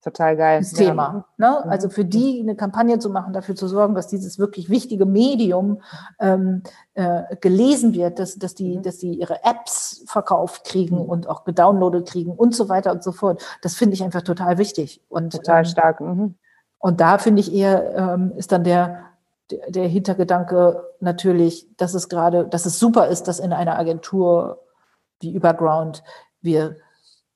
Total 0.02 0.36
geil. 0.36 0.58
Das 0.58 0.72
Thema. 0.72 1.26
Ja. 1.38 1.50
Ne? 1.50 1.70
Also 1.70 1.88
für 1.88 2.04
die 2.04 2.40
eine 2.40 2.56
Kampagne 2.56 2.98
zu 2.98 3.08
machen, 3.08 3.32
dafür 3.32 3.54
zu 3.54 3.68
sorgen, 3.68 3.94
dass 3.94 4.08
dieses 4.08 4.36
wirklich 4.36 4.68
wichtige 4.68 5.06
Medium 5.06 5.80
ähm, 6.18 6.64
äh, 6.94 7.36
gelesen 7.40 7.94
wird, 7.94 8.18
dass, 8.18 8.36
dass, 8.36 8.56
die, 8.56 8.78
mhm. 8.78 8.82
dass 8.82 8.98
die 8.98 9.14
ihre 9.14 9.44
Apps 9.44 10.02
verkauft 10.08 10.64
kriegen 10.64 10.96
mhm. 10.96 11.08
und 11.08 11.28
auch 11.28 11.44
gedownloadet 11.44 12.08
kriegen 12.08 12.32
und 12.32 12.52
so 12.52 12.68
weiter 12.68 12.90
und 12.90 13.04
so 13.04 13.12
fort. 13.12 13.44
Das 13.62 13.76
finde 13.76 13.94
ich 13.94 14.02
einfach 14.02 14.22
total 14.22 14.58
wichtig. 14.58 15.00
Und, 15.08 15.34
total 15.34 15.60
ähm, 15.60 15.64
stark. 15.66 16.00
Mhm. 16.00 16.34
Und 16.78 17.00
da 17.00 17.18
finde 17.18 17.40
ich 17.40 17.54
eher, 17.54 17.94
ähm, 17.94 18.32
ist 18.36 18.50
dann 18.50 18.64
der, 18.64 19.04
der, 19.52 19.70
der 19.70 19.86
Hintergedanke 19.86 20.82
natürlich, 20.98 21.68
dass 21.76 21.94
es 21.94 22.08
gerade, 22.08 22.48
dass 22.48 22.66
es 22.66 22.80
super 22.80 23.06
ist, 23.06 23.28
dass 23.28 23.38
in 23.38 23.52
einer 23.52 23.78
Agentur 23.78 24.64
wie 25.20 25.32
Überground 25.32 26.02
wir 26.40 26.76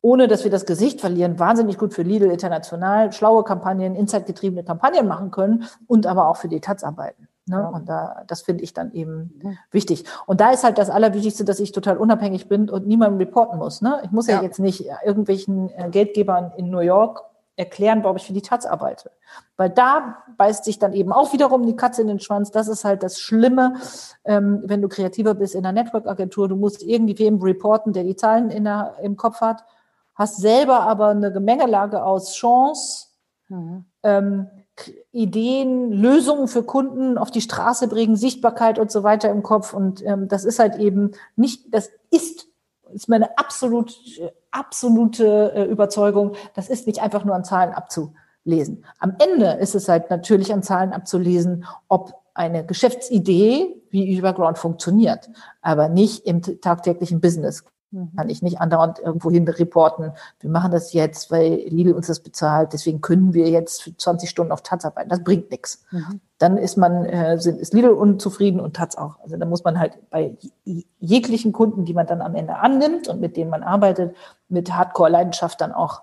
ohne 0.07 0.29
dass 0.29 0.45
wir 0.45 0.53
das 0.53 0.67
Gesicht 0.67 1.01
verlieren, 1.01 1.41
wahnsinnig 1.41 1.79
gut 1.79 1.93
für 1.93 2.03
Lidl 2.03 2.31
international, 2.31 3.13
schlaue 3.13 3.43
Kampagnen, 3.43 3.97
insightgetriebene 3.97 4.63
Kampagnen 4.63 5.09
machen 5.09 5.33
können 5.33 5.65
und 5.89 6.07
aber 6.07 6.29
auch 6.29 6.37
für 6.37 6.47
die 6.47 6.61
Taz 6.61 6.85
arbeiten. 6.85 7.27
Ne? 7.47 7.57
Ja. 7.57 7.69
Und 7.71 7.89
da, 7.89 8.23
das 8.29 8.43
finde 8.43 8.63
ich 8.63 8.73
dann 8.73 8.93
eben 8.93 9.41
mhm. 9.43 9.59
wichtig. 9.73 10.05
Und 10.27 10.41
da 10.41 10.53
ist 10.53 10.63
halt 10.63 10.79
das 10.79 10.91
Allerwichtigste, 10.91 11.45
dass 11.45 11.59
ich 11.59 11.73
total 11.73 11.97
unabhängig 11.97 12.49
bin 12.49 12.71
und 12.71 12.87
niemandem 12.87 13.19
reporten 13.19 13.59
muss. 13.59 13.83
Ne? 13.83 14.01
Ich 14.05 14.13
muss 14.13 14.29
ja, 14.29 14.37
ja 14.37 14.43
jetzt 14.43 14.61
nicht 14.61 14.85
irgendwelchen 15.05 15.71
äh, 15.71 15.89
Geldgebern 15.91 16.53
in 16.57 16.71
New 16.71 16.79
York 16.79 17.25
erklären, 17.57 18.05
warum 18.05 18.17
ich 18.17 18.27
für 18.29 18.33
die 18.33 18.43
Taz 18.43 18.65
arbeite. 18.65 19.11
Weil 19.57 19.71
da 19.71 20.19
beißt 20.37 20.65
sich 20.65 20.79
dann 20.79 20.93
eben 20.93 21.11
auch 21.11 21.33
wiederum 21.33 21.67
die 21.67 21.75
Katze 21.75 22.03
in 22.03 22.07
den 22.07 22.21
Schwanz. 22.21 22.53
Das 22.53 22.69
ist 22.69 22.85
halt 22.85 23.03
das 23.03 23.19
Schlimme, 23.19 23.75
ähm, 24.25 24.63
wenn 24.67 24.83
du 24.83 24.89
kreativer 24.89 25.35
bist 25.35 25.57
in 25.57 25.67
einer 25.67 25.83
Network-Agentur. 25.83 26.47
Du 26.47 26.55
musst 26.55 26.85
irgendwie 26.85 27.19
wem 27.19 27.43
reporten, 27.43 27.93
der 27.93 28.05
die 28.05 28.15
Zahlen 28.15 28.51
in 28.51 28.63
der, 28.63 28.95
im 29.03 29.17
Kopf 29.17 29.41
hat 29.41 29.65
hast 30.17 30.39
selber 30.39 30.81
aber 30.81 31.09
eine 31.09 31.33
Gemengelage 31.33 32.03
aus 32.03 32.35
Chance, 32.35 33.07
mhm. 33.49 33.85
ähm, 34.03 34.49
Ideen, 35.13 35.93
Lösungen 35.93 36.49
für 36.49 36.63
Kunden 36.63 37.17
auf 37.17 37.31
die 37.31 37.41
Straße 37.41 37.89
bringen, 37.89 38.17
Sichtbarkeit 38.17 38.79
und 38.79 38.91
so 38.91 39.03
weiter 39.03 39.31
im 39.31 39.43
Kopf. 39.43 39.73
Und 39.73 40.05
ähm, 40.05 40.29
das 40.29 40.45
ist 40.45 40.59
halt 40.59 40.77
eben 40.77 41.13
nicht, 41.37 41.73
das 41.73 41.91
ist, 42.11 42.49
ist 42.93 43.09
meine 43.09 43.39
absolut, 43.39 43.95
absolute 44.51 45.53
äh, 45.55 45.65
Überzeugung, 45.65 46.33
das 46.55 46.69
ist 46.69 46.87
nicht 46.87 47.01
einfach 47.01 47.25
nur 47.25 47.35
an 47.35 47.45
Zahlen 47.45 47.73
abzulesen. 47.73 48.85
Am 48.99 49.17
Ende 49.19 49.53
ist 49.53 49.75
es 49.75 49.89
halt 49.89 50.11
natürlich 50.11 50.53
an 50.53 50.63
Zahlen 50.63 50.93
abzulesen, 50.93 51.65
ob 51.89 52.13
eine 52.35 52.65
Geschäftsidee 52.67 53.83
wie 53.91 54.17
Überground 54.17 54.59
funktioniert, 54.59 55.31
aber 55.63 55.89
nicht 55.89 56.27
im 56.27 56.43
tagtäglichen 56.43 57.21
Business. 57.21 57.65
Mhm. 57.97 58.15
Kann 58.15 58.29
ich 58.29 58.43
nicht 58.43 58.61
andauernd 58.61 58.99
irgendwo 58.99 59.31
hin 59.31 59.49
reporten. 59.49 60.13
Wir 60.41 60.51
machen 60.51 60.71
das 60.71 60.93
jetzt, 60.93 61.31
weil 61.31 61.55
Lidl 61.67 61.93
uns 61.93 62.09
das 62.09 62.21
bezahlt. 62.21 62.75
Deswegen 62.75 63.01
können 63.01 63.33
wir 63.33 63.49
jetzt 63.49 63.83
für 63.83 63.97
20 63.97 64.29
Stunden 64.29 64.53
auf 64.53 64.63
Taz 64.63 64.85
arbeiten. 64.85 65.09
Das 65.09 65.25
bringt 65.25 65.51
nichts. 65.51 65.83
Mhm. 65.91 66.21
Dann 66.39 66.59
ist 66.59 66.77
man, 66.77 67.07
äh, 67.07 67.37
ist 67.37 67.73
Lidl 67.73 67.89
unzufrieden 67.89 68.61
und 68.61 68.77
Taz 68.77 68.97
auch. 68.97 69.19
Also 69.21 69.39
da 69.39 69.47
muss 69.47 69.65
man 69.65 69.79
halt 69.79 69.99
bei 70.11 70.37
jeglichen 71.01 71.53
Kunden, 71.53 71.87
die 71.87 71.95
man 71.95 72.07
dann 72.07 72.21
am 72.21 72.35
Ende 72.35 72.57
annimmt 72.57 73.09
und 73.09 73.21
mit 73.21 73.37
denen 73.37 73.51
man 73.51 73.63
arbeitet, 73.63 74.15
mit 74.49 74.75
Hardcore-Leidenschaft 74.75 75.59
dann 75.61 75.73
auch 75.73 76.03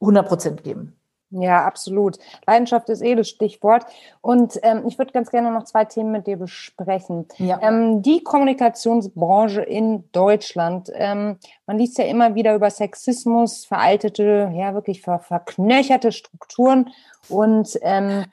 100 0.00 0.26
Prozent 0.26 0.64
geben. 0.64 0.96
Ja, 1.40 1.64
absolut. 1.64 2.18
Leidenschaft 2.46 2.88
ist 2.88 3.02
eh 3.02 3.14
das 3.14 3.28
Stichwort. 3.28 3.86
Und 4.20 4.58
ähm, 4.62 4.84
ich 4.86 4.98
würde 4.98 5.12
ganz 5.12 5.30
gerne 5.30 5.50
noch 5.50 5.64
zwei 5.64 5.84
Themen 5.84 6.12
mit 6.12 6.26
dir 6.26 6.36
besprechen. 6.36 7.26
Ja. 7.38 7.58
Ähm, 7.60 8.02
die 8.02 8.22
Kommunikationsbranche 8.22 9.62
in 9.62 10.04
Deutschland. 10.12 10.90
Ähm, 10.94 11.38
man 11.66 11.78
liest 11.78 11.98
ja 11.98 12.04
immer 12.04 12.34
wieder 12.34 12.54
über 12.54 12.70
Sexismus, 12.70 13.64
veraltete, 13.64 14.52
ja 14.54 14.74
wirklich 14.74 15.02
ver 15.02 15.18
verknöcherte 15.18 16.12
Strukturen. 16.12 16.90
Und 17.28 17.78
ähm, 17.82 18.26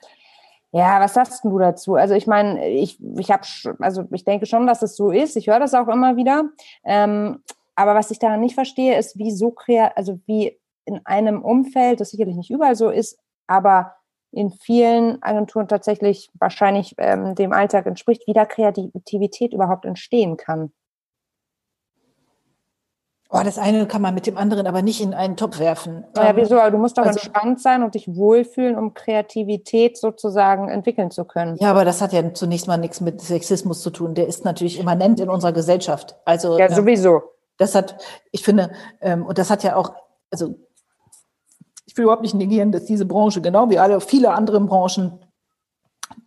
ja, 0.72 1.00
was 1.02 1.16
sagst 1.16 1.44
du 1.44 1.58
dazu? 1.58 1.96
Also 1.96 2.14
ich 2.14 2.28
meine, 2.28 2.70
ich, 2.70 3.00
ich 3.18 3.32
habe, 3.32 3.44
also 3.80 4.06
ich 4.12 4.24
denke 4.24 4.46
schon, 4.46 4.68
dass 4.68 4.82
es 4.84 4.96
so 4.96 5.12
ist. 5.12 5.36
Ich 5.36 5.48
höre 5.48 5.60
das 5.60 5.74
auch 5.74 5.88
immer 5.88 6.16
wieder. 6.18 6.46
Ähm, 6.86 7.42
aber 7.76 7.96
was 7.96 8.12
ich 8.12 8.20
daran 8.20 8.42
nicht 8.42 8.56
verstehe, 8.56 8.98
ist, 8.98 9.18
wie 9.18 9.32
so 9.32 9.52
kreativ, 9.52 9.94
also 9.96 10.20
wie 10.28 10.58
in 10.86 11.02
einem 11.06 11.44
Umfeld, 11.44 12.00
das 12.00 12.12
sicherlich 12.12 12.36
nicht 12.36 12.52
überall 12.52 12.76
so 12.76 12.90
ist, 12.90 13.20
aber 13.48 13.96
in 14.32 14.52
vielen 14.52 15.22
Agenturen 15.22 15.68
tatsächlich 15.68 16.32
wahrscheinlich 16.40 16.96
ähm, 16.98 17.36
dem 17.36 17.52
Alltag 17.52 17.86
entspricht, 17.86 18.28
wie 18.28 18.34
da 18.34 18.46
Kreativität 18.46 19.54
überhaupt 19.54 19.86
entstehen 19.86 20.38
kann. 20.38 20.72
Oh, 23.34 23.40
das 23.46 23.58
eine 23.58 23.88
kann 23.88 24.02
man 24.02 24.14
mit 24.14 24.28
dem 24.28 24.38
anderen 24.38 24.68
aber 24.68 24.82
nicht 24.82 25.00
in 25.00 25.14
einen 25.14 25.38
Topf 25.38 25.58
werfen. 25.60 26.04
Ja, 26.18 26.36
wieso? 26.36 26.58
Du 26.70 26.78
musst 26.78 26.98
doch 26.98 27.06
also, 27.06 27.18
entspannt 27.18 27.62
sein 27.62 27.82
und 27.82 27.96
dich 27.96 28.14
wohlfühlen, 28.14 28.78
um 28.78 28.94
Kreativität 28.94 29.98
sozusagen 29.98 30.68
entwickeln 30.68 31.12
zu 31.12 31.24
können. 31.24 31.56
Ja, 31.56 31.72
aber 31.72 31.86
das 31.86 32.02
hat 32.02 32.12
ja 32.12 32.34
zunächst 32.34 32.68
mal 32.68 32.76
nichts 32.76 33.00
mit 33.00 33.22
Sexismus 33.22 33.82
zu 33.82 33.90
tun. 33.90 34.16
Der 34.16 34.28
ist 34.28 34.44
natürlich 34.44 34.78
immanent 34.78 35.22
in 35.22 35.30
unserer 35.30 35.54
Gesellschaft. 35.54 36.18
Also 36.26 36.60
ja, 36.60 36.70
sowieso. 36.70 37.22
Das 37.58 37.74
hat, 37.74 38.04
ich 38.32 38.44
finde, 38.44 38.72
ähm, 39.00 39.26
und 39.26 39.38
das 39.38 39.50
hat 39.50 39.64
ja 39.64 39.78
auch, 39.78 39.94
also 40.30 40.56
ich 41.92 41.98
will 41.98 42.04
überhaupt 42.04 42.22
nicht 42.22 42.36
negieren, 42.36 42.72
dass 42.72 42.86
diese 42.86 43.06
Branche, 43.06 43.42
genau 43.42 43.70
wie 43.70 43.78
alle 43.78 44.00
viele 44.00 44.32
andere 44.32 44.62
Branchen, 44.62 45.20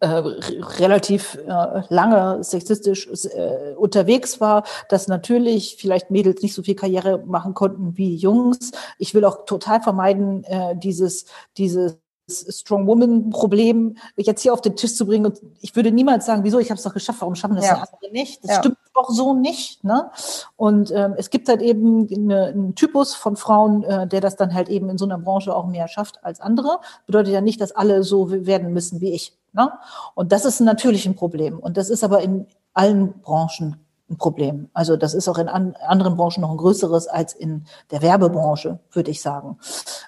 äh, 0.01 0.07
relativ 0.07 1.39
äh, 1.47 1.83
lange 1.89 2.45
sexistisch 2.45 3.09
äh, 3.09 3.73
unterwegs 3.75 4.43
war, 4.43 4.65
dass 4.91 5.09
natürlich 5.09 5.77
vielleicht 5.79 6.11
Mädels 6.11 6.43
nicht 6.43 6.53
so 6.53 6.63
viel 6.63 6.75
Karriere 6.75 7.23
machen 7.25 7.55
konnten 7.55 7.97
wie 7.97 8.15
Jungs. 8.15 8.73
Ich 8.99 9.15
will 9.15 9.25
auch 9.25 9.47
total 9.47 9.81
vermeiden, 9.81 10.45
äh, 10.45 10.77
dieses, 10.77 11.25
dieses 11.57 11.97
Strong 12.29 12.87
Woman 12.87 13.31
Problem 13.31 13.97
jetzt 14.17 14.43
hier 14.43 14.53
auf 14.53 14.61
den 14.61 14.77
Tisch 14.77 14.95
zu 14.95 15.07
bringen. 15.07 15.27
Und 15.27 15.41
ich 15.61 15.77
würde 15.77 15.91
niemals 15.91 16.27
sagen, 16.27 16.45
wieso, 16.45 16.59
ich 16.59 16.71
habe 16.71 16.79
es 16.79 16.85
doch 16.85 16.95
geschafft, 16.95 17.21
warum 17.21 17.35
schaffen 17.35 17.57
das 17.57 17.67
ja. 17.67 17.75
andere 17.75 18.13
nicht? 18.13 18.43
Das 18.43 18.51
ja. 18.53 18.59
stimmt 18.61 18.79
auch 18.95 19.11
so 19.11 19.35
nicht. 19.35 19.85
Ne? 19.85 20.11
Und 20.57 20.91
ähm, 20.91 21.15
es 21.17 21.31
gibt 21.31 21.49
halt 21.49 21.61
eben 21.61 22.09
eine, 22.13 22.47
einen 22.47 22.75
Typus 22.75 23.15
von 23.15 23.37
Frauen, 23.37 23.83
äh, 23.85 24.07
der 24.07 24.21
das 24.21 24.37
dann 24.37 24.55
halt 24.55 24.69
eben 24.69 24.89
in 24.89 24.99
so 24.99 25.05
einer 25.05 25.19
Branche 25.19 25.55
auch 25.55 25.67
mehr 25.67 25.89
schafft 25.89 26.25
als 26.25 26.41
andere. 26.41 26.81
Bedeutet 27.07 27.33
ja 27.33 27.41
nicht, 27.41 27.61
dass 27.61 27.73
alle 27.73 28.03
so 28.03 28.31
werden 28.31 28.73
müssen 28.73 29.01
wie 29.01 29.13
ich. 29.13 29.37
Ne? 29.53 29.71
Und 30.15 30.33
das 30.33 30.45
ist 30.45 30.61
natürlich 30.61 31.07
ein 31.07 31.17
Problem. 31.17 31.59
Und 31.59 31.77
das 31.77 31.91
ist 31.91 32.05
aber 32.05 32.21
in 32.21 32.47
allen 32.73 33.21
Branchen 33.21 33.85
ein 34.11 34.19
Problem. 34.19 34.69
Also 34.75 34.97
das 34.97 35.15
ist 35.15 35.29
auch 35.29 35.39
in 35.39 35.49
an, 35.49 35.77
anderen 35.87 36.17
Branchen 36.17 36.43
noch 36.43 36.51
ein 36.51 36.57
größeres 36.57 37.07
als 37.07 37.33
in 37.33 37.65
der 37.91 38.03
Werbebranche, 38.03 38.79
würde 38.93 39.11
ich 39.11 39.23
sagen. 39.23 39.59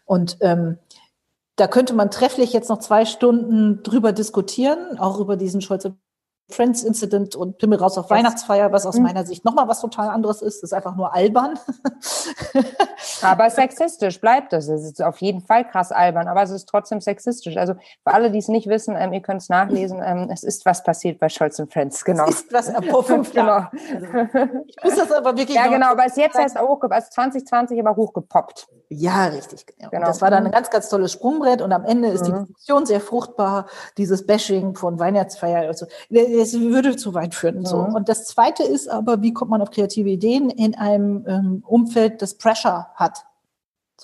Und 0.04 0.36
ähm, 0.40 0.78
da 1.56 1.66
könnte 1.66 1.94
man 1.94 2.10
trefflich 2.10 2.52
jetzt 2.52 2.68
noch 2.68 2.78
zwei 2.78 3.04
Stunden 3.04 3.82
drüber 3.82 4.12
diskutieren, 4.12 4.98
auch 4.98 5.18
über 5.20 5.36
diesen 5.36 5.60
Scholz 5.62 5.88
Friends 6.48 6.84
Incident 6.84 7.34
und 7.34 7.58
Pimmel 7.58 7.78
raus 7.78 7.98
auf. 7.98 8.08
Weihnachtsfeier, 8.08 8.70
was 8.70 8.86
aus 8.86 8.96
mhm. 8.96 9.04
meiner 9.04 9.26
Sicht 9.26 9.44
nochmal 9.44 9.66
was 9.66 9.80
total 9.80 10.08
anderes 10.08 10.42
ist. 10.42 10.62
Das 10.62 10.70
ist 10.70 10.72
einfach 10.72 10.94
nur 10.94 11.12
albern. 11.12 11.58
aber 13.22 13.50
sexistisch 13.50 14.20
bleibt 14.20 14.52
es. 14.52 14.68
Es 14.68 14.84
ist 14.84 15.02
auf 15.02 15.20
jeden 15.20 15.40
Fall 15.40 15.68
krass 15.68 15.90
albern, 15.90 16.28
aber 16.28 16.42
es 16.42 16.50
ist 16.50 16.68
trotzdem 16.68 17.00
sexistisch. 17.00 17.56
Also 17.56 17.74
für 17.74 18.14
alle, 18.14 18.30
die 18.30 18.38
es 18.38 18.48
nicht 18.48 18.68
wissen, 18.68 18.94
ähm, 18.96 19.12
ihr 19.12 19.22
könnt 19.22 19.42
es 19.42 19.48
nachlesen. 19.48 20.00
Ähm, 20.04 20.30
es 20.32 20.44
ist 20.44 20.64
was 20.66 20.84
passiert 20.84 21.18
bei 21.18 21.28
Scholz 21.28 21.58
und 21.58 21.72
Friends, 21.72 22.04
genau. 22.04 22.28
Es 22.28 22.42
ist 22.42 22.52
was 22.52 22.72
vor 22.90 23.02
fünf 23.02 23.32
Jahren. 23.34 23.68
genau. 23.72 24.62
ich 24.66 24.76
muss 24.84 24.94
das 24.94 25.10
aber 25.10 25.36
wirklich. 25.36 25.56
Ja, 25.56 25.66
genau, 25.66 25.90
aber 25.90 26.06
es 26.06 26.12
ist 26.12 26.18
jetzt 26.18 26.38
erst 26.38 26.60
hochgepoppt, 26.60 26.92
also 26.92 27.08
2020 27.10 27.80
aber 27.80 27.96
hochgepoppt. 27.96 28.68
Ja, 28.88 29.26
richtig. 29.26 29.66
Genau. 29.66 29.90
genau. 29.90 30.06
Das 30.06 30.22
war 30.22 30.30
dann 30.30 30.46
ein 30.46 30.52
ganz, 30.52 30.70
ganz 30.70 30.88
tolles 30.88 31.12
Sprungbrett 31.12 31.60
und 31.60 31.72
am 31.72 31.84
Ende 31.84 32.08
ist 32.08 32.22
mhm. 32.22 32.26
die 32.26 32.46
Diskussion 32.46 32.86
sehr 32.86 33.00
fruchtbar. 33.00 33.66
Dieses 33.98 34.26
Bashing 34.26 34.76
von 34.76 35.00
Weihnachtsfeier. 35.00 35.66
Also, 35.66 35.86
es 36.40 36.58
würde 36.60 36.96
zu 36.96 37.14
weit 37.14 37.34
führen. 37.34 37.64
So. 37.64 37.82
Mhm. 37.82 37.94
Und 37.94 38.08
das 38.08 38.24
Zweite 38.26 38.62
ist 38.62 38.88
aber, 38.88 39.22
wie 39.22 39.32
kommt 39.32 39.50
man 39.50 39.62
auf 39.62 39.70
kreative 39.70 40.08
Ideen 40.08 40.50
in 40.50 40.74
einem 40.74 41.24
ähm, 41.26 41.62
Umfeld, 41.66 42.22
das 42.22 42.38
Pressure 42.38 42.88
hat? 42.94 43.24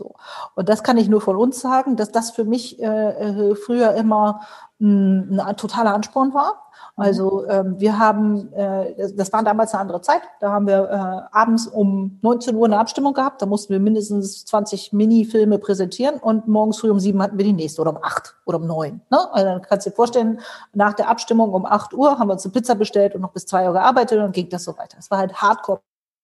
So. 0.03 0.15
Und 0.57 0.69
das 0.69 0.83
kann 0.83 0.97
ich 0.97 1.09
nur 1.09 1.21
von 1.21 1.37
uns 1.37 1.61
sagen, 1.61 1.97
dass 1.97 2.11
das 2.11 2.31
für 2.33 2.45
mich 2.45 2.83
äh, 2.83 3.51
äh 3.51 3.55
früher 3.55 3.95
immer 3.95 4.41
ein, 4.81 5.39
ein 5.39 5.57
totaler 5.57 5.95
Ansporn 5.95 6.35
war. 6.35 6.55
Mhm. 6.97 7.05
Also 7.05 7.47
ähm, 7.47 7.77
wir 7.79 7.99
haben, 8.01 8.53
äh, 8.53 9.13
das 9.15 9.33
war 9.33 9.45
damals 9.45 9.73
eine 9.73 9.83
andere 9.83 10.01
Zeit, 10.01 10.23
da 10.41 10.51
haben 10.51 10.67
wir 10.67 10.91
äh, 10.91 11.37
abends 11.37 11.69
um 11.69 12.19
19 12.23 12.57
Uhr 12.57 12.67
eine 12.67 12.79
Abstimmung 12.79 13.15
gehabt, 13.15 13.41
da 13.41 13.47
mussten 13.47 13.73
wir 13.73 13.79
mindestens 13.79 14.45
20 14.47 14.93
Mini-Filme 14.93 15.59
präsentieren 15.59 16.19
und 16.19 16.49
morgens 16.49 16.81
früh 16.81 16.91
um 16.91 16.99
sieben 16.99 17.23
hatten 17.23 17.39
wir 17.39 17.45
die 17.45 17.53
nächste 17.53 17.81
oder 17.81 17.91
um 17.91 18.03
acht 18.03 18.35
oder 18.45 18.59
um 18.59 18.67
neun. 18.67 19.03
Ne? 19.11 19.33
Also 19.33 19.47
dann 19.47 19.63
kannst 19.63 19.87
du 19.87 19.91
dir 19.91 19.97
vorstellen, 19.97 20.41
nach 20.73 20.95
der 20.95 21.09
Abstimmung 21.09 21.55
um 21.55 21.65
acht 21.65 21.95
Uhr 21.95 22.19
haben 22.19 22.29
wir 22.29 22.33
uns 22.33 22.45
eine 22.45 22.53
Pizza 22.53 22.75
bestellt 22.75 23.15
und 23.15 23.21
noch 23.21 23.33
bis 23.33 23.47
zwei 23.47 23.67
Uhr 23.69 23.73
gearbeitet 23.73 24.19
und 24.19 24.25
dann 24.25 24.33
ging 24.33 24.49
das 24.49 24.65
so 24.65 24.77
weiter. 24.77 24.97
Es 24.99 25.11
war 25.13 25.19
halt 25.19 25.35
Hardcore 25.35 25.81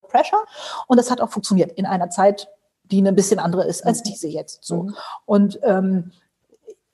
Pressure 0.09 0.43
und 0.89 0.97
das 0.97 1.11
hat 1.11 1.21
auch 1.21 1.31
funktioniert 1.31 1.73
in 1.73 1.87
einer 1.87 2.11
Zeit, 2.11 2.49
die 2.91 3.03
ein 3.03 3.15
bisschen 3.15 3.39
andere 3.39 3.67
ist 3.67 3.85
als 3.87 4.01
mhm. 4.01 4.05
diese 4.05 4.29
jetzt 4.29 4.65
so. 4.65 4.85
Mhm. 4.85 4.95
Und 5.27 5.61
ähm, 5.63 6.13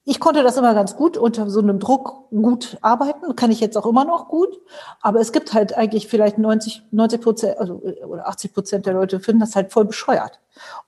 ich 0.07 0.21
konnte 0.21 0.43
das 0.43 0.59
immer 0.59 0.75
ganz 0.75 0.97
gut 0.97 1.17
unter 1.17 1.49
so 1.49 1.61
einem 1.61 1.79
Druck 1.79 2.29
gut 2.31 2.77
arbeiten, 2.83 3.35
kann 3.37 3.51
ich 3.51 3.61
jetzt 3.61 3.77
auch 3.79 3.87
immer 3.87 4.05
noch 4.05 4.29
gut. 4.29 4.61
Aber 5.01 5.19
es 5.21 5.33
gibt 5.33 5.55
halt 5.55 5.77
eigentlich 5.79 6.09
vielleicht 6.09 6.37
90, 6.37 6.83
90 6.91 7.21
Prozent 7.23 7.59
also, 7.59 7.81
oder 8.07 8.29
80 8.29 8.53
Prozent 8.53 8.87
der 8.87 8.93
Leute 8.93 9.19
finden 9.21 9.41
das 9.41 9.57
halt 9.57 9.73
voll 9.73 9.87
bescheuert. 9.87 10.41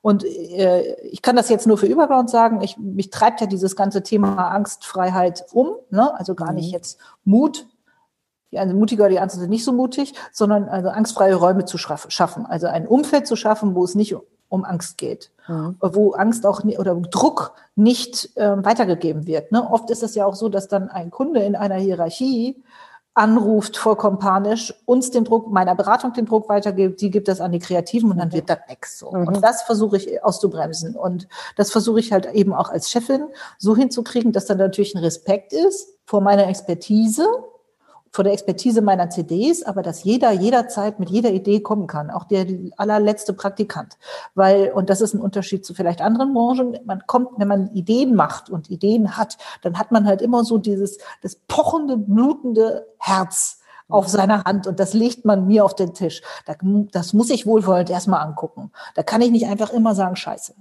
Und 0.03 0.23
äh, 0.25 0.97
ich 1.05 1.23
kann 1.23 1.35
das 1.35 1.49
jetzt 1.49 1.67
nur 1.67 1.79
für 1.79 1.87
Überground 1.87 2.29
sagen. 2.29 2.61
Ich, 2.61 2.77
mich 2.77 3.09
treibt 3.09 3.41
ja 3.41 3.47
dieses 3.47 3.75
ganze 3.75 4.03
Thema 4.03 4.49
Angstfreiheit 4.49 5.47
um. 5.53 5.77
Ne? 5.89 6.15
Also 6.19 6.35
gar 6.35 6.53
nicht 6.53 6.69
mhm. 6.69 6.75
jetzt 6.75 6.99
Mut. 7.25 7.67
Die 8.53 8.59
einen 8.59 8.71
sind 8.71 8.79
mutiger, 8.79 9.09
die 9.09 9.19
anderen 9.19 9.41
sind 9.41 9.51
nicht 9.51 9.65
so 9.65 9.73
mutig, 9.73 10.15
sondern 10.31 10.69
also 10.69 10.91
angstfreie 10.91 11.35
Räume 11.35 11.65
zu 11.65 11.79
schaffen. 11.79 12.47
Also 12.47 12.67
ein 12.67 12.87
Umfeld 12.87 13.27
zu 13.27 13.35
schaffen, 13.35 13.75
wo 13.75 13.83
es 13.83 13.95
nicht 13.95 14.15
um 14.49 14.65
Angst 14.65 14.99
geht, 14.99 15.31
mhm. 15.49 15.77
wo 15.81 16.13
Angst 16.13 16.47
auch 16.47 16.65
oder 16.65 16.95
Druck 16.95 17.53
nicht 17.75 18.31
ähm, 18.37 18.65
weitergegeben 18.65 19.27
wird. 19.27 19.53
Ne? 19.53 19.69
Oft 19.71 19.91
ist 19.91 20.03
es 20.03 20.15
ja 20.15 20.27
auch 20.27 20.35
so, 20.35 20.49
dass 20.49 20.69
dann 20.69 20.89
ein 20.89 21.11
Kunde 21.11 21.41
in 21.41 21.57
einer 21.57 21.77
Hierarchie 21.77 22.63
anruft, 23.17 23.79
vollkommen 23.79 24.19
panisch, 24.19 24.75
uns 24.85 25.11
den 25.11 25.25
Druck, 25.25 25.51
meiner 25.51 25.75
Beratung 25.75 26.13
den 26.13 26.27
Druck 26.27 26.51
weitergibt, 26.51 27.01
die 27.01 27.11
gibt 27.11 27.29
das 27.29 27.41
an 27.41 27.51
die 27.51 27.59
Kreativen 27.59 28.11
und 28.11 28.19
dann 28.19 28.31
wird 28.31 28.51
das 28.51 28.59
nix 28.69 28.99
so. 28.99 29.11
Mhm. 29.11 29.29
Und 29.29 29.43
das 29.43 29.63
versuche 29.63 29.97
ich 29.97 30.23
auszubremsen. 30.23 30.95
Und 30.95 31.27
das 31.57 31.71
versuche 31.71 31.99
ich 31.99 32.13
halt 32.13 32.27
eben 32.35 32.53
auch 32.53 32.69
als 32.69 32.91
Chefin 32.91 33.27
so 33.57 33.75
hinzukriegen, 33.75 34.33
dass 34.33 34.45
dann 34.45 34.59
natürlich 34.59 34.95
ein 34.95 35.03
Respekt 35.03 35.55
ist 35.55 35.89
vor 36.05 36.21
meiner 36.21 36.47
Expertise, 36.47 37.27
von 38.17 38.25
der 38.25 38.33
Expertise 38.33 38.81
meiner 38.81 39.11
CDs, 39.11 39.63
aber 39.63 39.83
dass 39.83 40.03
jeder 40.03 40.33
jederzeit 40.33 40.99
mit 40.99 41.11
jeder 41.11 41.33
Idee 41.33 41.61
kommen 41.61 41.87
kann, 41.87 42.11
auch 42.11 42.25
der 42.25 42.47
allerletzte 42.79 43.35
Praktikant. 43.35 43.99
Weil, 44.35 44.73
und 44.73 44.89
das 44.89 45.03
ist 45.03 45.13
ein 45.13 45.21
Unterschied 45.21 45.67
zu 45.67 45.75
vielleicht 45.75 46.01
anderen 46.01 46.33
Branchen, 46.33 46.79
man 46.87 47.07
kommt, 47.07 47.39
wenn 47.39 47.47
man 47.47 47.69
Ideen 47.75 48.15
macht 48.15 48.49
und 48.49 48.71
Ideen 48.71 49.19
hat, 49.19 49.37
dann 49.61 49.79
hat 49.79 49.93
man 49.93 50.07
halt 50.07 50.23
immer 50.23 50.45
so 50.45 50.57
dieses, 50.57 50.97
das 51.21 51.37
pochende, 51.47 51.99
blutende 51.99 52.87
Herz 52.99 53.61
auf 53.89 54.09
seiner 54.09 54.45
Hand 54.45 54.67
und 54.67 54.81
das 54.81 54.95
legt 54.95 55.27
man 55.27 55.47
mir 55.47 55.65
auf 55.65 55.75
den 55.75 55.93
Tisch. 55.93 56.23
Das 56.93 57.13
muss 57.13 57.29
ich 57.29 57.47
wohlwollend 57.47 57.91
erstmal 57.91 58.23
angucken. 58.23 58.73
Da 58.95 59.03
kann 59.03 59.21
ich 59.21 59.31
nicht 59.31 59.47
einfach 59.47 59.71
immer 59.75 59.95
sagen, 59.95 60.17
scheiße. 60.17 60.55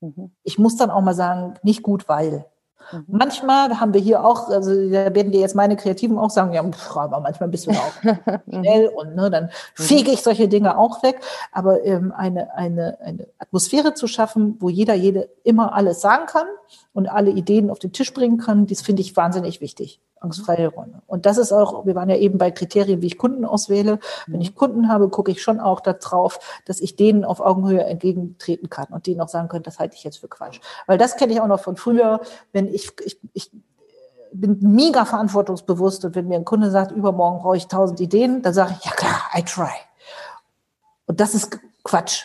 Mhm. 0.00 0.32
Ich 0.44 0.58
muss 0.58 0.76
dann 0.76 0.90
auch 0.90 1.02
mal 1.02 1.14
sagen, 1.14 1.54
nicht 1.62 1.82
gut, 1.82 2.08
weil. 2.08 2.46
Mhm. 2.90 3.04
Manchmal 3.08 3.80
haben 3.80 3.94
wir 3.94 4.00
hier 4.00 4.24
auch, 4.24 4.48
also 4.48 4.70
da 4.70 5.14
werden 5.14 5.32
dir 5.32 5.40
jetzt 5.40 5.54
meine 5.54 5.76
Kreativen 5.76 6.18
auch 6.18 6.30
sagen, 6.30 6.52
ja, 6.52 6.62
pff, 6.62 6.96
aber 6.96 7.20
manchmal 7.20 7.48
bist 7.48 7.66
du 7.66 7.70
auch 7.70 7.92
schnell 8.48 8.88
und 8.88 9.14
ne, 9.14 9.30
dann 9.30 9.44
mhm. 9.44 9.48
fege 9.74 10.10
ich 10.10 10.22
solche 10.22 10.48
Dinge 10.48 10.76
auch 10.78 11.02
weg. 11.02 11.20
Aber 11.52 11.84
ähm, 11.84 12.12
eine, 12.16 12.54
eine, 12.54 12.98
eine 13.00 13.26
Atmosphäre 13.38 13.94
zu 13.94 14.06
schaffen, 14.06 14.56
wo 14.60 14.68
jeder, 14.68 14.94
jede 14.94 15.28
immer 15.44 15.74
alles 15.74 16.00
sagen 16.00 16.26
kann 16.26 16.46
und 16.92 17.08
alle 17.08 17.30
Ideen 17.30 17.70
auf 17.70 17.78
den 17.78 17.92
Tisch 17.92 18.12
bringen 18.12 18.38
kann, 18.38 18.66
das 18.66 18.80
finde 18.80 19.02
ich 19.02 19.16
wahnsinnig 19.16 19.60
wichtig 19.60 20.00
angstfreie 20.22 20.68
Räume. 20.68 21.02
Und 21.06 21.26
das 21.26 21.38
ist 21.38 21.52
auch, 21.52 21.86
wir 21.86 21.94
waren 21.94 22.08
ja 22.08 22.16
eben 22.16 22.38
bei 22.38 22.50
Kriterien, 22.50 23.02
wie 23.02 23.06
ich 23.06 23.18
Kunden 23.18 23.44
auswähle. 23.44 23.98
Wenn 24.26 24.40
ich 24.40 24.54
Kunden 24.54 24.88
habe, 24.88 25.08
gucke 25.08 25.30
ich 25.30 25.42
schon 25.42 25.60
auch 25.60 25.80
darauf, 25.80 26.38
dass 26.64 26.80
ich 26.80 26.96
denen 26.96 27.24
auf 27.24 27.40
Augenhöhe 27.40 27.84
entgegentreten 27.84 28.70
kann 28.70 28.86
und 28.90 29.06
denen 29.06 29.20
auch 29.20 29.28
sagen 29.28 29.48
können, 29.48 29.64
das 29.64 29.78
halte 29.78 29.96
ich 29.96 30.04
jetzt 30.04 30.18
für 30.18 30.28
Quatsch. 30.28 30.60
Weil 30.86 30.98
das 30.98 31.16
kenne 31.16 31.32
ich 31.32 31.40
auch 31.40 31.46
noch 31.46 31.60
von 31.60 31.76
früher, 31.76 32.20
wenn 32.52 32.72
ich, 32.72 32.92
ich, 33.04 33.18
ich 33.32 33.50
bin 34.32 34.58
mega 34.60 35.04
verantwortungsbewusst 35.04 36.04
und 36.04 36.14
wenn 36.14 36.28
mir 36.28 36.36
ein 36.36 36.44
Kunde 36.44 36.70
sagt, 36.70 36.92
übermorgen 36.92 37.40
brauche 37.42 37.56
ich 37.56 37.66
tausend 37.66 38.00
Ideen, 38.00 38.42
dann 38.42 38.54
sage 38.54 38.74
ich, 38.78 38.84
ja 38.84 38.92
klar, 38.92 39.20
I 39.36 39.42
try. 39.42 39.72
Und 41.06 41.20
das 41.20 41.34
ist 41.34 41.58
Quatsch. 41.84 42.24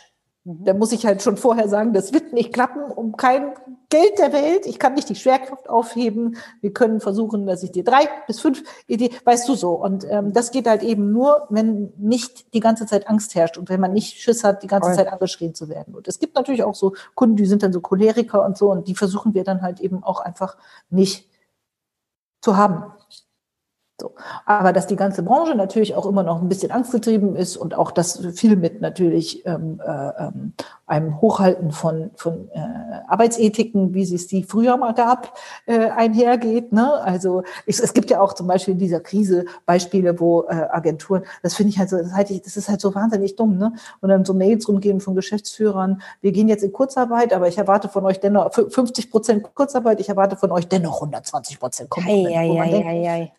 Da 0.50 0.74
muss 0.74 0.94
ich 0.94 1.06
halt 1.06 1.22
schon 1.22 1.36
vorher 1.36 1.68
sagen, 1.68 1.92
das 1.92 2.14
wird 2.14 2.32
nicht 2.32 2.54
klappen, 2.54 2.82
um 2.84 3.18
kein 3.18 3.54
Geld 3.90 4.18
der 4.18 4.32
Welt. 4.32 4.66
Ich 4.66 4.80
kann 4.80 4.94
nicht 4.94 5.10
die 5.10 5.16
Schwerkraft 5.16 5.70
aufheben. 5.70 6.38
Wir 6.62 6.72
können 6.72 7.02
versuchen, 7.02 7.46
dass 7.46 7.64
ich 7.64 7.74
dir 7.74 7.84
drei 7.84 8.08
bis 8.28 8.40
fünf 8.40 8.64
Ideen, 8.88 9.14
weißt 9.26 9.50
du 9.50 9.56
so. 9.56 9.74
Und 9.74 10.06
ähm, 10.10 10.32
das 10.32 10.52
geht 10.52 10.66
halt 10.68 10.84
eben 10.84 11.12
nur, 11.12 11.48
wenn 11.50 11.92
nicht 11.98 12.54
die 12.54 12.62
ganze 12.62 12.86
Zeit 12.86 13.10
Angst 13.10 13.36
herrscht 13.36 13.58
und 13.58 13.68
wenn 13.68 13.82
man 13.82 13.92
nicht 13.92 14.22
Schiss 14.22 14.46
hat, 14.46 14.64
die 14.64 14.68
ganze 14.68 14.94
Zeit 14.94 15.12
angeschrien 15.12 15.54
zu 15.54 15.68
werden. 15.68 15.94
Und 15.94 16.08
es 16.08 16.18
gibt 16.18 16.36
natürlich 16.36 16.64
auch 16.64 16.76
so 16.76 16.94
Kunden, 17.14 17.36
die 17.36 17.46
sind 17.46 17.62
dann 17.62 17.74
so 17.74 17.82
Choleriker 17.82 18.46
und 18.46 18.58
so 18.58 18.72
und 18.72 18.88
die 18.88 18.96
versuchen 18.96 19.34
wir 19.34 19.44
dann 19.44 19.62
halt 19.62 19.82
eben 19.82 20.02
auch 20.02 20.22
einfach 20.22 20.56
nicht 20.90 21.30
zu 22.40 22.56
haben. 22.56 22.94
So. 24.00 24.14
Aber 24.46 24.74
dass 24.74 24.86
die 24.86 24.96
ganze 24.96 25.24
Branche 25.24 25.56
natürlich 25.56 25.96
auch 25.96 26.06
immer 26.06 26.22
noch 26.22 26.40
ein 26.40 26.48
bisschen 26.48 26.72
angstgetrieben 26.72 27.36
ist 27.36 27.58
und 27.58 27.76
auch 27.76 27.90
das 27.90 28.24
viel 28.36 28.56
mit 28.56 28.80
natürlich 28.80 29.44
ähm, 29.48 29.82
äh, 29.84 30.10
ähm, 30.24 30.54
einem 30.86 31.20
Hochhalten 31.20 31.72
von, 31.72 32.12
von 32.16 32.48
äh, 32.54 32.60
Arbeitsethiken, 33.08 33.96
wie 33.96 34.04
es 34.04 34.28
die 34.28 34.44
früher 34.44 34.78
mal 34.78 34.94
gab, 34.94 35.36
äh, 35.66 35.90
einhergeht. 35.90 36.74
Ne? 36.74 36.94
Also 36.94 37.42
ich, 37.66 37.80
es 37.80 37.94
gibt 37.94 38.12
ja 38.12 38.22
auch 38.22 38.34
zum 38.34 38.46
Beispiel 38.46 38.74
in 38.74 38.80
dieser 38.80 39.00
Krise 39.00 39.46
Beispiele, 39.66 40.20
wo 40.20 40.44
äh, 40.44 40.68
Agenturen, 40.70 41.24
das 41.42 41.56
finde 41.56 41.72
ich 41.72 41.80
halt 41.80 41.90
so, 41.90 41.98
das, 41.98 42.14
halt, 42.14 42.30
das 42.46 42.56
ist 42.56 42.70
halt 42.70 42.82
so 42.82 42.94
wahnsinnig 42.94 43.36
dumm, 43.36 43.58
ne? 43.58 43.74
Und 44.02 44.10
dann 44.10 44.26
so 44.26 44.36
Mails 44.36 44.68
rumgehen 44.68 45.02
von 45.02 45.16
Geschäftsführern, 45.16 46.04
wir 46.22 46.32
gehen 46.32 46.48
jetzt 46.48 46.64
in 46.64 46.72
Kurzarbeit, 46.72 47.34
aber 47.34 47.48
ich 47.48 47.58
erwarte 47.58 47.90
von 47.90 48.06
euch 48.06 48.20
dennoch 48.20 48.54
50 48.54 49.10
Prozent 49.10 49.56
Kurzarbeit, 49.56 50.00
ich 50.00 50.10
erwarte 50.10 50.36
von 50.36 50.52
euch 50.52 50.68
dennoch 50.68 50.96
120 51.02 51.60
Prozent 51.60 51.90
Komponenten. 51.90 52.32
Ei, 52.32 52.62
ei, 52.62 52.86
ei, 52.86 53.10
ei, 53.10 53.32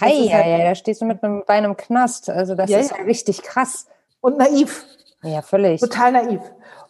Hi, 0.00 0.26
ja, 0.26 0.34
halt, 0.34 0.46
ja, 0.46 0.58
da 0.58 0.74
stehst 0.74 1.00
du 1.00 1.04
mit 1.04 1.22
einem 1.22 1.44
Bein 1.46 1.64
im 1.64 1.76
Knast. 1.76 2.30
Also 2.30 2.54
das 2.54 2.70
ja, 2.70 2.78
ist 2.78 2.90
ja 2.90 3.04
richtig 3.04 3.42
krass. 3.42 3.86
Und 4.20 4.38
naiv. 4.38 4.86
Ja, 5.22 5.42
völlig. 5.42 5.80
Total 5.80 6.12
naiv. 6.12 6.40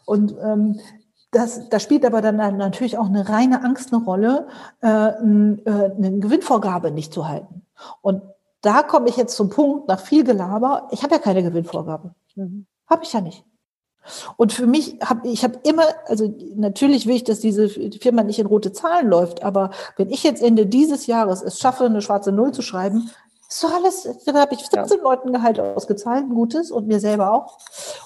Und 0.04 0.34
ähm, 0.42 0.80
das, 1.32 1.68
da 1.70 1.80
spielt 1.80 2.04
aber 2.04 2.20
dann 2.20 2.36
natürlich 2.36 2.98
auch 2.98 3.06
eine 3.06 3.28
reine 3.28 3.64
Angst 3.64 3.92
eine 3.92 4.04
Rolle, 4.04 4.46
äh, 4.82 4.86
äh, 4.86 5.12
eine 5.16 6.18
Gewinnvorgabe 6.20 6.90
nicht 6.90 7.12
zu 7.12 7.26
halten. 7.26 7.62
Und 8.02 8.22
da 8.60 8.82
komme 8.82 9.08
ich 9.08 9.16
jetzt 9.16 9.34
zum 9.34 9.48
Punkt, 9.48 9.88
nach 9.88 10.00
viel 10.00 10.24
Gelaber, 10.24 10.88
ich 10.92 11.02
habe 11.02 11.14
ja 11.14 11.20
keine 11.20 11.42
Gewinnvorgabe. 11.42 12.14
Mhm. 12.36 12.66
Habe 12.88 13.04
ich 13.04 13.12
ja 13.12 13.20
nicht. 13.20 13.44
Und 14.36 14.52
für 14.52 14.66
mich 14.66 14.98
habe 15.02 15.28
ich 15.28 15.44
habe 15.44 15.60
immer, 15.62 15.84
also 16.06 16.34
natürlich 16.56 17.06
will 17.06 17.16
ich, 17.16 17.24
dass 17.24 17.40
diese 17.40 17.68
Firma 17.68 18.22
nicht 18.22 18.38
in 18.38 18.46
rote 18.46 18.72
Zahlen 18.72 19.08
läuft, 19.08 19.42
aber 19.42 19.70
wenn 19.96 20.10
ich 20.10 20.22
jetzt 20.22 20.42
Ende 20.42 20.66
dieses 20.66 21.06
Jahres 21.06 21.42
es 21.42 21.58
schaffe, 21.58 21.84
eine 21.84 22.02
schwarze 22.02 22.32
Null 22.32 22.52
zu 22.52 22.62
schreiben, 22.62 23.10
ist 23.48 23.62
doch 23.62 23.72
alles, 23.72 24.08
dann 24.24 24.36
habe 24.36 24.54
ich 24.54 24.60
17 24.60 24.98
ja. 24.98 25.02
Leuten 25.02 25.32
Gehalt 25.32 25.60
ausgezahlt, 25.60 26.24
ein 26.24 26.34
gutes 26.34 26.70
und 26.70 26.86
mir 26.86 27.00
selber 27.00 27.32
auch. 27.32 27.58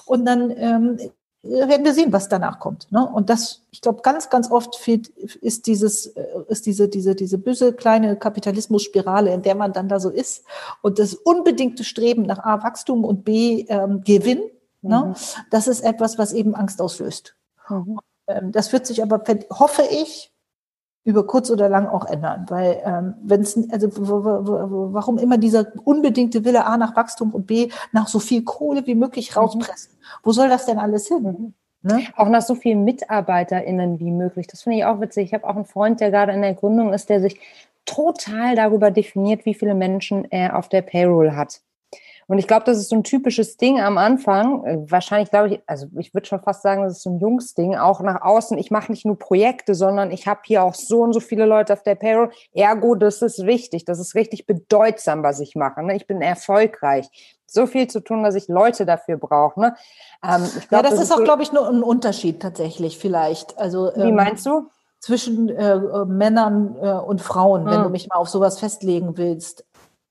Und 0.05 0.25
dann 0.25 0.51
ähm, 0.51 0.99
werden 1.43 1.85
wir 1.85 1.93
sehen, 1.93 2.11
was 2.11 2.29
danach 2.29 2.59
kommt. 2.59 2.91
Ne? 2.91 3.07
Und 3.07 3.29
das, 3.29 3.61
ich 3.71 3.81
glaube, 3.81 4.01
ganz, 4.01 4.29
ganz 4.29 4.51
oft 4.51 4.75
fehlt, 4.75 5.07
ist 5.07 5.67
dieses, 5.67 6.07
äh, 6.07 6.25
ist 6.49 6.65
diese, 6.65 6.89
diese, 6.89 7.15
diese 7.15 7.37
böse 7.37 7.73
kleine 7.73 8.17
Kapitalismusspirale, 8.17 9.33
in 9.33 9.41
der 9.41 9.55
man 9.55 9.73
dann 9.73 9.87
da 9.87 9.99
so 9.99 10.09
ist 10.09 10.43
und 10.81 10.99
das 10.99 11.13
unbedingte 11.13 11.83
Streben 11.83 12.23
nach 12.23 12.39
A, 12.39 12.63
Wachstum 12.63 13.05
und 13.05 13.23
B, 13.23 13.65
ähm, 13.69 14.01
Gewinn 14.03 14.41
Ne? 14.87 15.05
Mhm. 15.07 15.15
Das 15.51 15.67
ist 15.67 15.81
etwas, 15.81 16.17
was 16.17 16.33
eben 16.33 16.55
Angst 16.55 16.81
auslöst. 16.81 17.35
Mhm. 17.69 17.99
Ähm, 18.27 18.51
das 18.51 18.73
wird 18.73 18.85
sich 18.85 19.01
aber, 19.01 19.23
hoffe 19.51 19.83
ich, 19.89 20.33
über 21.03 21.25
kurz 21.25 21.49
oder 21.49 21.69
lang 21.69 21.87
auch 21.87 22.05
ändern, 22.05 22.45
weil 22.49 22.81
ähm, 22.83 23.13
wenn 23.23 23.39
es 23.39 23.57
also 23.71 23.87
warum 24.93 25.17
immer 25.17 25.37
dieser 25.37 25.67
unbedingte 25.85 26.43
Wille 26.43 26.65
A 26.65 26.75
nach 26.75 26.97
Wachstum 26.97 27.33
und 27.33 27.47
B 27.47 27.69
nach 27.93 28.09
so 28.09 28.19
viel 28.19 28.43
Kohle 28.43 28.85
wie 28.85 28.95
möglich 28.95 29.31
mhm. 29.31 29.39
rauspressen? 29.39 29.93
Mhm. 29.93 30.03
Wo 30.23 30.33
soll 30.33 30.49
das 30.49 30.65
denn 30.65 30.79
alles 30.79 31.07
hin? 31.07 31.23
Mhm. 31.23 31.53
Ne? 31.81 32.07
Auch 32.17 32.27
nach 32.27 32.41
so 32.41 32.55
vielen 32.55 32.83
MitarbeiterInnen 32.83 34.01
wie 34.01 34.11
möglich. 34.11 34.47
Das 34.47 34.63
finde 34.63 34.79
ich 34.79 34.85
auch 34.85 34.99
witzig. 34.99 35.27
Ich 35.27 35.33
habe 35.33 35.47
auch 35.47 35.55
einen 35.55 35.63
Freund, 35.63 36.01
der 36.01 36.11
gerade 36.11 36.33
in 36.33 36.41
der 36.41 36.55
Gründung 36.55 36.91
ist, 36.91 37.07
der 37.07 37.21
sich 37.21 37.39
total 37.85 38.55
darüber 38.55 38.91
definiert, 38.91 39.45
wie 39.45 39.53
viele 39.53 39.75
Menschen 39.75 40.29
er 40.29 40.57
auf 40.57 40.67
der 40.67 40.81
Payroll 40.81 41.31
hat. 41.31 41.61
Und 42.27 42.39
ich 42.39 42.47
glaube, 42.47 42.65
das 42.65 42.77
ist 42.77 42.89
so 42.89 42.95
ein 42.95 43.03
typisches 43.03 43.55
Ding 43.55 43.79
am 43.79 43.97
Anfang. 43.97 44.65
Äh, 44.65 44.91
wahrscheinlich 44.91 45.29
glaube 45.29 45.47
ich, 45.49 45.61
also 45.65 45.87
ich 45.97 46.13
würde 46.13 46.27
schon 46.27 46.41
fast 46.41 46.61
sagen, 46.61 46.83
das 46.83 46.97
ist 46.97 47.03
so 47.03 47.11
ein 47.11 47.19
Jungsding, 47.19 47.75
auch 47.75 48.01
nach 48.01 48.21
außen. 48.21 48.57
Ich 48.57 48.69
mache 48.69 48.91
nicht 48.91 49.05
nur 49.05 49.17
Projekte, 49.17 49.75
sondern 49.75 50.11
ich 50.11 50.27
habe 50.27 50.41
hier 50.43 50.63
auch 50.63 50.73
so 50.73 51.01
und 51.01 51.13
so 51.13 51.21
viele 51.21 51.45
Leute 51.45 51.73
auf 51.73 51.83
der 51.83 51.95
Payroll. 51.95 52.31
Ergo, 52.53 52.95
das 52.95 53.21
ist 53.21 53.45
wichtig. 53.45 53.85
Das 53.85 53.99
ist 53.99 54.13
richtig 54.13 54.45
bedeutsam, 54.45 55.23
was 55.23 55.39
ich 55.39 55.55
mache. 55.55 55.83
Ne? 55.83 55.95
Ich 55.95 56.05
bin 56.05 56.21
erfolgreich. 56.21 57.07
So 57.45 57.65
viel 57.65 57.87
zu 57.87 58.01
tun, 58.01 58.23
dass 58.23 58.35
ich 58.35 58.49
Leute 58.49 58.85
dafür 58.85 59.15
brauche. 59.15 59.61
Ne? 59.61 59.75
Ähm, 60.21 60.43
glaub, 60.67 60.83
ja, 60.83 60.89
das, 60.89 60.91
das 60.91 61.03
ist 61.03 61.11
auch, 61.13 61.17
so 61.17 61.23
glaube 61.23 61.43
ich, 61.43 61.53
nur 61.53 61.67
ein 61.69 61.81
Unterschied 61.81 62.41
tatsächlich 62.41 62.97
vielleicht. 62.97 63.57
Also, 63.57 63.91
Wie 63.95 64.09
ähm, 64.09 64.15
meinst 64.15 64.45
du? 64.45 64.69
zwischen 64.99 65.49
äh, 65.49 65.75
äh, 65.75 66.05
Männern 66.05 66.75
äh, 66.81 66.89
und 66.89 67.21
Frauen, 67.21 67.65
hm. 67.65 67.71
wenn 67.71 67.83
du 67.83 67.89
mich 67.89 68.07
mal 68.09 68.15
auf 68.15 68.29
sowas 68.29 68.59
festlegen 68.59 69.17
willst. 69.17 69.63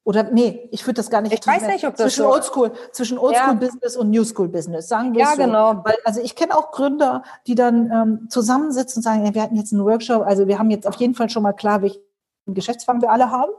Oder 0.06 0.22
nee, 0.22 0.68
ich 0.70 0.86
würde 0.86 0.94
das 0.94 1.10
gar 1.10 1.20
nicht. 1.20 1.32
Ich 1.32 1.44
weiß 1.44 1.66
nicht, 1.66 1.84
ob 1.84 1.96
das 1.96 2.14
zwischen 2.14 2.22
so 2.22 2.30
Oldschool, 2.30 2.72
zwischen 2.92 3.18
Oldschool 3.18 3.48
ja. 3.48 3.54
Business 3.54 3.96
und 3.96 4.10
New 4.10 4.22
School 4.22 4.46
Business. 4.46 4.86
Sagen 4.86 5.12
wir 5.14 5.22
ja, 5.22 5.30
so. 5.32 5.36
genau. 5.36 5.82
Weil 5.84 5.96
also 6.04 6.20
ich 6.20 6.36
kenne 6.36 6.56
auch 6.56 6.70
Gründer, 6.70 7.24
die 7.48 7.56
dann 7.56 7.90
ähm, 7.90 8.30
zusammensitzen 8.30 9.00
und 9.00 9.02
sagen, 9.02 9.26
ja, 9.26 9.34
wir 9.34 9.42
hatten 9.42 9.56
jetzt 9.56 9.72
einen 9.72 9.84
Workshop, 9.84 10.22
also 10.24 10.46
wir 10.46 10.60
haben 10.60 10.70
jetzt 10.70 10.86
auf 10.86 10.94
jeden 10.94 11.16
Fall 11.16 11.28
schon 11.28 11.42
mal 11.42 11.54
klar, 11.54 11.82
welchen 11.82 11.98
Geschäftswagen 12.46 13.02
wir 13.02 13.10
alle 13.10 13.32
haben. 13.32 13.50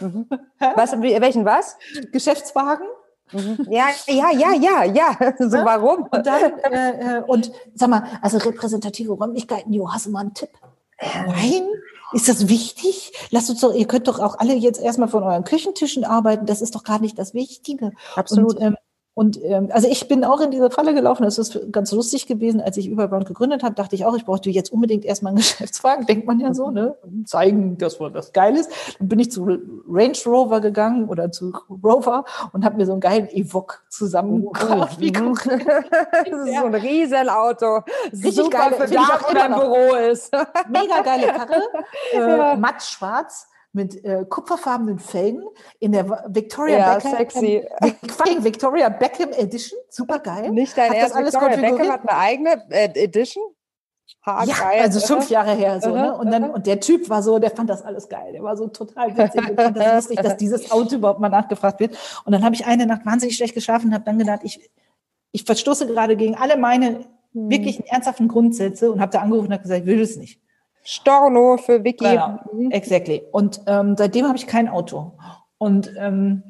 Mhm. 0.00 0.26
was? 0.74 0.92
Welchen 1.02 1.44
was? 1.44 1.76
Geschäftswagen. 2.12 2.86
Mhm. 3.32 3.66
Ja, 3.68 3.88
ja, 4.06 4.30
ja, 4.32 4.54
ja, 4.54 4.84
ja. 4.84 5.34
So 5.38 5.58
ja? 5.58 5.64
warum? 5.66 6.08
Und 6.10 6.26
dann 6.26 6.58
äh, 6.60 7.18
äh, 7.18 7.22
und 7.26 7.52
sag 7.74 7.90
mal, 7.90 8.04
also 8.22 8.38
repräsentative 8.38 9.12
Räumlichkeiten, 9.12 9.70
Jo, 9.70 9.92
hast 9.92 10.06
du 10.06 10.10
mal 10.12 10.20
einen 10.20 10.32
Tipp? 10.32 10.48
Nein, 11.26 11.68
ist 12.12 12.28
das 12.28 12.48
wichtig? 12.48 13.12
Lasst 13.30 13.50
uns 13.50 13.60
doch, 13.60 13.74
ihr 13.74 13.86
könnt 13.86 14.08
doch 14.08 14.18
auch 14.18 14.38
alle 14.38 14.54
jetzt 14.54 14.80
erstmal 14.80 15.08
von 15.08 15.22
euren 15.22 15.44
Küchentischen 15.44 16.04
arbeiten. 16.04 16.46
Das 16.46 16.62
ist 16.62 16.74
doch 16.74 16.84
gar 16.84 17.00
nicht 17.00 17.18
das 17.18 17.34
Wichtige. 17.34 17.92
Absolut. 18.14 18.56
Und, 18.56 18.62
ähm, 18.62 18.76
und 19.14 19.42
ähm, 19.42 19.70
also 19.72 19.88
ich 19.88 20.06
bin 20.06 20.24
auch 20.24 20.40
in 20.40 20.50
diese 20.50 20.70
Falle 20.70 20.94
gelaufen. 20.94 21.24
Das 21.24 21.36
ist 21.36 21.72
ganz 21.72 21.90
lustig 21.92 22.26
gewesen. 22.26 22.60
Als 22.60 22.76
ich 22.76 22.86
Überbound 22.86 23.26
gegründet 23.26 23.62
habe, 23.64 23.74
dachte 23.74 23.96
ich 23.96 24.04
auch, 24.04 24.16
ich 24.16 24.24
brauchte 24.24 24.50
jetzt 24.50 24.72
unbedingt 24.72 25.04
erstmal 25.04 25.30
einen 25.30 25.38
Geschäftswagen. 25.38 26.06
Denkt 26.06 26.26
man 26.26 26.38
ja 26.38 26.54
so, 26.54 26.70
ne? 26.70 26.96
Zeigen, 27.26 27.76
dass 27.76 27.98
man 27.98 28.12
das 28.12 28.32
geil 28.32 28.56
ist. 28.56 28.70
Dann 28.98 29.08
bin 29.08 29.18
ich 29.18 29.30
zu 29.30 29.44
Range 29.88 30.16
Rover 30.24 30.60
gegangen 30.60 31.08
oder 31.08 31.32
zu 31.32 31.52
Rover 31.82 32.24
und 32.52 32.64
habe 32.64 32.76
mir 32.76 32.86
so 32.86 32.92
einen 32.92 33.00
geilen 33.00 33.28
Evoque 33.28 33.80
zusammengekauft. 33.88 34.98
Oh, 35.00 35.04
mhm. 35.04 35.34
das 35.34 36.46
ist 36.46 36.56
so 36.56 36.66
ein 36.66 36.74
Riesenauto. 36.74 37.80
Richtig 38.12 38.34
Super 38.36 38.70
geil, 38.70 38.72
für 38.78 38.94
da, 38.94 39.20
wo 39.28 39.34
dein 39.34 39.54
Büro 39.54 39.94
ist. 40.10 40.32
Mega 40.68 41.02
geile 41.02 41.26
Karre. 41.26 41.60
Äh, 42.12 42.18
ja. 42.18 42.56
Matt 42.56 42.82
schwarz 42.82 43.46
mit 43.72 44.04
äh, 44.04 44.24
kupferfarbenen 44.28 44.98
Felgen 44.98 45.44
in 45.78 45.92
der 45.92 46.24
Victoria 46.28 46.78
ja, 46.78 46.94
Beckham. 46.94 47.16
Sexy. 47.16 47.64
Fucking 48.08 48.44
Victoria 48.44 48.88
Beckham 48.88 49.30
Edition. 49.32 49.78
Super 49.88 50.18
geil. 50.18 50.50
Nicht 50.52 50.76
dein 50.76 50.92
erst 50.92 51.16
Victoria 51.16 51.56
Beckham 51.56 51.88
hat 51.88 52.08
eine 52.08 52.18
eigene 52.18 52.70
äh, 52.70 53.04
Edition? 53.04 53.44
Hart 54.22 54.48
ja, 54.48 54.54
geil, 54.54 54.82
also 54.82 55.00
fünf 55.00 55.30
Jahre 55.30 55.54
her 55.54 55.80
so, 55.80 55.94
ne? 55.94 56.14
Und 56.14 56.30
dann 56.32 56.50
und 56.50 56.66
der 56.66 56.80
Typ 56.80 57.08
war 57.08 57.22
so, 57.22 57.38
der 57.38 57.52
fand 57.52 57.70
das 57.70 57.82
alles 57.82 58.08
geil. 58.08 58.32
Der 58.32 58.42
war 58.42 58.56
so 58.56 58.66
total 58.66 59.16
witzig 59.16 59.48
und 59.48 59.58
fand 59.58 59.76
das 59.76 59.94
lustig, 60.08 60.20
dass 60.20 60.36
dieses 60.36 60.70
Auto 60.72 60.96
überhaupt 60.96 61.20
mal 61.20 61.28
nachgefragt 61.28 61.80
wird. 61.80 61.96
Und 62.24 62.32
dann 62.32 62.44
habe 62.44 62.54
ich 62.54 62.66
eine 62.66 62.86
Nacht 62.86 63.06
wahnsinnig 63.06 63.36
schlecht 63.36 63.54
geschlafen 63.54 63.86
und 63.86 63.94
habe 63.94 64.04
dann 64.04 64.18
gedacht, 64.18 64.40
ich 64.42 64.68
ich 65.32 65.44
verstoße 65.44 65.86
gerade 65.86 66.16
gegen 66.16 66.34
alle 66.34 66.56
meine 66.56 67.06
hm. 67.32 67.50
wirklichen 67.50 67.84
ernsthaften 67.86 68.28
Grundsätze 68.28 68.90
und 68.90 69.00
habe 69.00 69.12
da 69.12 69.20
angerufen 69.20 69.46
und 69.46 69.52
habe 69.52 69.62
gesagt, 69.62 69.82
ich 69.82 69.86
will 69.86 70.00
es 70.00 70.16
nicht. 70.16 70.40
Storno 70.82 71.56
für 71.56 71.84
Vicky. 71.84 72.04
Genau, 72.04 72.38
mhm. 72.52 72.70
exactly. 72.70 73.22
Und 73.32 73.60
ähm, 73.66 73.96
seitdem 73.96 74.26
habe 74.26 74.36
ich 74.36 74.46
kein 74.46 74.68
Auto. 74.68 75.12
Und 75.58 75.92
ähm, 75.98 76.42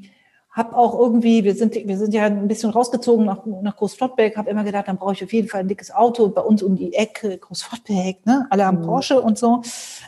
habe 0.51 0.77
auch 0.77 0.99
irgendwie, 0.99 1.45
wir 1.45 1.55
sind, 1.55 1.75
wir 1.75 1.97
sind 1.97 2.13
ja 2.13 2.25
ein 2.25 2.49
bisschen 2.49 2.71
rausgezogen 2.71 3.25
nach, 3.25 3.47
nach 3.47 3.77
Großflottbeck, 3.77 4.37
habe 4.37 4.51
immer 4.51 4.65
gedacht, 4.65 4.89
dann 4.89 4.99
brauche 4.99 5.13
ich 5.13 5.23
auf 5.23 5.33
jeden 5.33 5.49
Fall 5.49 5.61
ein 5.61 5.69
dickes 5.69 5.93
Auto. 5.93 6.29
Bei 6.29 6.43
uns 6.43 6.63
um 6.63 6.77
die 6.77 6.93
Ecke, 6.93 7.39
Großflottbeck, 7.39 8.27
ne? 8.27 8.47
alle 8.51 8.67
haben 8.67 8.81
mhm. 8.81 8.87
Porsche 8.87 9.21
und 9.21 9.39
so. 9.39 9.63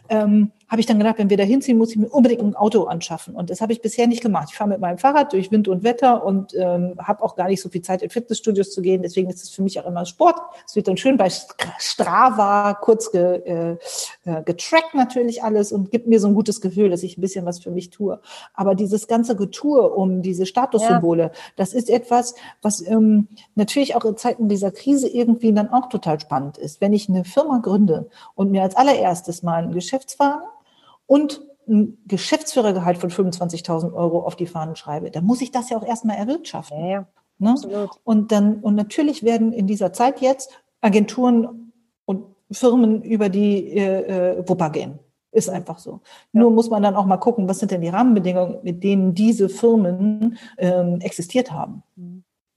Ähm, 0.08 0.50
habe 0.72 0.80
ich 0.80 0.86
dann 0.86 0.96
gedacht, 0.96 1.18
wenn 1.18 1.28
wir 1.28 1.36
da 1.36 1.42
hinziehen, 1.42 1.76
muss 1.76 1.90
ich 1.90 1.98
mir 1.98 2.08
unbedingt 2.08 2.40
ein 2.40 2.56
Auto 2.56 2.84
anschaffen. 2.84 3.34
Und 3.34 3.50
das 3.50 3.60
habe 3.60 3.74
ich 3.74 3.82
bisher 3.82 4.06
nicht 4.06 4.22
gemacht. 4.22 4.48
Ich 4.50 4.56
fahre 4.56 4.70
mit 4.70 4.80
meinem 4.80 4.96
Fahrrad 4.96 5.34
durch 5.34 5.50
Wind 5.50 5.68
und 5.68 5.84
Wetter 5.84 6.24
und 6.24 6.54
ähm, 6.54 6.94
habe 6.96 7.22
auch 7.22 7.36
gar 7.36 7.48
nicht 7.48 7.60
so 7.60 7.68
viel 7.68 7.82
Zeit, 7.82 8.00
in 8.00 8.08
Fitnessstudios 8.08 8.70
zu 8.70 8.80
gehen. 8.80 9.02
Deswegen 9.02 9.28
ist 9.28 9.42
es 9.42 9.50
für 9.50 9.60
mich 9.60 9.78
auch 9.78 9.84
immer 9.84 10.06
Sport. 10.06 10.36
Es 10.66 10.74
wird 10.74 10.88
dann 10.88 10.96
schön 10.96 11.18
bei 11.18 11.28
Strava 11.78 12.72
kurz 12.72 13.12
ge, 13.12 13.42
äh, 13.44 13.76
äh, 14.24 14.42
getrackt 14.44 14.94
natürlich 14.94 15.44
alles 15.44 15.72
und 15.72 15.90
gibt 15.90 16.06
mir 16.06 16.18
so 16.20 16.28
ein 16.28 16.34
gutes 16.34 16.62
Gefühl, 16.62 16.88
dass 16.88 17.02
ich 17.02 17.18
ein 17.18 17.20
bisschen 17.20 17.44
was 17.44 17.58
für 17.58 17.70
mich 17.70 17.90
tue. 17.90 18.18
Aber 18.54 18.74
dieses 18.74 19.06
ganze 19.06 19.36
Getue 19.36 19.90
um 19.90 20.22
diese 20.22 20.46
Statussymbole, 20.46 21.24
ja. 21.24 21.30
das 21.56 21.74
ist 21.74 21.90
etwas, 21.90 22.34
was 22.62 22.80
ähm, 22.80 23.28
natürlich 23.56 23.94
auch 23.94 24.06
in 24.06 24.16
Zeiten 24.16 24.48
dieser 24.48 24.70
Krise 24.70 25.06
irgendwie 25.06 25.52
dann 25.52 25.68
auch 25.68 25.90
total 25.90 26.18
spannend 26.18 26.56
ist. 26.56 26.80
Wenn 26.80 26.94
ich 26.94 27.10
eine 27.10 27.26
Firma 27.26 27.58
gründe 27.58 28.08
und 28.34 28.50
mir 28.50 28.62
als 28.62 28.74
allererstes 28.74 29.42
mal 29.42 29.64
einen 29.64 29.72
Geschäftswagen 29.72 30.48
und 31.06 31.42
ein 31.68 31.98
Geschäftsführergehalt 32.06 32.98
von 32.98 33.10
25.000 33.10 33.92
Euro 33.92 34.20
auf 34.20 34.36
die 34.36 34.46
Fahnen 34.46 34.76
schreibe, 34.76 35.10
dann 35.10 35.24
muss 35.24 35.40
ich 35.40 35.52
das 35.52 35.70
ja 35.70 35.76
auch 35.76 35.86
erstmal 35.86 36.16
erwirtschaften. 36.16 36.78
Ja, 36.78 36.88
ja. 36.88 37.06
Ne? 37.38 37.88
Und 38.04 38.32
dann, 38.32 38.60
und 38.60 38.74
natürlich 38.74 39.22
werden 39.22 39.52
in 39.52 39.66
dieser 39.66 39.92
Zeit 39.92 40.20
jetzt 40.20 40.50
Agenturen 40.80 41.72
und 42.04 42.26
Firmen 42.50 43.02
über 43.02 43.28
die 43.28 43.76
äh, 43.76 44.38
äh 44.38 44.48
Wupper 44.48 44.70
gehen. 44.70 44.98
Ist 45.32 45.48
einfach 45.48 45.78
so. 45.78 45.90
Ja. 45.92 46.00
Nur 46.32 46.50
muss 46.50 46.68
man 46.68 46.82
dann 46.82 46.94
auch 46.94 47.06
mal 47.06 47.16
gucken, 47.16 47.48
was 47.48 47.58
sind 47.58 47.70
denn 47.70 47.80
die 47.80 47.88
Rahmenbedingungen, 47.88 48.58
mit 48.62 48.84
denen 48.84 49.14
diese 49.14 49.48
Firmen 49.48 50.36
ähm, 50.58 51.00
existiert 51.00 51.50
haben. 51.50 51.82
Mhm. 51.96 52.11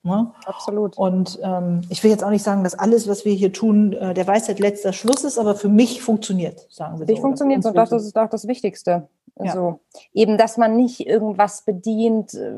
Ne? 0.05 0.31
Absolut. 0.45 0.95
Und 0.97 1.39
ähm, 1.41 1.81
ich 1.89 2.03
will 2.03 2.11
jetzt 2.11 2.23
auch 2.23 2.29
nicht 2.29 2.43
sagen, 2.43 2.63
dass 2.63 2.77
alles, 2.77 3.07
was 3.07 3.25
wir 3.25 3.33
hier 3.33 3.51
tun, 3.51 3.93
äh, 3.93 4.13
der 4.13 4.27
Weisheit 4.27 4.59
letzter 4.59 4.93
Schluss 4.93 5.23
ist, 5.23 5.39
aber 5.39 5.55
für 5.55 5.67
mich 5.67 6.03
funktioniert, 6.03 6.67
sagen 6.69 6.99
wir 6.99 7.07
so. 7.07 7.11
Mich 7.11 7.21
funktioniert 7.21 7.65
und 7.65 7.75
das 7.75 7.91
ist 7.91 8.15
auch 8.15 8.29
das 8.29 8.47
Wichtigste. 8.47 9.07
Ja. 9.39 9.45
Also 9.45 9.79
eben, 10.13 10.37
dass 10.37 10.57
man 10.57 10.75
nicht 10.75 11.07
irgendwas 11.07 11.63
bedient, 11.63 12.35
äh, 12.35 12.53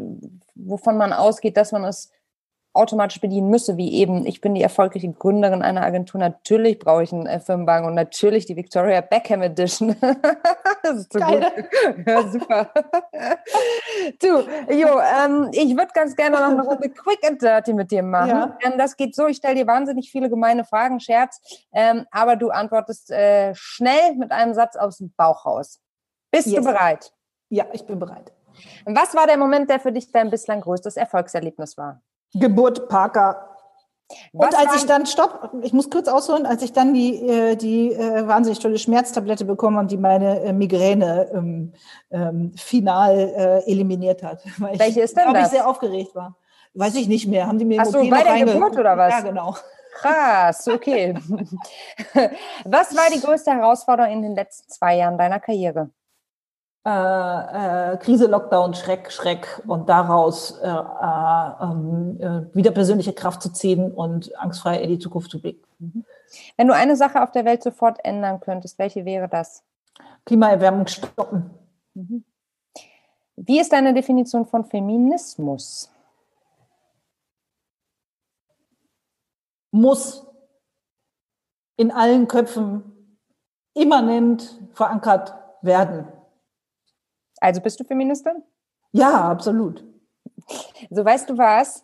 wovon 0.55 0.97
man 0.97 1.13
ausgeht, 1.13 1.55
dass 1.55 1.71
man 1.71 1.85
es 1.85 2.11
automatisch 2.77 3.19
bedienen 3.19 3.49
müsse, 3.49 3.77
wie 3.77 3.93
eben, 3.93 4.25
ich 4.25 4.39
bin 4.39 4.55
die 4.55 4.61
erfolgreiche 4.61 5.11
Gründerin 5.11 5.61
einer 5.61 5.81
Agentur, 5.81 6.19
natürlich 6.19 6.79
brauche 6.79 7.03
ich 7.03 7.11
einen 7.11 7.25
äh, 7.25 7.39
Firmenwagen 7.39 7.87
und 7.87 7.95
natürlich 7.95 8.45
die 8.45 8.55
Victoria 8.55 9.01
Beckham 9.01 9.41
Edition. 9.41 9.95
das 10.83 10.97
ist 10.97 11.13
so 11.13 11.19
Geil. 11.19 11.51
gut. 11.55 12.07
Ja, 12.07 12.27
super. 12.27 12.69
du, 14.21 14.27
Jo, 14.73 14.99
ähm, 14.99 15.49
ich 15.51 15.75
würde 15.75 15.91
ganz 15.93 16.15
gerne 16.15 16.37
noch 16.37 16.47
eine 16.49 16.63
Runde 16.63 16.89
Quick 16.89 17.25
and 17.27 17.41
Dirty 17.41 17.73
mit 17.73 17.91
dir 17.91 18.03
machen. 18.03 18.29
Ja. 18.29 18.57
Ähm, 18.63 18.77
das 18.77 18.95
geht 18.95 19.15
so, 19.15 19.27
ich 19.27 19.37
stelle 19.37 19.55
dir 19.55 19.67
wahnsinnig 19.67 20.11
viele 20.11 20.29
gemeine 20.29 20.63
Fragen, 20.63 20.99
Scherz, 20.99 21.41
ähm, 21.73 22.05
aber 22.11 22.35
du 22.35 22.49
antwortest 22.49 23.11
äh, 23.11 23.53
schnell 23.55 24.15
mit 24.15 24.31
einem 24.31 24.53
Satz 24.53 24.75
aus 24.75 24.97
dem 24.97 25.13
Bauch 25.17 25.45
raus. 25.45 25.81
Bist 26.31 26.47
yes. 26.47 26.57
du 26.57 26.63
bereit? 26.63 27.11
Ja, 27.49 27.65
ich 27.73 27.85
bin 27.85 27.99
bereit. 27.99 28.31
Was 28.85 29.15
war 29.15 29.27
der 29.27 29.37
Moment, 29.37 29.69
der 29.69 29.79
für 29.79 29.91
dich 29.91 30.11
dein 30.11 30.29
bislang 30.29 30.61
größtes 30.61 30.97
Erfolgserlebnis 30.97 31.77
war? 31.77 32.01
Geburt 32.33 32.89
Parker. 32.89 33.43
Was 34.31 34.49
und 34.49 34.59
als 34.59 34.75
ich 34.77 34.85
dann, 34.85 35.05
stopp, 35.05 35.51
ich 35.63 35.73
muss 35.73 35.89
kurz 35.89 36.07
ausholen, 36.07 36.45
als 36.45 36.61
ich 36.61 36.71
dann 36.71 36.93
die, 36.93 37.27
äh, 37.27 37.55
die 37.57 37.91
äh, 37.91 38.25
wahnsinnig 38.25 38.59
tolle 38.59 38.77
Schmerztablette 38.77 39.43
bekommen 39.43 39.77
und 39.77 39.91
die 39.91 39.97
meine 39.97 40.39
äh, 40.41 40.53
Migräne 40.53 41.29
ähm, 41.33 41.73
ähm, 42.11 42.53
final 42.55 43.17
äh, 43.17 43.69
eliminiert 43.69 44.23
hat. 44.23 44.41
Weil 44.59 44.79
Welche 44.79 44.99
ich, 44.99 45.05
ist 45.05 45.17
denn 45.17 45.33
das? 45.33 45.47
ich 45.47 45.57
sehr 45.57 45.67
aufgeregt 45.67 46.15
war. 46.15 46.37
Weiß 46.73 46.95
ich 46.95 47.07
nicht 47.07 47.27
mehr. 47.27 47.47
Haben 47.47 47.59
die 47.59 47.65
mir 47.65 47.81
Ach 47.81 47.85
so, 47.85 47.99
bei 48.09 48.23
der 48.23 48.45
Geburt 48.45 48.77
oder 48.77 48.97
was? 48.97 49.11
Ja, 49.11 49.21
genau. 49.21 49.55
Krass, 49.95 50.67
okay. 50.67 51.15
was 52.65 52.95
war 52.95 53.09
die 53.11 53.19
größte 53.19 53.51
Herausforderung 53.51 54.11
in 54.11 54.21
den 54.21 54.35
letzten 54.35 54.69
zwei 54.71 54.95
Jahren 54.95 55.17
deiner 55.17 55.39
Karriere? 55.39 55.89
Äh, 56.85 57.93
äh, 57.93 57.97
Krise, 57.97 58.27
Lockdown, 58.27 58.73
Schreck, 58.73 59.11
Schreck 59.11 59.61
und 59.67 59.89
daraus 59.89 60.51
äh, 60.59 60.67
äh, 60.67 61.51
ähm, 61.61 62.17
äh, 62.21 62.55
wieder 62.55 62.71
persönliche 62.71 63.11
Kraft 63.11 63.41
zu 63.41 63.51
ziehen 63.51 63.91
und 63.91 64.33
angstfrei 64.39 64.81
in 64.81 64.89
die 64.91 64.99
Zukunft 64.99 65.29
zu 65.31 65.41
blicken. 65.41 65.65
Mhm. 65.79 66.05
Wenn 66.55 66.67
du 66.67 66.73
eine 66.73 66.95
Sache 66.95 67.21
auf 67.21 67.31
der 67.31 67.43
Welt 67.43 67.61
sofort 67.61 67.99
ändern 68.05 68.39
könntest, 68.39 68.79
welche 68.79 69.03
wäre 69.03 69.27
das? 69.27 69.63
Klimaerwärmung 70.25 70.87
stoppen. 70.87 71.49
Mhm. 71.93 72.23
Wie 73.35 73.59
ist 73.59 73.71
deine 73.71 73.93
Definition 73.93 74.45
von 74.45 74.65
Feminismus? 74.65 75.91
Muss 79.71 80.25
in 81.75 81.91
allen 81.91 82.27
Köpfen 82.27 83.17
immanent 83.73 84.59
verankert 84.73 85.35
werden. 85.61 86.07
Also 87.39 87.61
bist 87.61 87.79
du 87.79 87.83
Feministin? 87.83 88.43
Ja, 88.91 89.29
absolut. 89.29 89.83
So 90.89 91.03
weißt 91.03 91.29
du 91.29 91.37
was? 91.37 91.83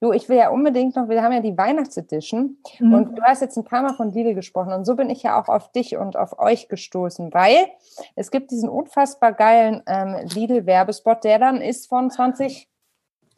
Du, 0.00 0.12
ich 0.12 0.28
will 0.28 0.36
ja 0.36 0.50
unbedingt 0.50 0.96
noch, 0.96 1.08
wir 1.08 1.22
haben 1.22 1.32
ja 1.32 1.40
die 1.40 1.56
Weihnachtsedition 1.56 2.58
mhm. 2.78 2.92
und 2.92 3.18
du 3.18 3.22
hast 3.22 3.40
jetzt 3.40 3.56
ein 3.56 3.64
paar 3.64 3.82
Mal 3.82 3.94
von 3.94 4.12
Lidl 4.12 4.34
gesprochen 4.34 4.72
und 4.74 4.84
so 4.84 4.96
bin 4.96 5.08
ich 5.08 5.22
ja 5.22 5.40
auch 5.40 5.48
auf 5.48 5.72
dich 5.72 5.96
und 5.96 6.14
auf 6.14 6.38
euch 6.38 6.68
gestoßen, 6.68 7.32
weil 7.32 7.68
es 8.14 8.30
gibt 8.30 8.50
diesen 8.50 8.68
unfassbar 8.68 9.32
geilen 9.32 9.82
ähm, 9.86 10.16
Lidl-Werbespot, 10.34 11.24
der 11.24 11.38
dann 11.38 11.62
ist 11.62 11.88
von 11.88 12.10
2017. 12.10 12.68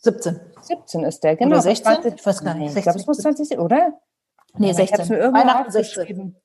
17 0.02 1.04
ist 1.04 1.22
der, 1.22 1.36
genau. 1.36 1.52
Oder 1.52 1.62
16? 1.62 1.92
20, 1.92 2.14
ich 2.14 2.26
weiß 2.26 2.44
gar 2.44 2.54
nicht. 2.54 2.76
Ich 2.76 2.82
glaube, 2.82 2.98
es 2.98 3.06
muss 3.06 3.18
20, 3.18 3.58
oder? 3.60 4.00
Nee, 4.56 4.72
16. 4.72 5.04
Ich 5.04 5.10
mir 5.10 5.18
irgendwo 5.18 5.48
aufgeschrieben. 5.48 6.36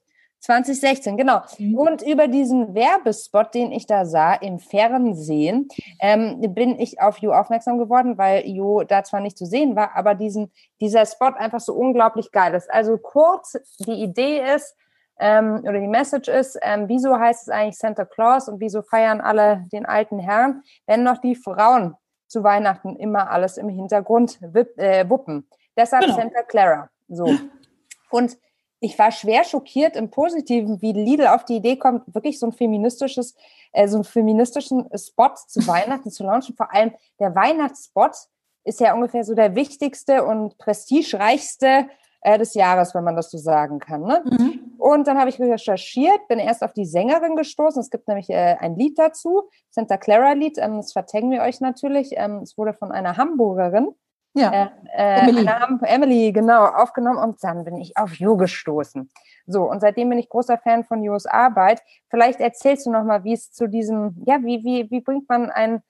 2016, 0.41 1.17
genau. 1.17 1.41
Mhm. 1.57 1.77
Und 1.77 2.01
über 2.01 2.27
diesen 2.27 2.73
Werbespot, 2.73 3.53
den 3.53 3.71
ich 3.71 3.85
da 3.85 4.05
sah 4.05 4.33
im 4.33 4.59
Fernsehen, 4.59 5.67
ähm, 5.99 6.41
bin 6.53 6.79
ich 6.79 7.01
auf 7.01 7.17
You 7.17 7.31
aufmerksam 7.31 7.77
geworden, 7.77 8.17
weil 8.17 8.45
You 8.45 8.83
da 8.83 9.03
zwar 9.03 9.19
nicht 9.19 9.37
zu 9.37 9.45
sehen 9.45 9.75
war, 9.75 9.95
aber 9.95 10.15
diesen, 10.15 10.51
dieser 10.79 11.05
Spot 11.05 11.33
einfach 11.35 11.59
so 11.59 11.73
unglaublich 11.73 12.31
geil 12.31 12.53
ist. 12.53 12.71
Also 12.71 12.97
kurz, 12.97 13.57
die 13.79 14.03
Idee 14.03 14.41
ist, 14.55 14.75
ähm, 15.19 15.59
oder 15.63 15.79
die 15.79 15.87
Message 15.87 16.29
ist, 16.29 16.57
ähm, 16.61 16.87
wieso 16.87 17.19
heißt 17.19 17.43
es 17.43 17.49
eigentlich 17.49 17.77
Santa 17.77 18.05
Claus 18.05 18.47
und 18.47 18.61
wieso 18.61 18.81
feiern 18.81 19.19
alle 19.19 19.65
den 19.71 19.85
alten 19.85 20.19
Herrn, 20.19 20.63
wenn 20.87 21.03
noch 21.03 21.17
die 21.17 21.35
Frauen 21.35 21.95
zu 22.27 22.43
Weihnachten 22.43 22.95
immer 22.95 23.29
alles 23.29 23.57
im 23.57 23.67
Hintergrund 23.67 24.39
wipp, 24.41 24.77
äh, 24.77 25.09
wuppen. 25.09 25.47
Deshalb 25.75 26.05
genau. 26.05 26.15
Santa 26.15 26.43
Clara. 26.43 26.89
So. 27.09 27.25
Und 28.11 28.37
ich 28.79 28.97
war 28.97 29.11
schwer 29.11 29.43
schockiert 29.43 29.95
im 29.95 30.09
Positiven, 30.09 30.81
wie 30.81 30.93
Lidl 30.93 31.27
auf 31.27 31.45
die 31.45 31.57
Idee 31.57 31.75
kommt, 31.75 32.13
wirklich 32.13 32.39
so 32.39 32.47
ein 32.47 32.53
feministisches, 32.53 33.35
äh, 33.71 33.87
so 33.87 33.97
einen 33.97 34.03
feministischen 34.05 34.85
Spot 34.97 35.33
zu 35.47 35.59
Weihnachten 35.67 36.11
zu 36.11 36.23
launchen. 36.23 36.55
Vor 36.55 36.73
allem 36.73 36.93
der 37.19 37.35
Weihnachtsspot 37.35 38.15
ist 38.63 38.79
ja 38.79 38.93
ungefähr 38.93 39.23
so 39.23 39.33
der 39.33 39.55
wichtigste 39.55 40.25
und 40.25 40.57
prestigereichste 40.57 41.87
äh, 42.21 42.37
des 42.37 42.53
Jahres, 42.53 42.93
wenn 42.93 43.03
man 43.03 43.15
das 43.15 43.31
so 43.31 43.37
sagen 43.37 43.79
kann. 43.79 44.01
Ne? 44.01 44.23
Mhm. 44.25 44.73
Und 44.77 45.07
dann 45.07 45.17
habe 45.17 45.29
ich 45.29 45.39
recherchiert, 45.39 46.27
bin 46.27 46.39
erst 46.39 46.63
auf 46.63 46.73
die 46.73 46.85
Sängerin 46.85 47.35
gestoßen. 47.35 47.81
Es 47.81 47.89
gibt 47.89 48.07
nämlich 48.07 48.29
äh, 48.29 48.55
ein 48.59 48.75
Lied 48.75 48.97
dazu, 48.97 49.49
Santa 49.69 49.97
Clara 49.97 50.33
Lied. 50.33 50.57
Ähm, 50.57 50.77
das 50.77 50.93
vertaggen 50.93 51.31
wir 51.31 51.41
euch 51.41 51.59
natürlich. 51.61 52.11
Ähm, 52.13 52.39
es 52.43 52.57
wurde 52.57 52.73
von 52.73 52.91
einer 52.91 53.17
Hamburgerin 53.17 53.89
ja. 54.33 54.71
Äh, 54.95 55.21
Emily. 55.21 55.49
Emily, 55.83 56.31
genau, 56.31 56.65
aufgenommen 56.65 57.17
und 57.17 57.43
dann 57.43 57.63
bin 57.63 57.77
ich 57.77 57.97
auf 57.97 58.13
Jo 58.15 58.37
gestoßen. 58.37 59.09
So, 59.47 59.63
und 59.63 59.79
seitdem 59.79 60.09
bin 60.09 60.19
ich 60.19 60.29
großer 60.29 60.57
Fan 60.57 60.83
von 60.83 61.03
Jos 61.03 61.25
Arbeit. 61.25 61.81
Vielleicht 62.09 62.39
erzählst 62.39 62.85
du 62.85 62.91
nochmal, 62.91 63.23
wie 63.23 63.33
es 63.33 63.51
zu 63.51 63.67
diesem, 63.67 64.21
ja, 64.25 64.39
wie, 64.43 64.63
wie, 64.63 64.91
wie 64.91 65.01
bringt 65.01 65.27
man 65.27 65.49
ein 65.49 65.81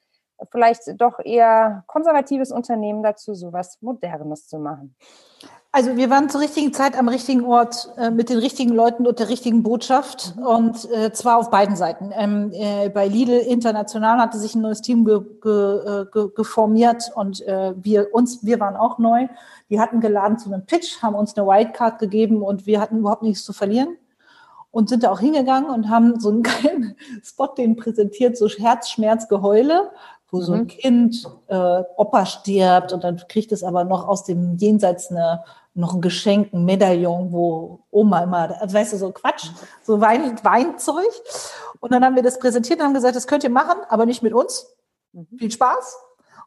vielleicht 0.52 0.84
doch 1.02 1.20
eher 1.20 1.84
konservatives 1.88 2.52
Unternehmen 2.52 3.04
dazu, 3.04 3.34
sowas 3.34 3.78
Modernes 3.82 4.48
zu 4.48 4.58
machen? 4.58 4.96
Also 5.72 5.96
wir 5.98 6.10
waren 6.10 6.32
zur 6.32 6.42
richtigen 6.42 6.74
Zeit 6.74 6.98
am 6.98 7.08
richtigen 7.10 7.46
Ort 7.46 7.90
äh, 7.96 8.10
mit 8.10 8.30
den 8.30 8.40
richtigen 8.40 8.74
Leuten 8.74 9.06
und 9.06 9.20
der 9.20 9.30
richtigen 9.30 9.62
Botschaft 9.62 10.34
und 10.44 10.92
äh, 10.92 11.14
zwar 11.14 11.38
auf 11.38 11.52
beiden 11.52 11.76
Seiten. 11.76 12.10
Ähm, 12.12 12.52
äh, 12.54 12.90
bei 12.90 13.08
Lidl 13.08 13.38
International 13.38 14.18
hatte 14.18 14.40
sich 14.40 14.56
ein 14.56 14.62
neues 14.62 14.82
Team 14.82 15.06
ge 15.06 15.20
ge 15.40 15.52
äh, 15.52 16.06
ge 16.12 16.30
geformiert 16.36 17.12
und 17.14 17.46
äh, 17.46 17.76
wir 17.78 18.16
uns, 18.16 18.44
wir 18.44 18.60
waren 18.60 18.76
auch 18.76 18.98
neu. 18.98 19.28
Die 19.70 19.80
hatten 19.80 20.00
geladen 20.00 20.40
zu 20.40 20.52
einem 20.52 20.66
Pitch, 20.66 21.04
haben 21.04 21.14
uns 21.14 21.38
eine 21.38 21.46
Wildcard 21.46 22.00
gegeben 22.00 22.42
und 22.42 22.66
wir 22.66 22.82
hatten 22.82 22.98
überhaupt 22.98 23.22
nichts 23.22 23.46
zu 23.46 23.54
verlieren 23.54 23.96
und 24.72 24.90
sind 24.90 25.04
da 25.04 25.12
auch 25.12 25.20
hingegangen 25.20 25.70
und 25.70 25.88
haben 25.88 26.20
so 26.20 26.30
einen 26.30 26.42
geilen 26.64 26.96
Spot 27.24 27.54
den 27.56 27.76
präsentiert, 27.76 28.38
so 28.38 28.48
Herzschmerz, 28.48 29.28
Geheule 29.28 29.92
wo 30.32 30.42
so 30.42 30.54
ein 30.54 30.62
mhm. 30.62 30.68
Kind 30.68 31.28
äh, 31.48 31.84
Opa 31.98 32.26
stirbt 32.26 32.94
und 32.94 33.04
dann 33.04 33.18
kriegt 33.28 33.52
es 33.52 33.64
aber 33.64 33.84
noch 33.84 34.08
aus 34.08 34.24
dem 34.24 34.58
Jenseits 34.58 35.10
eine, 35.12 35.44
noch 35.74 35.94
ein 35.94 36.02
Geschenk, 36.02 36.54
ein 36.54 36.66
Medaillon, 36.66 37.32
wo 37.32 37.86
Oma 37.92 38.24
immer, 38.24 38.62
also 38.62 38.76
weißt 38.76 38.94
du, 38.94 38.98
so 38.98 39.12
Quatsch, 39.12 39.50
so 39.84 40.02
Wein, 40.02 40.38
Weinzeug. 40.44 41.10
Und 41.80 41.94
dann 41.94 42.04
haben 42.04 42.16
wir 42.16 42.24
das 42.24 42.40
präsentiert 42.40 42.80
und 42.80 42.88
haben 42.88 42.94
gesagt, 42.94 43.16
das 43.16 43.28
könnt 43.28 43.44
ihr 43.44 43.50
machen, 43.50 43.80
aber 43.88 44.06
nicht 44.06 44.24
mit 44.24 44.34
uns. 44.34 44.68
Mhm. 45.14 45.28
Viel 45.38 45.52
Spaß. 45.52 45.98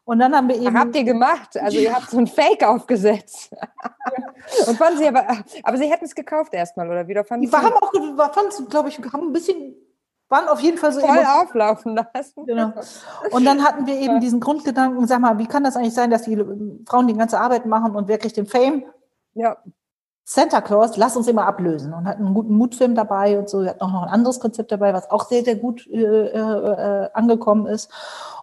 Und 0.05 0.19
dann 0.19 0.35
haben 0.35 0.49
wir 0.49 0.57
eben. 0.57 0.79
Habt 0.79 0.97
ihr 0.97 1.05
gemacht? 1.05 1.57
Also 1.57 1.79
ihr 1.79 1.95
habt 1.95 2.11
so 2.11 2.19
ein 2.19 2.27
Fake 2.27 2.65
aufgesetzt. 2.65 3.55
und 4.67 4.77
fanden 4.77 4.99
sie 4.99 5.09
aber, 5.09 5.27
aber 5.63 5.77
sie 5.77 5.91
hätten 5.91 6.05
es 6.05 6.15
gekauft 6.15 6.53
erstmal, 6.53 6.91
oder 6.91 7.07
wieder 7.07 7.25
fanden 7.25 7.47
sie? 7.47 7.53
Wir 7.53 7.63
haben 7.63 7.75
auch, 7.75 8.33
fanden 8.35 8.69
glaube 8.69 8.89
ich, 8.89 8.99
haben 8.99 9.29
ein 9.29 9.33
bisschen 9.33 9.77
waren 10.33 10.49
auf 10.49 10.61
jeden 10.61 10.79
Fall 10.79 10.93
so 10.93 11.01
voll 11.01 11.25
auflaufen 11.25 11.95
lassen. 11.95 12.47
Genau. 12.47 12.73
Und 13.31 13.45
dann 13.45 13.63
hatten 13.63 13.87
wir 13.87 13.95
eben 13.95 14.19
diesen 14.19 14.41
Grundgedanken, 14.41 15.07
sag 15.07 15.21
mal, 15.21 15.39
wie 15.39 15.47
kann 15.47 15.63
das 15.63 15.77
eigentlich 15.77 15.93
sein, 15.93 16.11
dass 16.11 16.23
die 16.23 16.43
Frauen 16.89 17.07
die 17.07 17.15
ganze 17.15 17.39
Arbeit 17.39 17.67
machen 17.67 17.95
und 17.95 18.09
wirklich 18.09 18.33
den 18.33 18.47
Fame? 18.47 18.85
Ja. 19.35 19.57
Santa 20.25 20.61
Claus, 20.61 20.97
lass 20.97 21.17
uns 21.17 21.27
immer 21.27 21.47
ablösen 21.47 21.93
und 21.93 22.07
hatten 22.07 22.25
einen 22.25 22.35
guten 22.35 22.55
Mutfilm 22.55 22.95
dabei 22.95 23.39
und 23.39 23.49
so. 23.49 23.67
Hatten 23.67 23.81
auch 23.83 23.93
noch 23.93 24.05
ein 24.05 24.09
anderes 24.09 24.39
Konzept 24.39 24.71
dabei, 24.71 24.95
was 24.95 25.11
auch 25.11 25.29
sehr, 25.29 25.45
sehr 25.45 25.57
gut 25.57 25.87
äh, 25.89 25.99
äh, 25.99 27.11
angekommen 27.13 27.67
ist. 27.67 27.91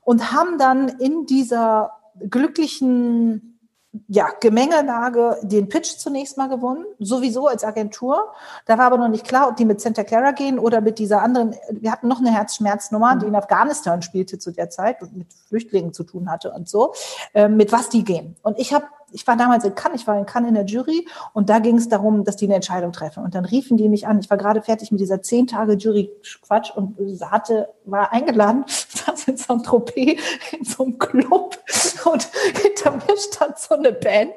Und 0.04 0.32
haben 0.34 0.58
dann 0.58 0.90
in 0.90 1.26
dieser 1.26 1.92
glücklichen 2.30 3.50
ja, 4.08 4.28
Gemengelage 4.40 5.38
den 5.42 5.68
Pitch 5.68 5.98
zunächst 5.98 6.38
mal 6.38 6.48
gewonnen, 6.48 6.86
sowieso 7.00 7.48
als 7.48 7.64
Agentur. 7.64 8.34
Da 8.66 8.78
war 8.78 8.86
aber 8.86 8.98
noch 8.98 9.08
nicht 9.08 9.26
klar, 9.26 9.50
ob 9.50 9.56
die 9.56 9.66
mit 9.66 9.82
Santa 9.82 10.04
Clara 10.04 10.32
gehen 10.32 10.60
oder 10.60 10.80
mit 10.80 11.00
dieser 11.00 11.24
anderen. 11.24 11.56
Wir 11.72 11.92
hatten 11.92 12.08
noch 12.08 12.20
eine 12.20 12.32
Herzschmerznummer, 12.32 13.16
die 13.16 13.26
in 13.26 13.36
Afghanistan 13.36 14.02
spielte 14.04 14.38
zu 14.38 14.52
der 14.52 14.70
Zeit 14.70 15.02
und 15.02 15.18
mit 15.18 15.34
Flüchtlingen 15.48 15.94
zu 15.94 16.04
tun 16.04 16.30
hatte 16.30 16.52
und 16.52 16.70
so, 16.70 16.94
äh, 17.34 17.48
mit 17.48 17.72
was 17.72 17.90
die 17.90 18.04
gehen. 18.04 18.36
Und 18.44 18.60
ich 18.60 18.74
habe 18.74 18.86
ich 19.12 19.26
war 19.28 19.38
damals 19.38 19.64
in 19.64 19.76
Cannes, 19.76 20.02
ich 20.02 20.08
war 20.08 20.18
in 20.18 20.26
Cannes 20.26 20.50
in 20.50 20.56
der 20.56 20.66
Jury 20.66 21.08
und 21.34 21.50
da 21.50 21.60
ging 21.60 21.78
es 21.78 21.90
darum, 21.90 22.24
dass 22.24 22.36
die 22.36 22.46
eine 22.46 22.56
Entscheidung 22.56 22.92
treffen. 22.92 23.24
Und 23.24 23.36
dann 23.36 23.46
riefen 23.46 23.78
die 23.78 23.90
mich 23.90 24.08
an. 24.08 24.20
Ich 24.20 24.30
war 24.30 24.38
gerade 24.38 24.62
fertig 24.62 24.92
mit 24.92 25.00
dieser 25.00 25.22
zehn 25.22 25.48
Tage 25.48 25.74
Jury-Quatsch 25.74 26.72
und 26.76 26.98
hatte, 27.22 27.70
war 27.86 28.12
eingeladen, 28.12 28.66
saß 28.68 29.28
in 29.28 29.38
Saint-Tropez 29.38 30.20
in 30.52 30.64
so 30.64 30.84
einem 30.84 30.98
Club 30.98 31.58
und 32.06 32.30
hinter 32.62 32.92
mir 32.92 33.18
stand 33.18 33.58
so 33.58 33.76
eine 33.76 33.92
Band 33.92 34.34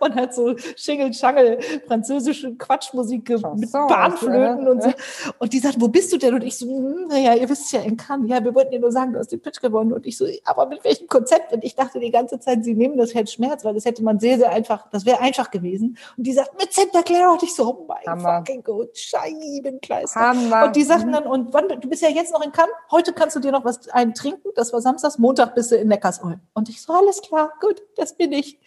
und 0.00 0.14
hat 0.14 0.34
so 0.34 0.54
Schingel-Schangel 0.76 1.58
französische 1.86 2.54
Quatschmusik 2.54 3.28
mit 3.28 3.72
Bahnflöten 3.72 4.68
und 4.68 4.82
so. 4.82 4.92
Und 5.38 5.52
die 5.52 5.58
sagt, 5.58 5.80
wo 5.80 5.88
bist 5.88 6.12
du 6.12 6.18
denn? 6.18 6.34
Und 6.34 6.44
ich 6.44 6.58
so, 6.58 6.66
hm, 6.66 7.08
naja, 7.08 7.34
ihr 7.34 7.48
wisst 7.48 7.72
ja 7.72 7.80
in 7.80 7.96
Cannes. 7.96 8.30
Ja, 8.30 8.42
wir 8.44 8.54
wollten 8.54 8.72
dir 8.72 8.80
nur 8.80 8.92
sagen, 8.92 9.12
du 9.12 9.18
hast 9.18 9.32
den 9.32 9.40
Pitch 9.40 9.60
gewonnen. 9.60 9.92
Und 9.92 10.06
ich 10.06 10.16
so, 10.16 10.26
aber 10.44 10.66
mit 10.66 10.84
welchem 10.84 11.06
Konzept? 11.06 11.52
Und 11.52 11.64
ich 11.64 11.74
dachte 11.74 12.00
die 12.00 12.10
ganze 12.10 12.38
Zeit, 12.40 12.64
sie 12.64 12.74
nehmen 12.74 12.98
das 12.98 13.14
Herz 13.14 13.32
Schmerz, 13.32 13.64
weil 13.64 13.74
das 13.74 13.84
hätte 13.84 14.02
man 14.02 14.07
sehr, 14.18 14.38
sehr 14.38 14.50
einfach, 14.50 14.88
das 14.90 15.04
wäre 15.04 15.20
einfach 15.20 15.50
gewesen. 15.50 15.98
Und 16.16 16.26
die 16.26 16.32
sagt, 16.32 16.58
mit 16.58 16.72
Santa 16.72 17.02
Clara 17.02 17.32
und 17.32 17.42
ich 17.42 17.54
so, 17.54 17.68
oh 17.68 17.86
mein 17.86 18.04
Hammer. 18.06 18.38
fucking 18.38 18.62
Gott, 18.62 18.96
Scheibenkleister. 18.96 20.20
Hammer. 20.20 20.66
Und 20.66 20.76
die 20.76 20.84
sagten 20.84 21.12
dann, 21.12 21.26
und 21.26 21.52
wann, 21.52 21.68
du 21.68 21.88
bist 21.88 22.02
ja 22.02 22.08
jetzt 22.08 22.32
noch 22.32 22.42
in 22.42 22.52
Cannes, 22.52 22.72
heute 22.90 23.12
kannst 23.12 23.36
du 23.36 23.40
dir 23.40 23.52
noch 23.52 23.64
was 23.64 23.88
eintrinken, 23.88 24.50
das 24.54 24.72
war 24.72 24.80
Samstags, 24.80 25.18
Montag 25.18 25.54
bist 25.54 25.70
du 25.70 25.76
in 25.76 25.88
Neckarsulm. 25.88 26.40
Und 26.54 26.68
ich 26.68 26.80
so, 26.80 26.92
alles 26.92 27.20
klar, 27.22 27.52
gut, 27.60 27.82
das 27.96 28.16
bin 28.16 28.32
ich. 28.32 28.58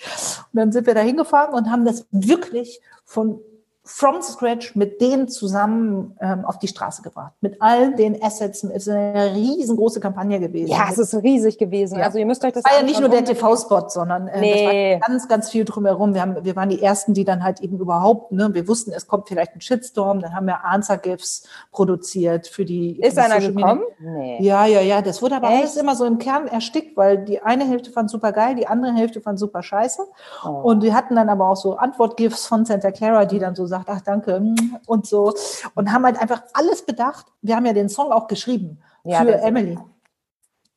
Und 0.51 0.59
dann 0.59 0.71
sind 0.71 0.85
wir 0.85 0.93
da 0.93 1.01
hingefahren 1.01 1.53
und 1.53 1.71
haben 1.71 1.85
das 1.85 2.05
wirklich 2.11 2.81
von 3.05 3.41
from 3.83 4.21
scratch 4.21 4.75
mit 4.75 5.01
denen 5.01 5.27
zusammen 5.27 6.15
ähm, 6.21 6.45
auf 6.45 6.59
die 6.59 6.67
Straße 6.67 7.01
gebracht. 7.01 7.33
Mit 7.41 7.59
all 7.61 7.95
den 7.95 8.21
Assets. 8.21 8.63
Es 8.63 8.85
ist 8.85 8.89
eine 8.89 9.33
riesengroße 9.33 9.99
Kampagne 9.99 10.39
gewesen. 10.39 10.69
Ja, 10.69 10.87
es 10.91 10.99
ist 10.99 11.15
riesig 11.15 11.57
gewesen. 11.57 11.97
Ja. 11.97 12.05
Also 12.05 12.19
ihr 12.19 12.27
müsst 12.27 12.45
euch 12.45 12.53
das 12.53 12.63
war 12.63 12.73
ja 12.77 12.83
nicht 12.83 12.99
nur 12.99 13.09
der 13.09 13.25
TV-Spot, 13.25 13.89
sondern 13.89 14.27
äh, 14.27 14.39
nee. 14.39 14.53
das 14.53 15.07
war 15.07 15.09
ganz, 15.09 15.27
ganz 15.27 15.49
viel 15.49 15.65
drumherum. 15.65 16.13
Wir, 16.13 16.21
haben, 16.21 16.45
wir 16.45 16.55
waren 16.55 16.69
die 16.69 16.81
Ersten, 16.81 17.15
die 17.15 17.25
dann 17.25 17.43
halt 17.43 17.61
eben 17.61 17.79
überhaupt, 17.79 18.31
ne, 18.31 18.53
wir 18.53 18.67
wussten, 18.67 18.91
es 18.91 19.07
kommt 19.07 19.27
vielleicht 19.27 19.55
ein 19.55 19.61
Shitstorm. 19.61 20.19
Dann 20.19 20.35
haben 20.35 20.45
wir 20.45 20.63
Answer-GIFs 20.63 21.47
produziert 21.71 22.47
für 22.47 22.65
die 22.65 22.99
Ist 22.99 23.15
für 23.15 23.23
einer 23.23 23.39
gekommen? 23.39 23.81
Nee. 23.99 24.37
Ja, 24.43 24.67
ja, 24.67 24.81
ja. 24.81 25.01
Das 25.01 25.23
wurde 25.23 25.37
aber 25.37 25.49
Echt? 25.49 25.57
alles 25.57 25.77
immer 25.77 25.95
so 25.95 26.05
im 26.05 26.19
Kern 26.19 26.47
erstickt, 26.47 26.95
weil 26.97 27.25
die 27.25 27.41
eine 27.41 27.67
Hälfte 27.67 27.89
fand 27.89 28.11
super 28.11 28.31
geil, 28.31 28.53
die 28.53 28.67
andere 28.67 28.93
Hälfte 28.93 29.21
fand 29.21 29.39
super 29.39 29.63
scheiße. 29.63 30.03
Oh. 30.45 30.49
Und 30.49 30.83
wir 30.83 30.93
hatten 30.93 31.15
dann 31.15 31.29
aber 31.29 31.49
auch 31.49 31.55
so 31.55 31.77
Antwort-GIFs 31.77 32.45
von 32.45 32.63
Santa 32.65 32.91
Clara, 32.91 33.25
die 33.25 33.39
dann 33.39 33.55
so 33.55 33.70
sagt, 33.71 33.89
ach 33.89 34.01
danke 34.01 34.39
mm, 34.39 34.77
und 34.85 35.07
so. 35.07 35.33
Und 35.73 35.91
haben 35.91 36.05
halt 36.05 36.21
einfach 36.21 36.43
alles 36.53 36.85
bedacht. 36.85 37.25
Wir 37.41 37.55
haben 37.55 37.65
ja 37.65 37.73
den 37.73 37.89
Song 37.89 38.11
auch 38.11 38.27
geschrieben 38.27 38.79
ja, 39.03 39.21
für 39.21 39.41
Emily 39.41 39.77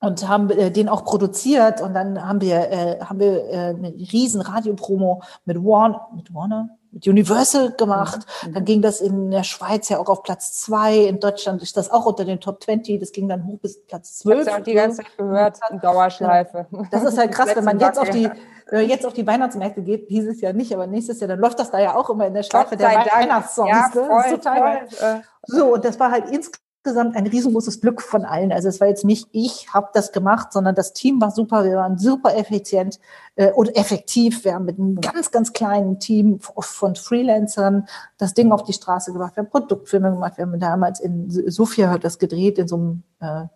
und 0.04 0.28
haben 0.28 0.50
äh, 0.50 0.70
den 0.70 0.88
auch 0.88 1.04
produziert 1.04 1.80
und 1.80 1.94
dann 1.94 2.26
haben 2.26 2.40
wir 2.40 2.70
äh, 2.70 3.00
haben 3.00 3.18
wir 3.18 3.44
äh, 3.48 3.56
eine 3.70 3.88
riesen 3.88 4.40
Radiopromo 4.40 5.22
mit 5.44 5.56
Warner 5.56 6.08
mit 6.14 6.32
Warner 6.34 6.68
mit 6.94 7.06
Universal 7.06 7.72
gemacht. 7.72 8.20
Mhm. 8.46 8.54
Dann 8.54 8.64
ging 8.64 8.82
das 8.82 9.00
in 9.00 9.30
der 9.30 9.42
Schweiz 9.42 9.88
ja 9.88 9.98
auch 9.98 10.08
auf 10.08 10.22
Platz 10.22 10.52
zwei. 10.54 10.96
In 10.96 11.20
Deutschland 11.20 11.62
ist 11.62 11.76
das 11.76 11.90
auch 11.90 12.06
unter 12.06 12.24
den 12.24 12.40
Top 12.40 12.62
20. 12.62 13.00
Das 13.00 13.12
ging 13.12 13.28
dann 13.28 13.46
hoch 13.46 13.58
bis 13.58 13.84
Platz 13.84 14.18
12. 14.18 14.46
Ich 14.46 14.52
auch 14.52 14.60
die 14.60 14.74
ganze 14.74 14.98
Zeit 14.98 15.16
gehört, 15.18 15.58
Dauerschleife. 15.82 16.66
Das 16.90 17.02
ist 17.02 17.18
halt 17.18 17.32
krass, 17.32 17.50
wenn 17.54 17.64
man 17.64 17.80
jetzt 17.80 17.98
auf 17.98 18.10
die, 18.10 18.30
wenn 18.70 18.80
man 18.80 18.88
jetzt 18.88 19.04
auf 19.04 19.12
die 19.12 19.26
Weihnachtsmärkte 19.26 19.82
geht, 19.82 20.08
dieses 20.08 20.40
Jahr 20.40 20.52
nicht, 20.52 20.72
aber 20.72 20.86
nächstes 20.86 21.20
Jahr, 21.20 21.28
dann 21.28 21.40
läuft 21.40 21.58
das 21.58 21.70
da 21.70 21.80
ja 21.80 21.96
auch 21.96 22.08
immer 22.10 22.26
in 22.26 22.34
der 22.34 22.44
Schleife 22.44 22.76
der 22.76 22.88
Weihnachtssongs. 22.88 23.70
Ja, 23.70 23.90
voll, 23.92 24.08
das 24.08 24.26
ist 24.26 24.32
total 24.32 24.86
voll. 24.88 25.22
So, 25.46 25.74
und 25.74 25.84
das 25.84 26.00
war 26.00 26.10
halt 26.10 26.30
insgesamt 26.30 26.63
insgesamt 26.84 27.16
ein 27.16 27.26
riesengroßes 27.26 27.80
Glück 27.80 28.02
von 28.02 28.26
allen. 28.26 28.52
Also 28.52 28.68
es 28.68 28.78
war 28.78 28.88
jetzt 28.88 29.06
nicht 29.06 29.28
ich 29.32 29.72
habe 29.72 29.88
das 29.94 30.12
gemacht, 30.12 30.52
sondern 30.52 30.74
das 30.74 30.92
Team 30.92 31.18
war 31.18 31.30
super. 31.30 31.64
Wir 31.64 31.76
waren 31.76 31.96
super 31.96 32.36
effizient 32.36 33.00
äh, 33.36 33.50
und 33.52 33.74
effektiv. 33.74 34.44
Wir 34.44 34.54
haben 34.54 34.66
mit 34.66 34.78
einem 34.78 35.00
ganz, 35.00 35.30
ganz 35.30 35.54
kleinen 35.54 35.98
Team 35.98 36.40
von 36.40 36.94
Freelancern 36.94 37.88
das 38.18 38.34
Ding 38.34 38.52
auf 38.52 38.64
die 38.64 38.74
Straße 38.74 39.12
gebracht. 39.12 39.34
Wir 39.34 39.44
haben 39.44 39.50
Produktfilme 39.50 40.10
gemacht. 40.10 40.36
Wir 40.36 40.44
haben 40.44 40.60
damals 40.60 41.00
in 41.00 41.30
Sofia 41.30 41.96
das 41.96 42.18
gedreht, 42.18 42.58
in 42.58 42.68
so 42.68 42.76
einem 42.76 43.02
äh, 43.20 43.46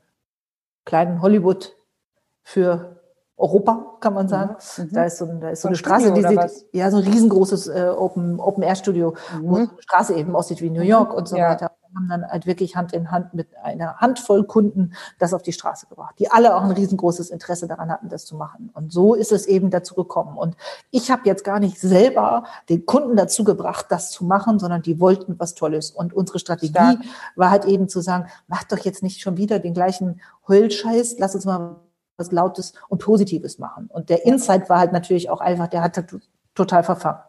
kleinen 0.87 1.21
Hollywood 1.21 1.77
für 2.43 2.98
Europa, 3.39 3.97
kann 4.01 4.15
man 4.15 4.27
mhm. 4.27 4.31
sagen. 4.31 4.57
Mhm. 4.77 4.89
Da 4.93 5.05
ist 5.05 5.19
so, 5.19 5.27
da 5.27 5.51
ist 5.51 5.63
so, 5.63 5.67
so 5.67 5.69
eine 5.69 5.77
Straße, 5.77 6.13
die 6.13 6.23
sieht, 6.23 6.67
ja, 6.73 6.91
so 6.91 6.99
ein 6.99 7.05
riesengroßes 7.05 7.69
äh, 7.69 7.93
Open, 7.97 8.41
Open 8.41 8.63
Air 8.63 8.75
Studio, 8.75 9.15
mhm. 9.35 9.49
wo 9.49 9.55
so 9.55 9.61
eine 9.63 9.71
Straße 9.79 10.15
eben 10.15 10.37
aussieht 10.37 10.61
wie 10.61 10.71
New 10.71 10.83
York 10.83 11.15
und 11.15 11.29
so 11.29 11.37
ja. 11.37 11.51
weiter 11.51 11.71
haben 11.95 12.09
dann 12.09 12.31
halt 12.31 12.47
wirklich 12.47 12.77
Hand 12.77 12.93
in 12.93 13.11
Hand 13.11 13.35
mit 13.35 13.49
einer 13.63 13.97
Handvoll 13.97 14.45
Kunden 14.45 14.93
das 15.19 15.35
auf 15.35 15.43
die 15.43 15.53
Straße 15.53 15.87
gebracht, 15.87 16.15
die 16.19 16.31
alle 16.31 16.55
auch 16.55 16.63
ein 16.63 16.71
riesengroßes 16.71 17.31
Interesse 17.31 17.67
daran 17.67 17.91
hatten, 17.91 18.09
das 18.09 18.25
zu 18.25 18.37
machen. 18.37 18.71
Und 18.75 18.93
so 18.93 19.15
ist 19.15 19.33
es 19.33 19.47
eben 19.47 19.71
dazu 19.71 19.95
gekommen. 19.95 20.37
Und 20.37 20.57
ich 20.91 21.11
habe 21.11 21.23
jetzt 21.25 21.45
gar 21.45 21.61
nicht 21.61 21.81
selber 21.81 22.45
den 22.69 22.87
Kunden 22.87 23.17
dazu 23.17 23.45
gebracht, 23.45 23.87
das 23.89 24.11
zu 24.11 24.25
machen, 24.25 24.59
sondern 24.59 24.83
die 24.83 25.01
wollten 25.01 25.39
was 25.39 25.55
Tolles. 25.55 25.91
Und 25.91 26.13
unsere 26.13 26.39
Strategie 26.39 26.73
Stark. 26.73 26.99
war 27.37 27.51
halt 27.51 27.65
eben 27.65 27.89
zu 27.89 28.01
sagen, 28.01 28.27
macht 28.47 28.73
doch 28.73 28.79
jetzt 28.79 29.03
nicht 29.03 29.21
schon 29.21 29.37
wieder 29.37 29.59
den 29.59 29.75
gleichen 29.75 30.21
Heulscheiß, 30.47 31.17
lass 31.19 31.35
uns 31.35 31.45
mal 31.45 31.77
was 32.19 32.33
Lautes 32.33 32.75
und 32.89 32.99
Positives 32.99 33.59
machen. 33.59 33.89
Und 33.91 34.11
der 34.11 34.27
Insight 34.27 34.69
war 34.69 34.81
halt 34.81 34.93
natürlich 34.93 35.31
auch 35.31 35.41
einfach, 35.41 35.69
der 35.69 35.83
hat 35.83 36.05
total 36.55 36.83
verfangen. 36.83 37.21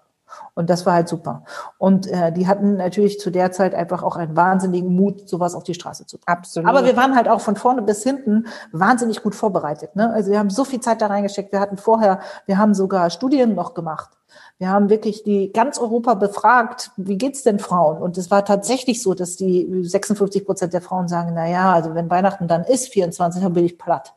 Und 0.54 0.70
das 0.70 0.86
war 0.86 0.94
halt 0.94 1.08
super. 1.08 1.44
Und 1.78 2.06
äh, 2.08 2.32
die 2.32 2.48
hatten 2.48 2.78
natürlich 2.78 3.20
zu 3.20 3.32
der 3.32 3.52
Zeit 3.52 3.74
einfach 3.74 4.04
auch 4.04 4.16
einen 4.16 4.36
wahnsinnigen 4.36 4.96
Mut, 4.96 5.28
sowas 5.28 5.56
auf 5.56 5.64
die 5.64 5.74
Straße 5.74 6.06
zu 6.06 6.18
bringen. 6.18 6.38
Absolut. 6.38 6.70
Aber 6.70 6.86
wir 6.86 6.96
waren 6.96 7.16
halt 7.16 7.28
auch 7.28 7.42
von 7.42 7.56
vorne 7.56 7.82
bis 7.82 8.04
hinten 8.04 8.46
wahnsinnig 8.72 9.24
gut 9.24 9.34
vorbereitet. 9.34 9.96
Ne? 9.96 10.12
Also 10.12 10.32
wir 10.32 10.38
haben 10.38 10.52
so 10.52 10.66
viel 10.66 10.82
Zeit 10.82 11.02
da 11.02 11.08
reingesteckt. 11.08 11.52
Wir 11.52 11.60
hatten 11.60 11.78
vorher, 11.78 12.20
wir 12.46 12.58
haben 12.58 12.74
sogar 12.76 13.10
Studien 13.10 13.56
noch 13.56 13.74
gemacht. 13.74 14.12
Wir 14.60 14.70
haben 14.70 14.90
wirklich 14.90 15.24
die 15.24 15.52
ganz 15.52 15.80
Europa 15.80 16.14
befragt, 16.14 16.92
wie 16.98 17.18
geht's 17.18 17.44
denn 17.44 17.60
Frauen? 17.60 18.02
Und 18.02 18.18
es 18.18 18.30
war 18.30 18.46
tatsächlich 18.46 19.02
so, 19.02 19.14
dass 19.14 19.38
die 19.38 19.84
56 19.84 20.46
Prozent 20.46 20.74
der 20.74 20.82
Frauen 20.82 21.08
sagen, 21.08 21.32
na 21.34 21.48
ja, 21.48 21.74
also 21.74 21.96
wenn 21.96 22.10
Weihnachten 22.10 22.48
dann 22.48 22.66
ist, 22.66 22.90
24, 22.90 23.42
dann 23.42 23.54
bin 23.54 23.66
ich 23.66 23.78
platt. 23.78 24.14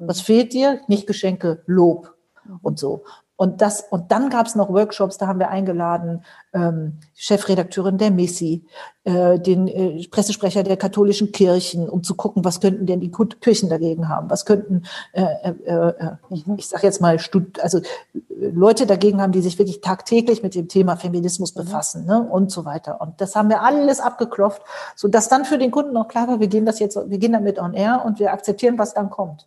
Was 0.00 0.20
fehlt 0.20 0.52
dir? 0.52 0.80
Nicht 0.88 1.06
Geschenke, 1.06 1.62
Lob 1.66 2.14
und 2.62 2.78
so. 2.78 3.04
Und 3.40 3.62
das, 3.62 3.86
und 3.88 4.12
dann 4.12 4.28
gab 4.28 4.44
es 4.48 4.54
noch 4.54 4.68
Workshops, 4.68 5.16
da 5.16 5.26
haben 5.26 5.38
wir 5.38 5.48
eingeladen, 5.48 6.26
ähm, 6.52 6.98
Chefredakteurin 7.14 7.96
der 7.96 8.10
Messi, 8.10 8.66
äh, 9.04 9.38
den 9.38 9.66
äh, 9.66 10.06
Pressesprecher 10.10 10.62
der 10.62 10.76
katholischen 10.76 11.32
Kirchen, 11.32 11.88
um 11.88 12.02
zu 12.02 12.16
gucken, 12.16 12.44
was 12.44 12.60
könnten 12.60 12.84
denn 12.84 13.00
die 13.00 13.10
Kirchen 13.10 13.70
dagegen 13.70 14.10
haben, 14.10 14.28
was 14.28 14.44
könnten, 14.44 14.82
äh, 15.14 15.22
äh, 15.42 15.52
äh 15.64 16.10
ich, 16.28 16.46
ich 16.58 16.68
sage 16.68 16.86
jetzt 16.86 17.00
mal, 17.00 17.18
also 17.62 17.80
Leute 18.28 18.84
dagegen 18.84 19.22
haben, 19.22 19.32
die 19.32 19.40
sich 19.40 19.58
wirklich 19.58 19.80
tagtäglich 19.80 20.42
mit 20.42 20.54
dem 20.54 20.68
Thema 20.68 20.96
Feminismus 20.96 21.52
befassen 21.52 22.04
ne, 22.04 22.20
und 22.20 22.52
so 22.52 22.66
weiter. 22.66 23.00
Und 23.00 23.22
das 23.22 23.36
haben 23.36 23.48
wir 23.48 23.62
alles 23.62 24.00
abgeklopft, 24.00 24.60
so 24.96 25.08
dass 25.08 25.30
dann 25.30 25.46
für 25.46 25.56
den 25.56 25.70
Kunden 25.70 25.96
auch 25.96 26.08
klar 26.08 26.28
war, 26.28 26.40
wir 26.40 26.48
gehen 26.48 26.66
das 26.66 26.78
jetzt, 26.78 26.98
wir 27.08 27.18
gehen 27.18 27.32
damit 27.32 27.58
on 27.58 27.72
air 27.72 28.02
und 28.04 28.18
wir 28.18 28.34
akzeptieren, 28.34 28.76
was 28.76 28.92
dann 28.92 29.08
kommt. 29.08 29.46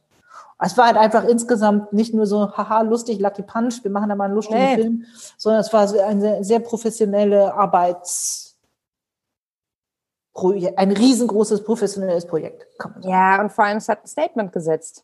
Es 0.59 0.77
war 0.77 0.87
halt 0.87 0.97
einfach 0.97 1.25
insgesamt 1.25 1.93
nicht 1.93 2.13
nur 2.13 2.25
so, 2.25 2.55
haha, 2.55 2.81
lustig, 2.81 3.19
Lucky 3.19 3.41
Punch, 3.41 3.83
wir 3.83 3.91
machen 3.91 4.09
da 4.09 4.15
mal 4.15 4.25
einen 4.25 4.35
lustigen 4.35 4.59
nee. 4.59 4.75
Film, 4.75 5.05
sondern 5.37 5.61
es 5.61 5.73
war 5.73 5.81
eine 5.81 6.21
sehr, 6.21 6.43
sehr 6.43 6.59
professionelle 6.59 7.53
Arbeits, 7.53 8.57
ein 10.75 10.91
riesengroßes 10.91 11.63
professionelles 11.63 12.25
Projekt. 12.25 12.65
Ja, 13.01 13.41
und 13.41 13.51
vor 13.51 13.65
allem, 13.65 13.77
es 13.77 13.89
hat 13.89 14.03
ein 14.03 14.07
Statement 14.07 14.51
gesetzt. 14.51 15.03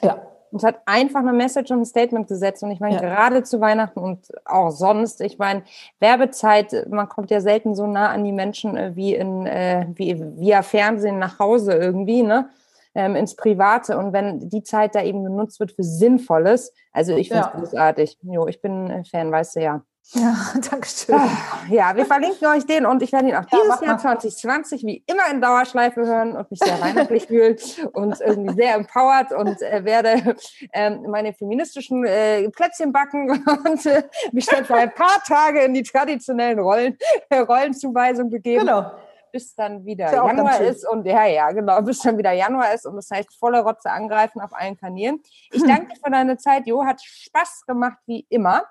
Ja. 0.00 0.22
Es 0.52 0.64
hat 0.64 0.80
einfach 0.86 1.20
eine 1.20 1.32
Message 1.32 1.70
und 1.70 1.80
ein 1.80 1.84
Statement 1.84 2.26
gesetzt. 2.26 2.62
Und 2.62 2.70
ich 2.70 2.80
meine, 2.80 2.96
ja. 2.96 3.00
gerade 3.00 3.42
zu 3.44 3.60
Weihnachten 3.60 4.00
und 4.00 4.26
auch 4.44 4.70
sonst, 4.70 5.20
ich 5.20 5.38
meine, 5.38 5.62
Werbezeit, 6.00 6.86
man 6.88 7.08
kommt 7.08 7.30
ja 7.30 7.40
selten 7.40 7.74
so 7.74 7.86
nah 7.86 8.08
an 8.08 8.24
die 8.24 8.32
Menschen 8.32 8.76
äh, 8.76 8.96
wie 8.96 9.14
in, 9.14 9.46
äh, 9.46 9.86
wie 9.94 10.20
via 10.38 10.62
Fernsehen 10.62 11.18
nach 11.18 11.38
Hause 11.38 11.74
irgendwie, 11.74 12.22
ne? 12.22 12.48
Ähm, 12.94 13.16
ins 13.16 13.36
Private 13.36 13.98
und 13.98 14.12
wenn 14.12 14.48
die 14.48 14.62
Zeit 14.62 14.94
da 14.94 15.02
eben 15.02 15.24
genutzt 15.24 15.60
wird 15.60 15.72
für 15.72 15.84
Sinnvolles, 15.84 16.72
also 16.92 17.16
ich 17.16 17.28
finde 17.28 17.44
es 17.44 17.52
ja. 17.52 17.58
großartig. 17.58 18.18
Jo, 18.22 18.46
ich 18.46 18.60
bin 18.60 19.04
Fan, 19.10 19.30
weißt 19.30 19.56
du 19.56 19.60
ja. 19.60 19.82
Ja, 20.12 20.34
danke 20.70 20.88
schön. 20.88 21.14
Ach, 21.16 21.68
ja, 21.68 21.94
wir 21.94 22.04
verlinken 22.04 22.46
euch 22.48 22.66
den 22.66 22.84
und 22.84 23.02
ich 23.02 23.12
werde 23.12 23.28
ihn 23.28 23.34
auch 23.34 23.44
Ja, 23.50 23.58
dieses 23.62 23.80
Jahr 23.80 23.94
mal. 23.94 24.00
2020 24.00 24.84
wie 24.84 25.04
immer 25.06 25.30
in 25.30 25.40
Dauerschleife 25.40 26.04
hören 26.04 26.36
und 26.36 26.50
mich 26.50 26.58
sehr 26.58 26.80
weihnachtlich 26.80 27.26
fühlen 27.26 27.56
und 27.92 28.20
irgendwie 28.20 28.54
sehr 28.54 28.74
empowert 28.74 29.32
und 29.32 29.62
äh, 29.62 29.84
werde 29.84 30.36
ähm, 30.72 31.06
meine 31.08 31.32
feministischen 31.32 32.04
äh, 32.04 32.48
Plätzchen 32.50 32.92
backen 32.92 33.30
und 33.64 33.86
äh, 33.86 34.02
mich 34.32 34.46
dann 34.46 34.64
für 34.64 34.74
ein 34.74 34.92
paar 34.92 35.22
Tage 35.26 35.60
in 35.60 35.74
die 35.74 35.84
traditionellen 35.84 36.58
Rollen, 36.58 36.98
äh, 37.28 37.38
Rollenzuweisung 37.38 38.30
begeben. 38.30 38.66
Genau. 38.66 38.90
Bis 39.32 39.54
dann 39.54 39.84
wieder 39.84 40.06
Ist 40.06 40.12
ja 40.12 40.26
Januar 40.26 40.60
ist 40.60 40.88
und 40.88 41.06
ja, 41.06 41.24
ja, 41.26 41.50
genau, 41.52 41.80
bis 41.82 42.00
dann 42.00 42.18
wieder 42.18 42.32
Januar 42.32 42.72
ist 42.74 42.86
und 42.86 42.96
das 42.96 43.10
heißt 43.10 43.34
volle 43.38 43.62
Rotze 43.62 43.90
angreifen 43.90 44.40
auf 44.40 44.52
allen 44.52 44.76
Kanälen. 44.76 45.20
Ich 45.52 45.62
danke 45.62 45.94
dir 45.94 46.00
für 46.02 46.10
deine 46.10 46.36
Zeit, 46.36 46.66
Jo, 46.66 46.84
hat 46.84 47.00
Spaß 47.02 47.64
gemacht 47.66 47.98
wie 48.06 48.26
immer 48.28 48.64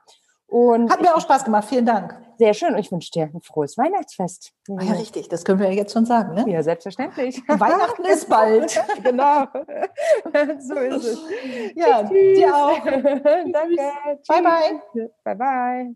und 0.49 0.91
Hat 0.91 0.99
mir 1.01 1.15
auch 1.15 1.21
Spaß 1.21 1.45
gemacht. 1.45 1.65
Vielen 1.69 1.85
Dank. 1.85 2.19
sehr 2.39 2.53
schön 2.55 2.73
und 2.73 2.79
ich 2.79 2.91
wünsche 2.91 3.11
dir 3.11 3.29
ein 3.33 3.41
frohes 3.41 3.77
Weihnachtsfest. 3.77 4.51
Ah 4.69 4.81
Ja, 4.81 4.93
richtig. 4.93 5.29
Das 5.29 5.45
können 5.45 5.59
wir 5.59 5.67
ja 5.67 5.73
jetzt 5.73 5.93
schon 5.93 6.05
sagen. 6.05 6.33
Ne? 6.33 6.51
Ja, 6.51 6.63
selbstverständlich. 6.63 7.41
Weihnachten 7.47 8.03
ist 8.05 8.27
bald. 8.27 8.81
genau. 9.03 9.43
so 10.59 10.75
ist 10.75 11.05
es. 11.05 11.19
Ja, 11.75 12.03
Tschüss. 12.03 12.37
dir 12.37 12.55
auch. 12.55 12.79
Danke. 12.83 13.21
Bye, 15.23 15.35
bye. 15.35 15.95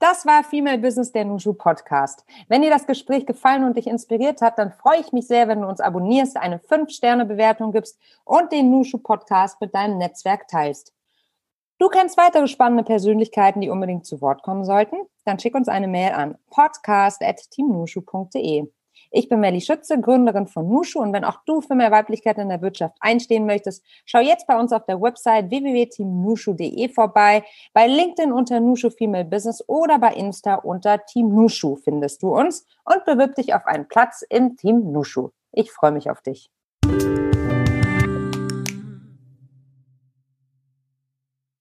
Das 0.00 0.26
war 0.26 0.44
Female 0.44 0.78
Business, 0.78 1.10
der 1.10 1.24
Nushu 1.24 1.54
Podcast. 1.54 2.24
Wenn 2.46 2.62
dir 2.62 2.70
das 2.70 2.86
Gespräch 2.86 3.26
gefallen 3.26 3.64
und 3.64 3.76
dich 3.76 3.88
inspiriert 3.88 4.40
hat, 4.40 4.56
dann 4.56 4.70
freue 4.70 5.00
ich 5.00 5.10
mich 5.12 5.26
sehr, 5.26 5.48
wenn 5.48 5.62
du 5.62 5.66
uns 5.66 5.80
abonnierst, 5.80 6.36
eine 6.36 6.58
5-Sterne-Bewertung 6.58 7.72
gibst 7.72 7.98
und 8.24 8.52
den 8.52 8.70
Nushu 8.70 8.98
Podcast 8.98 9.60
mit 9.60 9.74
deinem 9.74 9.98
Netzwerk 9.98 10.46
teilst. 10.46 10.94
Du 11.78 11.88
kennst 11.88 12.16
weitere 12.16 12.46
spannende 12.46 12.84
Persönlichkeiten, 12.84 13.60
die 13.60 13.70
unbedingt 13.70 14.06
zu 14.06 14.20
Wort 14.20 14.44
kommen 14.44 14.64
sollten? 14.64 14.98
Dann 15.24 15.40
schick 15.40 15.56
uns 15.56 15.66
eine 15.68 15.88
Mail 15.88 16.12
an 16.12 16.38
podcast.teamnushu.de. 16.50 18.68
Ich 19.10 19.28
bin 19.28 19.40
Melly 19.40 19.60
Schütze, 19.60 20.00
Gründerin 20.00 20.46
von 20.46 20.68
Nushu 20.68 21.00
und 21.00 21.12
wenn 21.12 21.24
auch 21.24 21.40
du 21.46 21.60
für 21.60 21.74
mehr 21.74 21.90
Weiblichkeit 21.90 22.38
in 22.38 22.48
der 22.48 22.60
Wirtschaft 22.60 22.96
einstehen 23.00 23.46
möchtest, 23.46 23.84
schau 24.04 24.20
jetzt 24.20 24.46
bei 24.46 24.58
uns 24.58 24.72
auf 24.72 24.84
der 24.84 25.00
Website 25.00 25.50
www.teamnushu.de 25.50 26.88
vorbei, 26.90 27.44
bei 27.72 27.86
LinkedIn 27.86 28.32
unter 28.32 28.60
Nushu 28.60 28.90
Female 28.90 29.24
Business 29.24 29.64
oder 29.66 29.98
bei 29.98 30.12
Insta 30.14 30.56
unter 30.56 31.04
Team 31.06 31.34
Nushu 31.34 31.76
findest 31.76 32.22
du 32.22 32.36
uns 32.36 32.66
und 32.84 33.04
bewirb 33.04 33.34
dich 33.34 33.54
auf 33.54 33.66
einen 33.66 33.88
Platz 33.88 34.22
im 34.28 34.56
Team 34.56 34.92
Nushu. 34.92 35.30
Ich 35.52 35.72
freue 35.72 35.92
mich 35.92 36.10
auf 36.10 36.20
dich. 36.20 36.50